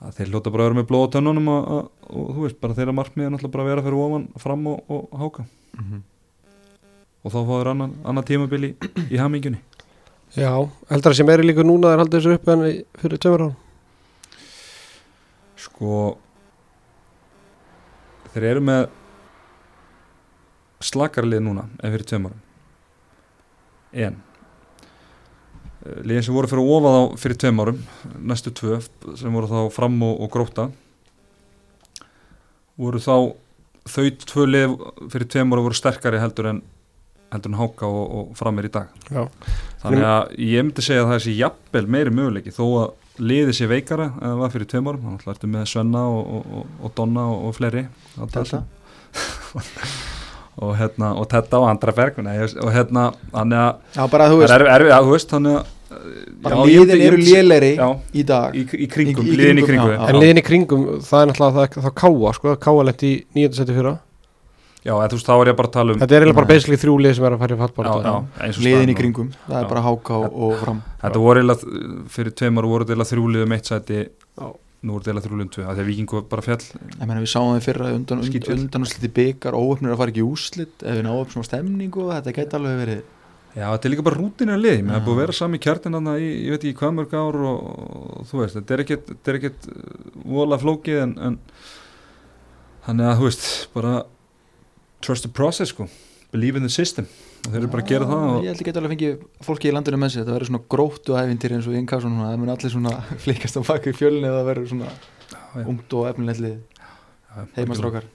að 0.00 0.16
þeir 0.16 0.32
hljóta 0.32 0.54
bara 0.54 0.64
að 0.64 0.70
vera 0.70 0.78
með 0.80 0.88
blóð 0.90 1.04
á 1.04 1.12
tönnunum 1.18 1.52
og, 1.52 1.68
og, 1.76 1.92
og 2.14 2.32
þú 2.38 2.46
veist, 2.46 2.58
bara 2.64 2.78
þeirra 2.80 2.96
markmið 2.96 3.28
er 3.28 3.34
náttúrulega 3.36 3.54
bara 3.58 3.66
að 3.66 3.70
vera 3.74 3.84
fyrir 3.86 4.00
ofan, 4.06 4.26
fram 4.42 4.66
og, 4.72 4.80
og 4.96 5.20
háka. 5.20 5.46
Og 7.24 7.32
þá 7.32 7.38
fáður 7.48 7.70
annan, 7.74 7.94
annan 8.04 8.26
tímabil 8.28 8.66
í, 8.66 8.72
í 9.08 9.20
hamingjunni. 9.20 9.60
Já, 10.34 10.50
heldur 10.90 11.12
að 11.14 11.20
sé 11.20 11.24
meiri 11.28 11.46
líka 11.46 11.64
núna 11.64 11.92
er 11.94 12.02
haldið 12.02 12.18
þessu 12.24 12.34
upp 12.40 12.50
en 12.52 12.64
fyrir 13.00 13.20
tveimur 13.22 13.44
án 13.46 13.54
sko 15.64 16.00
þeir 18.34 18.48
eru 18.50 18.62
með 18.66 18.86
slakarlið 20.84 21.44
núna 21.44 21.66
en 21.80 21.94
fyrir 21.94 22.08
tveim 22.08 22.28
árum 22.28 22.42
en 23.94 24.16
eh, 25.84 26.00
liðin 26.02 26.26
sem 26.26 26.36
voru 26.36 26.50
fyrir 26.50 26.74
ofa 26.76 26.94
þá 26.96 27.22
fyrir 27.22 27.40
tveim 27.44 27.62
árum 27.64 27.80
næstu 28.32 28.52
tvö 28.58 28.80
sem 29.20 29.38
voru 29.38 29.50
þá 29.50 29.60
fram 29.74 29.96
og, 30.02 30.18
og 30.18 30.32
gróta 30.34 30.68
voru 32.80 33.02
þá 33.02 33.16
þau 33.94 34.06
tvö 34.26 34.48
lið 34.50 34.76
fyrir 35.12 35.30
tveim 35.30 35.54
árum 35.54 35.68
voru 35.68 35.78
sterkari 35.78 36.22
heldur 36.22 36.50
en 36.52 36.64
heldur 37.34 37.54
en 37.54 37.58
háka 37.58 37.88
og, 37.88 38.04
og 38.18 38.36
framir 38.38 38.68
í 38.68 38.74
dag 38.74 38.90
Já. 39.10 39.24
þannig 39.82 40.04
að 40.10 40.36
ég 40.42 40.66
myndi 40.66 40.84
segja 40.84 41.06
að 41.06 41.14
það 41.14 41.24
sé 41.24 41.38
jafnvel 41.38 41.86
meiri 41.90 42.14
möguleiki 42.14 42.54
þó 42.54 42.64
að 42.82 42.92
liði 43.22 43.54
sé 43.54 43.68
veikara 43.70 44.08
en 44.16 44.32
það 44.32 44.40
var 44.42 44.54
fyrir 44.54 44.68
tveim 44.70 44.88
árum, 44.90 45.04
þannig 45.06 45.26
að 45.26 45.34
ertu 45.34 45.50
með 45.52 45.68
Svenna 45.70 46.02
og, 46.10 46.22
og, 46.38 46.44
og, 46.58 46.64
og 46.82 46.88
Donna 46.98 47.22
og, 47.30 47.38
og 47.48 47.56
fleiri. 47.58 47.84
Á 48.18 48.22
Þetta 48.24 48.64
og 50.64 50.70
hérna 50.78 51.12
og 51.18 51.26
Tetta 51.30 51.60
og 51.62 51.68
Andra 51.68 51.92
Berg 51.94 52.18
og 52.18 52.70
hérna, 52.74 53.02
þannig 53.34 53.60
að 53.60 53.72
Já, 53.96 54.02
bara 54.10 54.28
þú 54.30 54.36
það 54.36 54.44
veist, 54.44 54.54
er 54.54 54.62
erfið, 54.74 54.92
já, 54.92 54.98
þú 55.02 55.10
veist, 55.14 55.34
þannig 55.34 55.54
að 55.58 55.64
bara 56.44 56.54
liðin 56.68 57.02
eru 57.04 57.18
já, 57.74 57.88
í 58.14 58.22
dag. 58.26 58.54
Í, 58.54 58.56
í 58.66 58.86
kringum, 58.90 59.26
liðin 59.30 59.62
í 59.62 59.66
kringum, 59.66 59.92
En 59.94 60.18
liðin 60.18 60.40
í 60.40 60.44
kringum, 60.46 60.82
það 61.06 61.20
er 61.20 61.26
náttúrulega 61.30 61.56
það, 61.58 61.66
það 61.86 61.94
káa, 62.02 62.28
sko, 62.38 62.46
káa 62.66 62.80
lendi 62.88 63.08
í 63.14 63.16
9. 63.38 63.50
seti 63.58 63.72
fyrra 63.76 63.94
já, 64.84 64.92
eða 64.92 65.08
þú 65.12 65.18
veist, 65.18 65.30
þá 65.30 65.34
er 65.36 65.50
ég 65.50 65.56
bara 65.60 65.70
að 65.70 65.76
tala 65.78 65.94
um 65.94 66.02
Þetta 66.02 66.14
er 66.16 66.24
eiginlega 66.24 66.38
bara 66.40 66.50
basically 66.52 66.80
þrjú 66.82 66.96
lið 67.04 67.16
sem 67.18 67.28
er 67.28 67.36
að 67.36 67.44
fara 67.44 67.54
í 67.54 67.60
og 67.64 68.60
liðin 68.66 68.92
í 68.92 68.98
kringum, 68.98 69.30
það 69.46 69.62
er 69.62 69.70
bara 69.72 69.86
háká 69.86 70.18
og 70.28 70.58
fram. 70.60 70.84
Þetta 71.04 71.24
voru 71.24 71.42
eiginlega, 71.42 71.80
fyrir 72.18 72.36
tveimar 72.42 72.68
voru 72.68 72.84
þetta 72.84 72.94
eiginlega 72.94 73.12
þrjúlið 73.14 73.46
um 73.46 73.56
eitt 73.56 73.72
sæti. 73.72 74.04
Nú 74.84 74.92
voru 74.92 75.00
þetta 75.00 75.14
eiginlega 75.14 75.26
þrjúlið 75.28 75.44
um 75.46 75.52
tvö 75.54 75.64
Það 75.64 75.78
er 75.80 75.86
vikingu 75.88 76.20
bara 76.28 76.44
fjall 76.44 76.60
ég 76.60 77.08
meina 77.08 77.22
við 77.22 77.30
sáum 77.32 77.54
þið 77.54 77.62
fyrra 77.64 77.86
undan, 77.88 78.18
undan, 78.20 78.28
Skítfjöll. 78.28 78.56
undan 78.60 78.84
úrslit 78.84 79.06
í 79.08 79.12
byggar 79.16 79.56
óöfnir 79.56 79.94
að 79.94 80.00
fara 80.02 80.12
ekki 80.12 80.20
í 80.20 80.26
úrslit 80.28 80.84
ef 80.84 80.98
við 80.98 81.06
náum 81.06 81.20
upp 81.22 81.32
svona 81.32 81.48
stemningu 81.48 82.04
þetta 82.10 82.34
gæti 82.36 82.58
alveg 82.58 82.80
verið 82.82 83.00
Já, 83.54 83.68
þetta 83.70 83.86
er 83.86 83.92
líka 83.94 84.04
bara 84.04 84.18
rútinir 84.18 84.58
lið 84.60 84.80
Mér 84.82 84.96
Já. 84.96 84.98
er 84.98 85.04
búið 85.06 85.14
að 85.14 85.22
vera 85.22 85.36
sami 85.38 85.60
kjartin 85.62 85.94
þarna 85.94 86.14
í, 86.18 86.28
ég 86.42 86.52
veit 86.56 86.64
ekki 86.66 86.78
hvað 86.82 86.94
mörg 86.98 87.12
ár 87.14 87.36
og, 87.48 87.68
og 88.18 88.28
þú 88.28 88.40
veist, 88.42 88.58
þetta 88.58 88.74
er 88.74 88.82
er 88.84 89.38
ekkit 89.38 89.68
uh, 89.70 89.84
vola 90.34 90.58
flókið 90.58 91.00
en, 91.04 91.12
en 91.28 91.36
þannig 92.88 93.08
að 93.08 93.20
þú 93.20 93.28
veist, 93.30 93.46
bara 93.76 93.92
trust 95.04 95.26
the 95.26 95.32
process 95.32 95.72
sko. 95.74 95.86
Believe 96.34 96.58
in 96.58 96.66
the 96.66 96.72
system. 96.72 97.06
Og 97.44 97.52
þeir 97.52 97.60
eru 97.60 97.70
bara 97.74 97.84
að 97.84 97.90
gera 97.92 98.06
það 98.08 98.22
og, 98.24 98.36
ég 98.40 98.50
held 98.50 98.62
að 98.62 98.68
geta 98.68 98.80
alveg 98.80 98.94
fengið 98.94 99.44
fólki 99.44 99.68
í 99.68 99.74
landinu 99.74 100.00
með 100.00 100.14
sér. 100.14 100.24
Þetta 100.24 100.36
verður 100.38 100.50
svona 100.50 100.62
gróttu 100.74 101.16
æfintýri 101.20 101.58
eins 101.58 101.68
og 101.68 101.76
Inkarsson 101.78 102.16
það 102.22 102.36
mun 102.40 102.52
allir 102.54 102.72
svona 102.72 102.94
flikast 103.24 103.60
á 103.60 103.62
baki 103.68 103.92
fjölni 103.94 104.30
eða 104.30 104.46
verður 104.48 104.70
svona 104.72 104.88
já, 104.88 105.66
ungt 105.68 105.96
og 105.98 106.08
já, 107.34 107.42
heimastrákar 107.56 108.06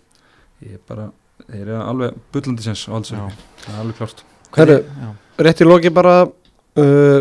Ég 0.60 0.76
er 0.76 0.84
bara, 0.88 1.08
þeir 1.48 1.62
eru 1.62 1.80
alveg 1.80 2.20
bullandi 2.34 2.66
sens 2.66 2.84
og 2.90 3.00
alls 3.00 3.14
er 3.16 3.76
alveg 3.80 4.00
klart 4.00 4.24
já. 4.58 5.12
Rétt 5.40 5.64
í 5.64 5.68
loki 5.68 5.92
bara 5.94 6.16
uh, 6.28 7.20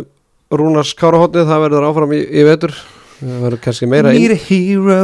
Rúnars 0.48 0.94
Kárahotnið, 0.98 1.46
það 1.46 1.64
verður 1.66 1.86
áfram 1.90 2.14
í, 2.16 2.22
í 2.24 2.44
vetur 2.48 2.74
Það 3.18 3.38
verður 3.42 3.60
kannski 3.64 3.86
meira 3.90 4.10
inn, 4.14 4.30
a 4.30 4.36
hero. 4.38 4.98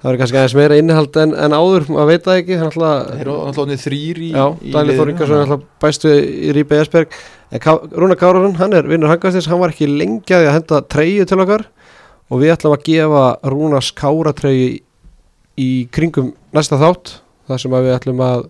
Það 0.00 0.06
verður 0.08 0.20
kannski 0.22 0.38
aðeins 0.40 0.54
meira 0.56 0.76
innihald 0.80 1.16
en, 1.20 1.34
en 1.36 1.56
áður 1.58 1.84
maður 1.92 2.08
veit 2.08 2.24
það 2.24 2.38
ekki 2.40 2.58
þannig 2.62 2.76
þeir 2.78 2.86
að 2.88 3.10
eru 3.20 3.34
alltaf 3.44 3.82
þrýr 3.82 4.20
í, 4.24 4.28
Já, 4.32 4.44
í 4.64 4.72
Daniel 4.72 4.96
þannig 5.02 5.20
að- 5.26 5.42
ætla 5.44 5.58
bæst 5.84 6.06
við 6.08 6.20
í 6.24 6.54
Rípi 6.56 6.78
Esberg 6.80 7.18
en 7.52 7.60
Ká, 7.64 7.70
Rúnar 7.92 8.20
Kárarsson, 8.20 8.56
hann 8.60 8.76
er 8.78 8.88
vinnur 8.88 9.12
hangastins 9.12 9.48
hann 9.52 9.60
var 9.60 9.74
ekki 9.74 9.88
lengi 9.90 10.32
að 10.36 10.48
henda 10.54 10.80
treyju 10.88 11.26
til 11.28 11.40
okkar. 11.44 11.66
Og 12.28 12.40
við 12.42 12.54
ætlum 12.56 12.76
að 12.76 12.86
gefa 12.88 13.24
Rúnars 13.52 13.92
Kára 13.96 14.32
treyju 14.36 14.78
í 15.58 15.68
kringum 15.92 16.32
næsta 16.56 16.78
þátt 16.80 17.18
þar 17.48 17.60
sem 17.60 17.76
að 17.76 17.86
við 17.88 17.96
ætlum 17.98 18.20
að 18.24 18.46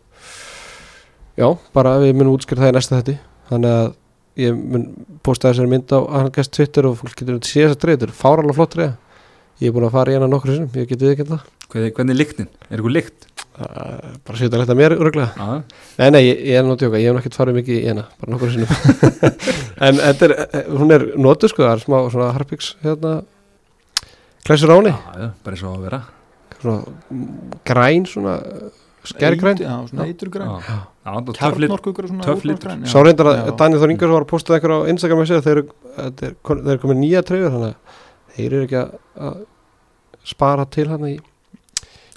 já, 1.39 1.49
bara 1.75 1.97
við 2.03 2.15
munum 2.19 2.35
útskýra 2.39 2.65
það 2.67 2.73
í 2.73 2.77
næsta 2.79 2.99
þetti 3.01 3.19
þannig 3.51 3.75
að 3.83 3.91
ég 4.39 4.55
mun 4.59 4.87
posta 5.27 5.51
þessari 5.51 5.71
mynd 5.73 5.91
á 5.95 5.99
hangast 6.21 6.53
Twitter 6.55 6.87
og 6.91 6.99
fólk 7.01 7.17
getur 7.19 7.39
að 7.39 7.47
sé 7.49 7.65
þessa 7.65 7.79
treyju, 7.83 7.99
þetta 7.99 8.11
er 8.11 8.19
fáralega 8.19 8.59
flott 8.59 8.75
treyja 8.75 8.93
ég 9.59 9.69
er 9.71 9.75
búin 9.75 9.87
að 9.89 9.95
fara 9.97 10.13
í 10.13 10.19
hana 10.19 10.29
nokkru 10.31 10.55
sinnum, 10.55 10.71
ég 10.79 10.89
get 10.91 11.03
við 11.03 11.15
ekki 11.17 11.27
það. 11.29 11.47
Hvernig, 11.73 11.95
hvernig 11.97 12.15
er 12.15 12.19
líktin? 12.23 12.49
Er 12.71 12.81
ykkur 12.83 12.95
líkt? 12.95 13.27
Uh, 13.59 14.13
bara 14.23 14.39
setja 14.39 14.59
leta 14.61 14.75
mér 14.79 14.93
örglega 14.95 15.33
Já, 15.35 15.63
Nei, 15.99 16.11
nei, 16.15 16.21
ég, 16.29 16.43
ég 16.47 16.59
er 16.61 16.63
nú 16.63 16.77
að 16.77 16.85
tjóka, 16.85 17.01
ég 17.03 17.09
hef 17.11 17.17
náttúrulega 17.17 17.39
farið 17.41 17.57
mikið 17.59 17.79
í 17.81 17.89
hana, 17.91 18.05
bara 18.21 18.35
nokkur 18.37 18.53
sinnum. 18.55 19.33
En 19.89 19.99
þetta 19.99 20.29
er, 20.29 20.35
eh, 20.47 20.69
hún 20.79 20.95
er 20.95 21.05
notuð 21.19 21.51
sko, 21.53 21.65
það 21.67 21.75
er 21.75 21.83
smá 21.83 21.97
svona 22.15 22.29
harpiks 22.37 22.69
hérna 22.87 23.17
Klæsur 24.47 24.71
áni, 24.77 24.93
já, 24.95 25.25
já, 25.25 25.29
bara 25.45 25.57
eins 25.59 25.65
og 25.67 25.75
að 25.75 25.83
vera. 25.89 25.99
Svona 26.59 26.79
græn, 27.69 28.07
svona 28.09 28.37
skæri 29.09 29.39
græn 29.43 29.59
já, 29.61 29.75
svona 29.91 30.07
eiturgræn. 30.09 30.49
Já, 30.49 30.71
já, 30.71 30.79
það 31.05 31.19
er 31.19 31.37
töff 31.41 31.59
lit 31.59 31.69
kjarnorku 31.69 31.93
ykkur 31.93 32.09
svona 32.13 32.23
já. 32.25 32.93
Sá 32.95 33.03
reyndar 33.05 33.31
að. 33.33 33.51
Daniel 33.61 33.83
Þór 33.83 33.93
Ingarsson 33.95 34.15
var 34.17 34.25
að 34.27 34.31
posta 34.33 34.57
eitthvað 34.57 34.87
á 34.87 34.91
Instagram 34.95 35.21
með 35.23 35.31
sig 35.33 35.45
þeir, 35.49 35.61
eru- 35.61 35.99
þetta 35.99 36.31
er 36.31 36.35
þeir 36.49 36.73
eru 36.77 36.83
komið 36.87 37.01
nýja 37.03 37.25
treyfur 37.29 37.55
þannig 37.59 37.75
að 37.75 38.05
þeir 38.39 38.55
eru 38.55 38.69
ekki 38.69 38.79
að, 38.81 38.95
að 39.29 39.43
spara 40.29 40.67
til 40.73 40.87
hann 40.91 41.07
í, 41.09 41.15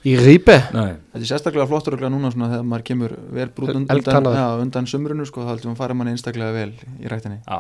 í 0.08 0.16
rýpe 0.20 0.58
Nei, 0.76 0.96
Þetta 1.12 1.22
er 1.22 1.30
sérstaklega 1.30 1.68
flottur 1.70 1.96
örugglega 1.96 2.14
núna 2.14 2.32
svona 2.34 2.52
þegar 2.54 2.70
maður 2.72 2.86
kemur 2.92 3.16
vel 3.38 3.50
brún 3.58 3.82
undan, 3.82 4.30
já, 4.38 4.46
undan 4.64 4.90
sumrunu 4.90 5.28
sko, 5.30 5.46
þá 5.46 5.54
heldur 5.56 5.72
maður 5.72 5.82
fara 5.84 5.98
manni 5.98 6.16
einstaklega 6.16 6.56
vel 6.56 6.72
í 7.02 7.12
rættinni 7.12 7.42
já, 7.42 7.60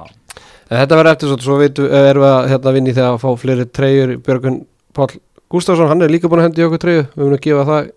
En 0.71 0.79
þetta 0.79 1.01
verður 1.01 1.15
eftir 1.15 1.31
svo, 1.33 1.39
svo 1.43 1.59
veitu, 1.59 1.89
erum 1.91 2.23
við 2.23 2.31
að 2.31 2.49
hérna, 2.53 2.75
vinni 2.77 2.95
þegar 2.95 3.17
að 3.17 3.21
fá 3.25 3.29
fleiri 3.43 3.67
treyjur 3.67 4.15
Björgun 4.23 4.61
Páll 4.95 5.19
Gustafsson, 5.51 5.89
hann 5.91 6.03
er 6.03 6.11
líka 6.11 6.29
búin 6.31 6.39
að 6.39 6.47
hendi 6.47 6.63
okkur 6.63 6.79
treyju. 6.79 7.01
Við 7.11 7.25
munum 7.25 7.35
að 7.35 7.41
gefa 7.43 7.63
það 7.67 7.87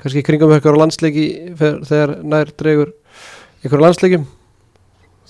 kannski 0.00 0.22
kringum 0.24 0.54
ykkur 0.56 0.76
á 0.76 0.80
landsleiki 0.80 1.24
þegar 1.60 2.12
nær 2.24 2.52
dregur 2.56 2.94
ykkur 3.60 3.82
landsleikim 3.84 4.24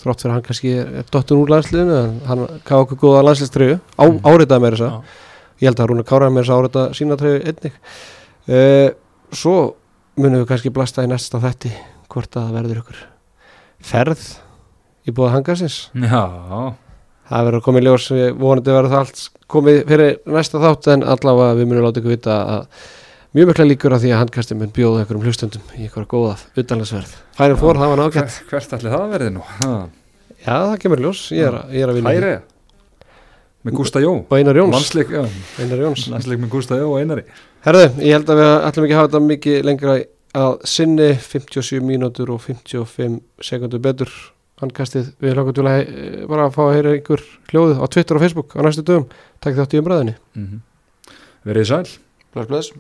þrótt 0.03 0.23
fyrir 0.25 0.35
hann 0.37 0.45
kannski 0.47 0.73
er, 0.83 1.05
dottun 1.15 1.41
úr 1.43 1.53
landsliðinu 1.55 1.99
hann 2.29 2.43
gaf 2.69 2.85
okkur 2.87 3.01
góða 3.05 3.23
landsliðstreyju 3.29 3.79
á, 3.79 4.05
Mm. 4.07 4.19
áritaði 4.27 4.65
meira 4.67 4.77
þess 4.77 4.87
að 4.87 4.93
já. 4.93 5.03
ég 5.63 5.69
held 5.71 5.81
að 5.85 5.91
Rúna 5.93 6.05
Káraði 6.11 6.35
með 6.37 6.43
þess 6.43 6.53
að 6.53 6.63
árita 6.63 6.85
sína 6.99 7.19
treyju 7.21 7.43
einnig 7.47 7.77
uh, 8.49 8.89
svo 9.33 9.57
munum 10.19 10.43
við 10.43 10.49
kannski 10.53 10.73
blasta 10.75 11.05
í 11.07 11.11
næsta 11.11 11.41
þetti 11.41 11.73
hvort 12.13 12.37
að 12.37 12.49
það 12.49 12.57
verður 12.59 12.81
ykkur 12.83 13.03
ferð 13.83 14.25
í 15.09 15.15
búið 15.17 15.33
hangasins 15.37 15.77
já. 15.95 16.23
Það 17.33 17.47
verður 17.49 17.63
komið 17.65 17.85
ljós, 17.87 18.09
við 18.13 18.27
vonandi 18.43 18.75
verður 18.75 18.93
það 18.93 19.05
allt 19.07 19.23
komið 19.53 19.79
fyrir 19.89 20.11
næsta 20.35 20.61
þátt 20.61 20.89
en 20.93 21.05
allavega 21.15 21.55
við 21.57 21.69
munum 21.71 21.87
láta 21.87 22.03
ykkur 22.03 22.13
vita 22.17 22.37
að 22.57 22.67
mjög 23.33 23.49
mikla 23.49 23.65
líkur 23.69 23.95
að 23.97 24.03
því 24.05 24.13
að 24.13 24.21
handkastin 24.23 24.59
mun 24.61 24.73
bjóða 24.77 25.03
einhverjum 25.03 25.25
hlustundum 25.27 25.63
í 25.79 25.87
einhverja 25.87 26.09
góða 26.13 26.35
utanlandsverð. 26.63 27.13
Færi 27.39 27.57
fór, 27.61 27.79
það 27.81 27.93
var 27.93 28.01
nákvæmt. 28.03 28.39
Hvert, 28.51 28.73
allir 28.77 28.93
það 28.97 29.13
verði 29.17 29.31
nú? 29.37 29.45
Ha, 29.63 29.73
Já, 30.43 30.57
það 30.59 30.79
kemur 30.83 31.01
ljós, 31.05 31.21
ég 31.33 31.47
er, 31.47 31.55
að- 31.61 31.71
ég 31.77 31.83
er 31.87 31.89
að 31.93 31.95
vinna. 32.01 32.11
Hæri 32.17 32.33
Með 33.63 33.77
Gústa 33.79 34.01
Jó 34.03 34.11
Og 34.27 34.33
Einar 34.35 34.57
Jóns, 34.59 34.73
Landsleik, 34.75 35.09
já, 35.15 35.23
Einar 35.63 35.79
Jóns. 35.79 36.09
landsleik 36.11 36.41
með 36.43 36.49
Gústa 36.51 36.75
Jó 36.81 36.89
og 36.91 36.99
Einari 36.99 37.23
Herðu, 37.63 37.85
ég 38.03 38.17
held 38.17 38.27
að 38.33 38.41
við 38.41 38.49
ætlum 38.67 38.87
ekki 38.89 38.95
að 38.97 38.99
hafa 38.99 39.09
þetta 39.13 39.21
mikið 39.29 39.59
lengra 39.69 39.95
að 40.35 40.57
sinni 40.67 41.07
57 41.23 41.81
mínútur 41.87 42.33
og 42.35 42.41
55 42.43 43.21
sekundur 43.41 43.79
betur 43.85 44.11
handkastið. 44.63 45.13
Við 45.23 45.35
hlokkum 45.37 45.55
til 45.55 45.67
að 45.71 45.79
eh, 45.83 46.27
bara 46.27 46.49
að 46.49 46.57
fá 46.57 46.63
að 46.67 46.75
heyra 46.75 46.95
einhver 46.97 47.23
hljóðu 47.53 47.77
á 47.79 47.87
Twitter 47.87 48.19
og 48.19 48.23
Facebook 48.25 48.57
á 48.59 48.61
næstu 48.67 48.83
dögum. 48.83 49.07
Takk 49.39 49.55
þátt 49.61 49.77
í 49.79 49.81
umræðinni. 49.83 50.15
mm 50.35 50.59
Verið 51.47 51.67
sæl 51.71 51.87
Bless, 52.35 52.49
bless 52.49 52.73